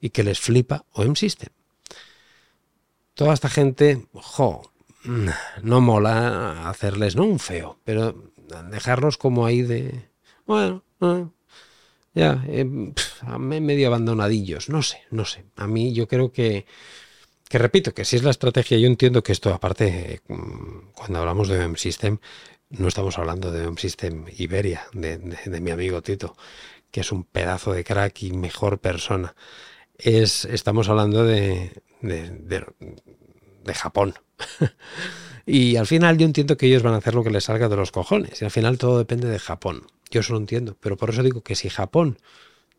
y 0.00 0.10
que 0.10 0.22
les 0.22 0.40
flipa 0.40 0.86
OM 0.92 1.14
System. 1.14 1.50
Toda 3.14 3.34
esta 3.34 3.50
gente, 3.50 4.06
jo, 4.14 4.62
no 5.62 5.80
mola 5.80 6.68
hacerles, 6.70 7.16
no 7.16 7.24
un 7.24 7.38
feo, 7.38 7.78
pero 7.84 8.32
dejarlos 8.70 9.18
como 9.18 9.44
ahí 9.44 9.62
de, 9.62 10.08
bueno, 10.46 10.82
eh, 11.00 11.26
ya, 12.14 12.44
eh, 12.48 12.64
medio 12.64 13.86
abandonadillos, 13.86 14.68
no 14.68 14.82
sé, 14.82 15.02
no 15.10 15.24
sé. 15.24 15.44
A 15.56 15.66
mí 15.66 15.92
yo 15.94 16.08
creo 16.08 16.32
que 16.32 16.66
que 17.50 17.58
repito, 17.58 17.92
que 17.92 18.04
si 18.04 18.14
es 18.14 18.22
la 18.22 18.30
estrategia, 18.30 18.78
yo 18.78 18.86
entiendo 18.86 19.24
que 19.24 19.32
esto, 19.32 19.52
aparte, 19.52 20.20
mm, 20.28 20.92
cuando 20.94 21.18
hablamos 21.18 21.48
de 21.48 21.58
OEM 21.58 21.74
System, 21.74 22.18
no 22.70 22.86
estamos 22.86 23.18
hablando 23.18 23.50
de 23.50 23.66
OEM 23.66 23.76
System 23.76 24.26
Iberia, 24.38 24.86
de, 24.92 25.18
mi 25.60 25.72
amigo 25.72 26.00
Tito, 26.00 26.36
que 26.92 27.00
es 27.00 27.10
un 27.10 27.24
pedazo 27.24 27.72
de 27.72 27.82
crack 27.82 28.22
y 28.22 28.32
mejor 28.32 28.78
persona. 28.78 29.34
Es, 29.98 30.44
estamos 30.44 30.88
hablando 30.88 31.24
de, 31.24 31.82
de 32.02 32.64
Japón. 33.74 34.14
y 35.46 35.76
al 35.76 35.86
final 35.86 36.18
yo 36.18 36.26
entiendo 36.26 36.56
que 36.56 36.66
ellos 36.66 36.82
van 36.82 36.94
a 36.94 36.98
hacer 36.98 37.14
lo 37.14 37.24
que 37.24 37.30
les 37.30 37.44
salga 37.44 37.68
de 37.68 37.76
los 37.76 37.92
cojones. 37.92 38.40
Y 38.42 38.44
al 38.44 38.50
final 38.50 38.78
todo 38.78 38.98
depende 38.98 39.28
de 39.28 39.38
Japón. 39.38 39.86
Yo 40.10 40.20
eso 40.20 40.32
lo 40.32 40.38
entiendo. 40.38 40.76
Pero 40.80 40.96
por 40.96 41.10
eso 41.10 41.22
digo 41.22 41.42
que 41.42 41.54
si 41.54 41.68
Japón 41.68 42.18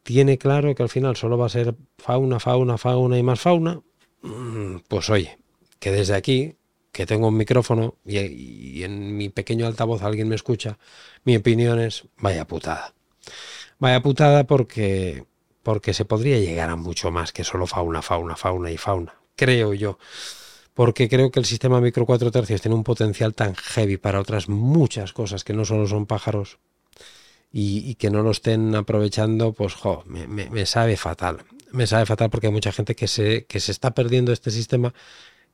tiene 0.04 0.38
claro 0.38 0.74
que 0.76 0.84
al 0.84 0.90
final 0.90 1.16
solo 1.16 1.38
va 1.38 1.46
a 1.46 1.50
ser 1.50 1.76
fauna, 1.98 2.40
fauna, 2.40 2.78
fauna 2.78 3.18
y 3.18 3.24
más 3.24 3.40
fauna, 3.40 3.82
Mm, 4.22 4.78
pues 4.88 5.10
oye, 5.10 5.38
que 5.80 5.92
desde 5.92 6.16
aquí, 6.16 6.56
que 6.92 7.06
tengo 7.06 7.28
un 7.28 7.38
micrófono 7.38 7.96
y, 8.06 8.84
en 8.84 9.18
mi 9.18 9.30
pequeño 9.30 9.66
altavoz 9.68 10.04
alguien 10.04 10.28
me 10.28 10.36
escucha, 10.36 10.78
mi 11.24 11.36
opinión 11.36 11.80
es 11.80 12.06
vaya 12.18 12.46
putada. 12.46 12.94
Vaya 13.80 14.02
putada 14.02 14.46
porque, 14.46 15.26
porque 15.64 15.94
se 15.94 16.06
podría 16.06 16.40
llegar 16.40 16.70
a 16.70 16.76
mucho 16.76 17.12
más 17.12 17.32
que 17.34 17.44
solo 17.44 17.68
fauna, 17.68 18.02
fauna, 18.02 18.36
fauna 18.36 18.72
y 18.72 18.78
fauna, 18.78 19.16
creo 19.36 19.74
yo. 19.74 19.98
Porque 20.74 21.10
creo 21.10 21.32
que 21.32 21.40
el 21.40 21.46
sistema 21.46 21.82
micro 21.82 22.06
4 22.06 22.32
tercios 22.32 22.62
tiene 22.62 22.76
un 22.76 22.84
potencial 22.84 23.34
tan 23.34 23.56
heavy 23.56 23.98
para 23.98 24.20
otras 24.20 24.48
muchas 24.48 25.14
cosas 25.14 25.44
que 25.44 25.54
no 25.54 25.66
solo 25.66 25.88
son 25.88 26.06
pájaros 26.06 26.60
y, 27.52 27.96
que 27.96 28.10
no 28.10 28.22
lo 28.24 28.32
estén 28.32 28.74
aprovechando, 28.76 29.52
pues 29.52 29.74
jo, 29.74 30.04
me 30.06 30.66
sabe 30.66 30.96
fatal 30.96 31.44
me 31.72 31.88
sabe 31.88 32.06
fatal 32.06 32.30
porque 32.30 32.48
hay 32.48 32.54
mucha 32.54 32.72
gente 32.72 32.96
que 32.96 33.08
se, 33.08 33.46
que 33.46 33.60
se 33.60 33.72
está 33.72 33.92
perdiendo 33.92 34.32
este 34.32 34.52
sistema, 34.52 34.94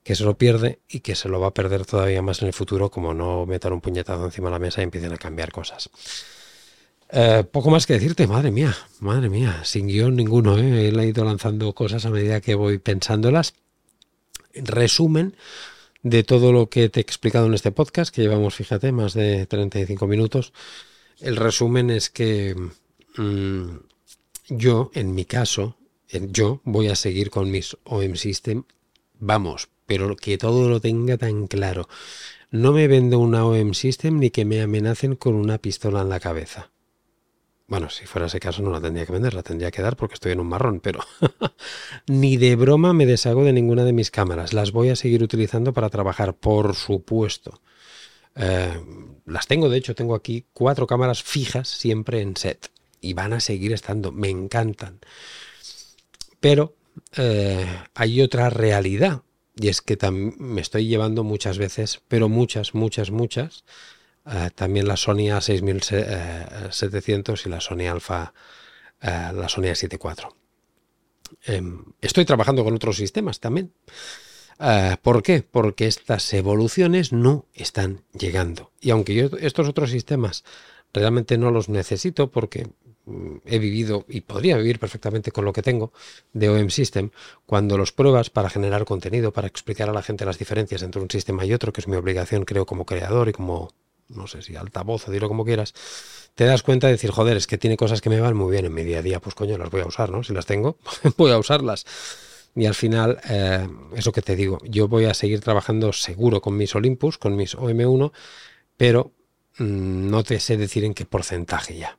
que 0.03 0.15
se 0.15 0.23
lo 0.23 0.37
pierde 0.37 0.79
y 0.87 1.01
que 1.01 1.15
se 1.15 1.29
lo 1.29 1.39
va 1.39 1.47
a 1.47 1.53
perder 1.53 1.85
todavía 1.85 2.21
más 2.21 2.41
en 2.41 2.47
el 2.47 2.53
futuro, 2.53 2.89
como 2.89 3.13
no 3.13 3.45
metan 3.45 3.73
un 3.73 3.81
puñetazo 3.81 4.25
encima 4.25 4.49
de 4.49 4.53
la 4.53 4.59
mesa 4.59 4.81
y 4.81 4.85
empiecen 4.85 5.13
a 5.13 5.17
cambiar 5.17 5.51
cosas. 5.51 5.89
Eh, 7.09 7.43
poco 7.49 7.69
más 7.69 7.85
que 7.85 7.93
decirte, 7.93 8.27
madre 8.27 8.51
mía, 8.51 8.75
madre 8.99 9.29
mía, 9.29 9.61
sin 9.63 9.87
guion 9.87 10.15
ninguno, 10.15 10.57
¿eh? 10.57 10.93
ha 10.97 11.05
ido 11.05 11.23
lanzando 11.23 11.73
cosas 11.73 12.05
a 12.05 12.09
medida 12.09 12.41
que 12.41 12.55
voy 12.55 12.79
pensándolas. 12.79 13.53
Resumen 14.63 15.35
de 16.03 16.23
todo 16.23 16.51
lo 16.51 16.69
que 16.69 16.89
te 16.89 16.99
he 16.99 17.01
explicado 17.01 17.47
en 17.47 17.53
este 17.53 17.71
podcast, 17.71 18.13
que 18.13 18.21
llevamos, 18.21 18.55
fíjate, 18.55 18.91
más 18.91 19.13
de 19.13 19.45
35 19.45 20.07
minutos. 20.07 20.53
El 21.19 21.35
resumen 21.35 21.89
es 21.89 22.09
que 22.09 22.55
mm, 23.17 23.77
yo, 24.49 24.91
en 24.93 25.15
mi 25.15 25.25
caso, 25.25 25.77
yo 26.09 26.61
voy 26.63 26.87
a 26.87 26.95
seguir 26.95 27.29
con 27.29 27.51
mis 27.51 27.77
OM 27.83 28.15
System, 28.15 28.63
vamos, 29.19 29.69
pero 29.85 30.15
que 30.15 30.37
todo 30.37 30.69
lo 30.69 30.79
tenga 30.79 31.17
tan 31.17 31.47
claro. 31.47 31.89
No 32.49 32.71
me 32.71 32.87
vendo 32.87 33.19
una 33.19 33.45
OM 33.45 33.73
System 33.73 34.19
ni 34.19 34.29
que 34.29 34.45
me 34.45 34.61
amenacen 34.61 35.15
con 35.15 35.35
una 35.35 35.57
pistola 35.57 36.01
en 36.01 36.09
la 36.09 36.19
cabeza. 36.19 36.71
Bueno, 37.67 37.89
si 37.89 38.05
fuera 38.05 38.27
ese 38.27 38.39
caso 38.39 38.61
no 38.61 38.71
la 38.71 38.79
tendría 38.79 39.05
que 39.05 39.11
vender, 39.11 39.33
la 39.33 39.43
tendría 39.43 39.71
que 39.71 39.81
dar 39.81 39.97
porque 39.97 40.13
estoy 40.13 40.31
en 40.31 40.39
un 40.39 40.47
marrón, 40.47 40.79
pero 40.79 41.01
ni 42.07 42.37
de 42.37 42.55
broma 42.55 42.93
me 42.93 43.05
deshago 43.05 43.43
de 43.43 43.51
ninguna 43.51 43.83
de 43.83 43.91
mis 43.91 44.09
cámaras. 44.09 44.53
Las 44.53 44.71
voy 44.71 44.89
a 44.89 44.95
seguir 44.95 45.21
utilizando 45.21 45.73
para 45.73 45.89
trabajar, 45.89 46.33
por 46.33 46.75
supuesto. 46.75 47.61
Eh, 48.35 48.81
las 49.25 49.47
tengo, 49.47 49.69
de 49.69 49.77
hecho, 49.77 49.95
tengo 49.95 50.15
aquí 50.15 50.45
cuatro 50.53 50.87
cámaras 50.87 51.23
fijas 51.23 51.67
siempre 51.67 52.21
en 52.21 52.37
set 52.37 52.71
y 53.01 53.13
van 53.13 53.33
a 53.33 53.41
seguir 53.41 53.73
estando. 53.73 54.13
Me 54.13 54.29
encantan. 54.29 54.99
Pero 56.39 56.75
eh, 57.17 57.67
hay 57.95 58.21
otra 58.21 58.49
realidad 58.49 59.23
y 59.59 59.69
es 59.69 59.81
que 59.81 59.97
me 60.11 60.61
estoy 60.61 60.87
llevando 60.87 61.23
muchas 61.23 61.57
veces, 61.57 62.01
pero 62.07 62.29
muchas, 62.29 62.75
muchas, 62.75 63.11
muchas, 63.11 63.63
eh, 64.29 64.49
también 64.53 64.87
la 64.87 64.97
Sony 64.97 65.29
A6700 65.29 67.45
y 67.45 67.49
la 67.49 67.61
Sony 67.61 67.87
Alpha, 67.89 68.33
eh, 69.01 69.31
la 69.33 69.49
Sony 69.49 69.65
A74. 69.65 70.35
Em, 71.45 71.83
estoy 72.01 72.25
trabajando 72.25 72.63
con 72.63 72.75
otros 72.75 72.97
sistemas 72.97 73.39
también. 73.39 73.73
¿Por 75.03 75.21
qué? 75.21 75.43
Porque 75.43 75.85
estas 75.85 76.33
evoluciones 76.33 77.13
no 77.13 77.45
están 77.53 78.01
llegando. 78.17 78.71
Y 78.81 78.89
aunque 78.89 79.13
yo 79.13 79.29
estos 79.39 79.67
otros 79.67 79.91
sistemas 79.91 80.43
realmente 80.93 81.37
no 81.37 81.51
los 81.51 81.69
necesito 81.69 82.31
porque 82.31 82.65
Mm, 83.07 83.37
he 83.45 83.57
vivido 83.57 84.05
y 84.09 84.21
podría 84.21 84.57
vivir 84.57 84.79
perfectamente 84.79 85.31
con 85.31 85.45
lo 85.45 85.53
que 85.53 85.61
tengo 85.61 85.93
de 86.33 86.49
OM 86.49 86.69
System, 86.69 87.11
cuando 87.45 87.77
los 87.77 87.93
pruebas 87.93 88.29
para 88.29 88.49
generar 88.49 88.83
contenido, 88.83 89.31
para 89.31 89.47
explicar 89.47 89.89
a 89.89 89.93
la 89.93 90.03
gente 90.03 90.25
las 90.25 90.37
diferencias 90.37 90.83
entre 90.83 91.01
un 91.01 91.09
sistema 91.09 91.45
y 91.45 91.53
otro, 91.53 91.71
que 91.71 91.79
es 91.79 91.87
mi 91.87 91.95
obligación, 91.95 92.43
creo, 92.43 92.65
como 92.65 92.85
creador 92.85 93.29
y 93.29 93.31
como, 93.31 93.71
no 94.09 94.27
sé 94.27 94.41
si 94.41 94.55
altavoz 94.55 95.07
o 95.07 95.11
dilo 95.11 95.27
como 95.27 95.45
quieras, 95.45 95.73
te 96.35 96.45
das 96.45 96.63
cuenta 96.63 96.87
de 96.87 96.93
decir, 96.93 97.11
joder, 97.11 97.37
es 97.37 97.47
que 97.47 97.57
tiene 97.57 97.77
cosas 97.77 98.01
que 98.01 98.09
me 98.09 98.19
van 98.19 98.35
muy 98.35 98.51
bien 98.51 98.65
en 98.65 98.73
mi 98.73 98.83
día 98.83 98.99
a 98.99 99.01
día, 99.01 99.19
pues 99.19 99.35
coño, 99.35 99.57
las 99.57 99.69
voy 99.69 99.81
a 99.81 99.85
usar, 99.87 100.11
¿no? 100.11 100.23
Si 100.23 100.33
las 100.33 100.45
tengo, 100.45 100.77
voy 101.17 101.31
a 101.31 101.37
usarlas. 101.37 101.85
Y 102.55 102.65
al 102.65 102.75
final, 102.75 103.19
eh, 103.29 103.67
eso 103.95 104.11
que 104.11 104.21
te 104.21 104.35
digo, 104.35 104.59
yo 104.63 104.87
voy 104.87 105.05
a 105.05 105.13
seguir 105.13 105.41
trabajando 105.41 105.93
seguro 105.93 106.41
con 106.41 106.57
mis 106.57 106.73
Olympus, 106.75 107.17
con 107.17 107.35
mis 107.35 107.55
OM1, 107.55 108.11
pero 108.77 109.13
mm, 109.57 110.09
no 110.09 110.23
te 110.23 110.39
sé 110.39 110.57
decir 110.57 110.83
en 110.83 110.93
qué 110.93 111.05
porcentaje 111.05 111.77
ya. 111.77 111.97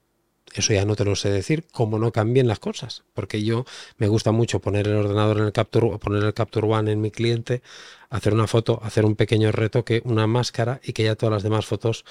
Eso 0.58 0.72
ya 0.72 0.84
no 0.84 0.96
te 0.96 1.04
lo 1.04 1.14
sé 1.14 1.30
decir, 1.30 1.66
como 1.70 2.00
no 2.00 2.10
cambien 2.10 2.48
las 2.48 2.58
cosas, 2.58 3.04
porque 3.14 3.44
yo 3.44 3.64
me 3.96 4.08
gusta 4.08 4.32
mucho 4.32 4.58
poner 4.58 4.88
el 4.88 4.96
ordenador 4.96 5.38
en 5.38 5.44
el 5.44 5.52
Capture, 5.52 5.98
poner 5.98 6.24
el 6.24 6.34
Capture 6.34 6.66
One 6.66 6.90
en 6.90 7.00
mi 7.00 7.12
cliente, 7.12 7.62
hacer 8.10 8.34
una 8.34 8.48
foto, 8.48 8.80
hacer 8.82 9.04
un 9.04 9.14
pequeño 9.14 9.52
retoque, 9.52 10.02
una 10.04 10.26
máscara 10.26 10.80
y 10.82 10.94
que 10.94 11.04
ya 11.04 11.14
todas 11.14 11.32
las 11.32 11.42
demás 11.44 11.64
fotos 11.64 12.04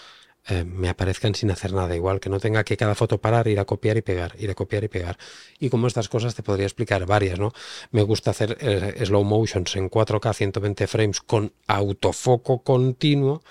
eh, 0.47 0.63
me 0.63 0.87
aparezcan 0.87 1.35
sin 1.35 1.51
hacer 1.51 1.73
nada, 1.73 1.93
igual 1.93 2.21
que 2.21 2.29
no 2.29 2.39
tenga 2.39 2.63
que 2.63 2.77
cada 2.77 2.95
foto 2.95 3.17
parar, 3.19 3.49
ir 3.49 3.59
a 3.59 3.65
copiar 3.65 3.97
y 3.97 4.01
pegar, 4.01 4.33
ir 4.39 4.49
a 4.49 4.55
copiar 4.55 4.85
y 4.85 4.87
pegar. 4.87 5.17
Y 5.59 5.69
como 5.69 5.87
estas 5.87 6.07
cosas 6.07 6.33
te 6.33 6.41
podría 6.41 6.65
explicar 6.65 7.05
varias, 7.05 7.37
¿no? 7.37 7.51
Me 7.91 8.01
gusta 8.03 8.31
hacer 8.31 8.57
eh, 8.61 9.05
slow 9.05 9.25
motions 9.25 9.75
en 9.75 9.89
4K 9.89 10.33
120 10.33 10.87
frames 10.87 11.19
con 11.19 11.51
autofoco 11.67 12.63
continuo, 12.63 13.43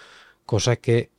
cosa 0.47 0.76
que 0.76 1.11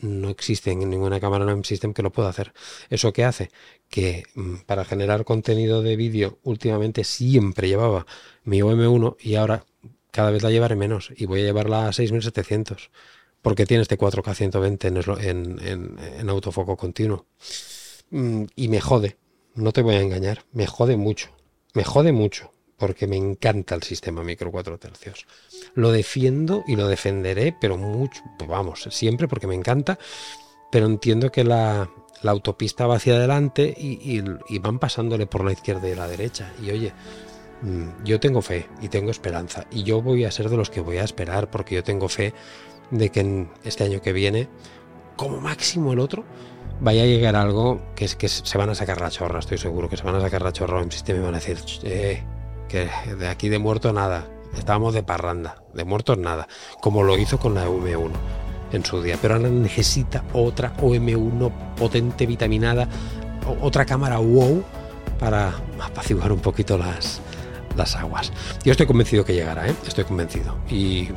no 0.00 0.30
existe 0.30 0.70
en 0.70 0.88
ninguna 0.90 1.20
cámara 1.20 1.44
no 1.44 1.64
System 1.64 1.92
que 1.92 2.02
lo 2.02 2.10
pueda 2.10 2.28
hacer. 2.28 2.52
¿Eso 2.88 3.12
qué 3.12 3.24
hace? 3.24 3.50
Que 3.88 4.24
mm, 4.34 4.56
para 4.66 4.84
generar 4.84 5.24
contenido 5.24 5.82
de 5.82 5.96
vídeo 5.96 6.38
últimamente 6.42 7.04
siempre 7.04 7.68
llevaba 7.68 8.06
mi 8.44 8.60
OM1 8.60 9.16
y 9.20 9.34
ahora 9.34 9.64
cada 10.10 10.30
vez 10.30 10.42
la 10.42 10.50
llevaré 10.50 10.76
menos 10.76 11.12
y 11.16 11.26
voy 11.26 11.40
a 11.42 11.44
llevarla 11.44 11.88
a 11.88 11.92
6700 11.92 12.90
porque 13.42 13.66
tiene 13.66 13.82
este 13.82 13.98
4K 13.98 14.34
120 14.34 14.88
en, 14.88 15.58
en, 15.66 15.98
en 15.98 16.28
autofoco 16.28 16.76
continuo. 16.76 17.26
Mm, 18.10 18.44
y 18.56 18.68
me 18.68 18.80
jode, 18.80 19.16
no 19.54 19.72
te 19.72 19.82
voy 19.82 19.94
a 19.94 20.00
engañar, 20.00 20.44
me 20.52 20.66
jode 20.66 20.96
mucho, 20.96 21.30
me 21.74 21.84
jode 21.84 22.12
mucho 22.12 22.52
porque 22.80 23.06
me 23.06 23.16
encanta 23.16 23.74
el 23.74 23.82
sistema 23.82 24.24
micro 24.24 24.50
4 24.50 24.78
tercios. 24.78 25.26
Lo 25.74 25.92
defiendo 25.92 26.64
y 26.66 26.76
lo 26.76 26.88
defenderé, 26.88 27.54
pero 27.60 27.76
mucho, 27.76 28.22
vamos, 28.48 28.88
siempre 28.90 29.28
porque 29.28 29.46
me 29.46 29.54
encanta, 29.54 29.98
pero 30.72 30.86
entiendo 30.86 31.30
que 31.30 31.44
la, 31.44 31.90
autopista 32.24 32.86
va 32.86 32.96
hacia 32.96 33.16
adelante 33.16 33.74
y, 33.76 34.58
van 34.58 34.78
pasándole 34.78 35.26
por 35.26 35.44
la 35.44 35.52
izquierda 35.52 35.88
y 35.88 35.94
la 35.94 36.08
derecha. 36.08 36.52
Y 36.62 36.70
oye, 36.70 36.92
mm, 37.60 38.02
yo 38.04 38.18
tengo 38.18 38.40
fe 38.40 38.66
y 38.80 38.88
tengo 38.88 39.10
esperanza 39.10 39.66
y 39.70 39.82
yo 39.82 40.00
voy 40.00 40.24
a 40.24 40.30
ser 40.30 40.48
de 40.48 40.56
los 40.56 40.70
que 40.70 40.80
voy 40.80 40.96
a 40.96 41.04
esperar 41.04 41.50
porque 41.50 41.74
yo 41.74 41.84
tengo 41.84 42.08
fe 42.08 42.32
de 42.90 43.10
que 43.10 43.20
en 43.20 43.50
este 43.62 43.84
año 43.84 44.00
que 44.00 44.14
viene, 44.14 44.48
como 45.16 45.38
máximo 45.38 45.92
el 45.92 45.98
otro, 45.98 46.24
vaya 46.80 47.02
a 47.02 47.06
llegar 47.06 47.36
algo 47.36 47.82
que 47.94 48.06
es 48.06 48.16
que 48.16 48.28
se 48.28 48.56
van 48.56 48.70
a 48.70 48.74
sacar 48.74 49.02
la 49.02 49.10
chorra, 49.10 49.40
estoy 49.40 49.58
seguro 49.58 49.90
que 49.90 49.98
se 49.98 50.02
van 50.02 50.14
a 50.14 50.20
sacar 50.22 50.40
la 50.40 50.52
chorra 50.52 50.80
en 50.80 50.90
sistema 50.90 51.18
y 51.18 51.22
van 51.22 51.34
a 51.34 51.40
decir 51.40 51.58
que 52.70 52.88
de 53.14 53.28
aquí 53.28 53.48
de 53.48 53.58
muerto 53.58 53.92
nada, 53.92 54.26
estábamos 54.56 54.94
de 54.94 55.02
parranda, 55.02 55.62
de 55.74 55.84
muertos 55.84 56.18
nada, 56.18 56.48
como 56.80 57.02
lo 57.02 57.18
hizo 57.18 57.38
con 57.38 57.54
la 57.54 57.68
UM1 57.68 58.12
en 58.72 58.84
su 58.84 59.02
día, 59.02 59.18
pero 59.20 59.34
ahora 59.34 59.48
necesita 59.48 60.24
otra 60.32 60.76
OM1 60.76 61.74
potente, 61.76 62.26
vitaminada, 62.26 62.88
otra 63.60 63.84
cámara 63.84 64.18
wow 64.18 64.62
para 65.18 65.52
apaciguar 65.82 66.32
un 66.32 66.38
poquito 66.38 66.78
las, 66.78 67.20
las 67.76 67.96
aguas. 67.96 68.32
Yo 68.64 68.72
estoy 68.72 68.86
convencido 68.86 69.24
que 69.24 69.34
llegará, 69.34 69.68
¿eh? 69.68 69.74
estoy 69.86 70.04
convencido. 70.04 70.56
Y, 70.70 71.08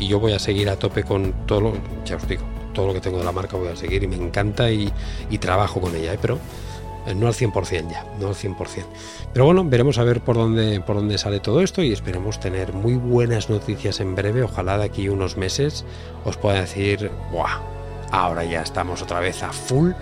yo 0.00 0.20
voy 0.20 0.32
a 0.32 0.38
seguir 0.38 0.68
a 0.68 0.76
tope 0.76 1.04
con 1.04 1.32
todo 1.46 1.60
lo, 1.60 1.72
ya 2.04 2.16
os 2.16 2.28
digo, 2.28 2.42
todo 2.74 2.86
lo 2.86 2.94
que 2.94 3.00
tengo 3.00 3.18
de 3.18 3.24
la 3.24 3.32
marca 3.32 3.56
voy 3.56 3.68
a 3.68 3.76
seguir 3.76 4.02
y 4.02 4.06
me 4.06 4.16
encanta 4.16 4.70
y, 4.70 4.92
trabajo 5.40 5.80
con 5.80 5.94
ella, 5.94 6.14
¿eh? 6.14 6.18
pero 6.20 6.38
no 7.14 7.26
al 7.26 7.34
100% 7.34 7.90
ya, 7.90 8.04
no 8.18 8.28
al 8.28 8.34
100%. 8.34 8.84
Pero 9.32 9.44
bueno, 9.44 9.64
veremos 9.64 9.98
a 9.98 10.04
ver 10.04 10.20
por 10.20 10.36
dónde, 10.36 10.80
por 10.80 10.96
dónde 10.96 11.18
sale 11.18 11.40
todo 11.40 11.60
esto 11.60 11.82
y 11.82 11.92
esperemos 11.92 12.40
tener 12.40 12.72
muy 12.72 12.94
buenas 12.94 13.50
noticias 13.50 14.00
en 14.00 14.14
breve. 14.14 14.42
Ojalá 14.42 14.78
de 14.78 14.84
aquí 14.84 15.08
unos 15.08 15.36
meses 15.36 15.84
os 16.24 16.36
pueda 16.36 16.60
decir, 16.60 17.10
¡buah! 17.30 17.60
Ahora 18.10 18.44
ya 18.44 18.62
estamos 18.62 19.02
otra 19.02 19.20
vez 19.20 19.42
a 19.42 19.52
full 19.52 19.92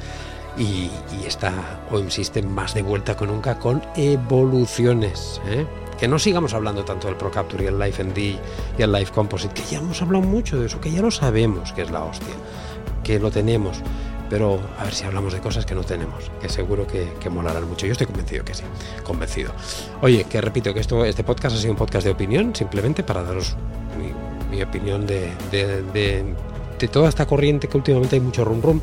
y, 0.56 0.90
está 1.26 1.52
OM 1.90 2.10
System 2.10 2.46
más 2.46 2.74
de 2.74 2.82
vuelta 2.82 3.16
que 3.16 3.26
nunca 3.26 3.58
con 3.58 3.82
evoluciones. 3.96 5.40
¿eh? 5.46 5.66
Que 5.98 6.08
no 6.08 6.18
sigamos 6.18 6.54
hablando 6.54 6.84
tanto 6.84 7.08
del 7.08 7.16
Pro 7.16 7.30
Capture 7.30 7.64
y 7.64 7.66
el 7.68 7.78
Live 7.78 8.04
ND 8.04 8.18
y 8.78 8.82
el 8.82 8.92
Live 8.92 9.10
Composite, 9.14 9.54
que 9.54 9.68
ya 9.68 9.78
hemos 9.78 10.00
hablado 10.02 10.24
mucho 10.24 10.58
de 10.58 10.66
eso, 10.66 10.80
que 10.80 10.90
ya 10.90 11.02
lo 11.02 11.10
sabemos 11.10 11.72
que 11.72 11.82
es 11.82 11.90
la 11.90 12.04
hostia, 12.04 12.34
que 13.02 13.18
lo 13.18 13.30
tenemos. 13.30 13.80
Pero 14.34 14.58
a 14.80 14.82
ver 14.82 14.92
si 14.92 15.04
hablamos 15.04 15.32
de 15.32 15.38
cosas 15.38 15.64
que 15.64 15.76
no 15.76 15.84
tenemos, 15.84 16.28
que 16.40 16.48
seguro 16.48 16.88
que, 16.88 17.12
que 17.20 17.30
molarán 17.30 17.68
mucho. 17.68 17.86
Yo 17.86 17.92
estoy 17.92 18.08
convencido 18.08 18.44
que 18.44 18.52
sí, 18.52 18.64
convencido. 19.04 19.52
Oye, 20.02 20.24
que 20.24 20.40
repito 20.40 20.74
que 20.74 20.80
esto, 20.80 21.04
este 21.04 21.22
podcast 21.22 21.54
ha 21.54 21.60
sido 21.60 21.70
un 21.70 21.76
podcast 21.76 22.04
de 22.04 22.10
opinión, 22.10 22.52
simplemente 22.52 23.04
para 23.04 23.22
daros 23.22 23.54
mi, 24.50 24.60
opinión 24.60 25.06
de, 25.06 25.30
de, 25.52 25.82
de, 25.92 26.88
toda 26.88 27.08
esta 27.10 27.26
corriente 27.26 27.68
que 27.68 27.76
últimamente 27.76 28.16
hay 28.16 28.20
mucho 28.20 28.44
rum 28.44 28.60
rum 28.60 28.80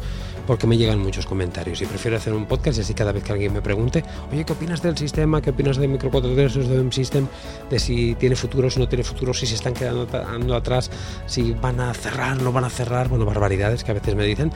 porque 0.48 0.68
me 0.68 0.78
llegan 0.78 1.00
muchos 1.00 1.26
comentarios 1.26 1.82
y 1.82 1.86
prefiero 1.86 2.16
hacer 2.16 2.32
un 2.34 2.46
podcast 2.46 2.78
y 2.78 2.82
así 2.82 2.94
cada 2.94 3.12
vez 3.12 3.22
que 3.22 3.34
alguien 3.34 3.52
me 3.52 3.62
pregunte, 3.62 4.06
oye, 4.32 4.46
¿qué 4.46 4.54
opinas 4.54 4.82
del 4.82 4.98
sistema? 4.98 5.42
¿Qué 5.42 5.50
opinas 5.50 5.76
de 5.76 5.88
Micro 5.90 6.10
4 6.10 6.34
d 6.34 6.48
de 6.48 6.76
M 6.80 6.92
System? 6.94 7.28
De 7.70 7.78
si 7.78 8.16
tiene 8.16 8.38
futuro, 8.38 8.70
si 8.70 8.80
no 8.80 8.88
tiene 8.88 9.04
futuro, 9.04 9.34
si 9.34 9.46
se 9.46 9.56
están 9.56 9.74
quedando 9.74 10.56
atrás, 10.56 10.90
si 11.26 11.52
van 11.52 11.82
a 11.82 11.94
cerrar, 11.94 12.42
no 12.42 12.54
van 12.54 12.64
a 12.64 12.70
cerrar, 12.70 13.10
bueno, 13.10 13.26
barbaridades 13.26 13.84
que 13.84 13.92
a 13.92 13.96
veces 13.96 14.16
me 14.16 14.26
dicen. 14.26 14.54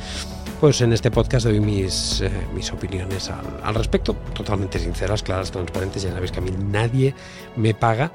Pues 0.66 0.82
en 0.82 0.94
este 0.94 1.12
podcast 1.12 1.46
doy 1.46 1.60
mis, 1.60 2.22
eh, 2.22 2.32
opiniones 2.74 3.30
al, 3.30 3.46
al, 3.62 3.76
respecto, 3.76 4.16
totalmente 4.34 4.80
sinceras, 4.80 5.22
claras, 5.22 5.52
transparentes. 5.52 6.02
Ya 6.02 6.12
sabéis 6.12 6.32
que 6.32 6.40
a 6.40 6.42
mí 6.42 6.50
nadie 6.50 7.14
me 7.56 7.76
paga, 7.76 8.12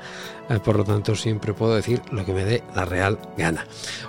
eh, 0.49 0.59
por 0.59 0.75
lo 0.75 0.83
tanto 0.83 1.15
siempre 1.15 1.55
puedo 1.55 1.77
decir 1.77 2.03
lo 2.11 2.25
que 2.25 2.33
me 2.33 2.45
dé 2.45 2.65
la 2.75 2.85
real 2.85 3.21
gana. 3.39 3.65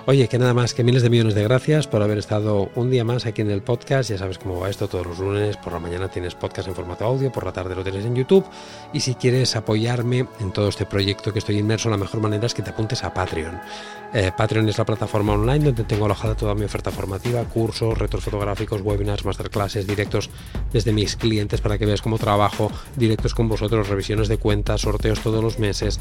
Oye, 0.06 0.26
que 0.26 0.40
nada 0.40 0.54
más 0.54 0.74
que 0.74 0.82
miles 0.82 1.04
de 1.04 1.10
millones 1.10 1.36
de 1.36 1.44
gracias 1.44 1.86
por 1.86 2.02
haber 2.02 2.18
estado 2.18 2.68
un 2.74 2.90
día 2.90 3.04
más 3.04 3.26
aquí 3.26 3.42
en 3.42 3.50
el 3.52 3.62
podcast. 3.62 4.10
Ya 4.10 4.18
sabes 4.18 4.38
cómo 4.38 4.58
va 4.58 4.68
esto 4.68 4.88
todos 4.88 5.06
los 5.06 5.20
lunes. 5.20 5.56
Por 5.56 5.72
la 5.72 5.78
mañana 5.78 6.08
tienes 6.08 6.34
podcast 6.34 6.66
en 6.66 6.74
formato 6.74 7.04
audio, 7.04 7.30
por 7.30 7.44
la 7.44 7.52
tarde 7.52 7.76
lo 7.76 7.84
tienes 7.84 8.04
en 8.04 8.16
YouTube. 8.16 8.44
Y 8.92 8.98
si 8.98 9.14
quieres 9.14 9.54
apoyarme 9.54 10.26
en 10.40 10.52
todo 10.52 10.68
este 10.68 10.84
proyecto 10.84 11.32
que 11.32 11.38
estoy 11.38 11.58
inmerso, 11.58 11.88
la 11.90 11.96
mejor 11.96 12.20
manera 12.20 12.46
es 12.46 12.54
que 12.54 12.62
te 12.62 12.70
apuntes 12.70 13.04
a 13.04 13.14
Patreon. 13.14 13.60
Eh, 14.12 14.32
Patreon 14.36 14.68
es 14.68 14.76
la 14.76 14.84
plataforma 14.84 15.34
online 15.34 15.66
donde 15.66 15.84
tengo 15.84 16.06
alojada 16.06 16.34
toda 16.34 16.56
mi 16.56 16.64
oferta 16.64 16.90
formativa, 16.90 17.44
cursos, 17.44 17.96
retos 17.96 18.24
fotográficos, 18.32 18.80
webinars, 18.80 19.26
masterclasses, 19.26 19.86
directos 19.86 20.30
desde 20.72 20.90
mis 20.92 21.16
clientes 21.16 21.60
para 21.60 21.76
que 21.76 21.84
veas 21.84 22.00
cómo 22.00 22.16
trabajo, 22.16 22.72
directos 22.96 23.34
con 23.34 23.46
vosotros, 23.46 23.88
revisiones 23.88 24.28
de 24.28 24.38
cuentas, 24.38 24.80
sorteos 24.80 25.20
todos 25.20 25.44
los 25.44 25.58
meses. 25.58 26.00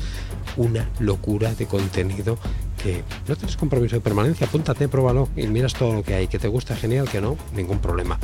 Una 0.56 0.90
locura 1.00 1.54
de 1.54 1.66
contenido 1.66 2.38
que 2.82 3.04
no 3.28 3.36
tienes 3.36 3.58
compromiso 3.58 3.98
de 3.98 4.02
permanencia, 4.02 4.48
apúntate, 4.48 4.88
pruébalo 4.88 5.28
y 5.36 5.46
miras 5.48 5.74
todo 5.74 5.94
lo 5.94 6.04
que 6.04 6.14
hay, 6.14 6.28
que 6.30 6.40
te 6.40 6.48
gusta, 6.48 6.74
genial, 6.78 7.10
que 7.10 7.20
no, 7.20 7.36
ningún 7.54 7.80
problema. 7.80 8.18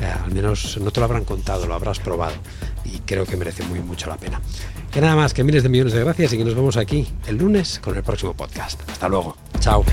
Eh, 0.00 0.06
al 0.06 0.32
menos 0.32 0.78
no 0.80 0.92
te 0.92 1.00
lo 1.00 1.06
habrán 1.06 1.24
contado, 1.24 1.66
lo 1.66 1.74
habrás 1.74 1.98
probado 1.98 2.36
y 2.84 3.00
creo 3.00 3.26
que 3.26 3.36
merece 3.36 3.64
muy 3.64 3.80
mucho 3.80 4.08
la 4.08 4.18
pena. 4.18 4.40
Que 4.92 5.00
nada 5.00 5.16
más, 5.16 5.34
que 5.34 5.42
miles 5.42 5.64
de 5.64 5.68
millones 5.68 5.94
de 5.94 6.04
gracias 6.04 6.32
y 6.32 6.38
que 6.38 6.44
nos 6.44 6.54
vemos 6.54 6.76
aquí 6.76 7.08
el 7.26 7.38
lunes 7.38 7.80
con 7.80 7.96
el 7.96 8.04
próximo 8.04 8.34
podcast. 8.34 8.80
Hasta 8.88 9.08
luego. 9.08 9.36
Chao. 9.58 9.84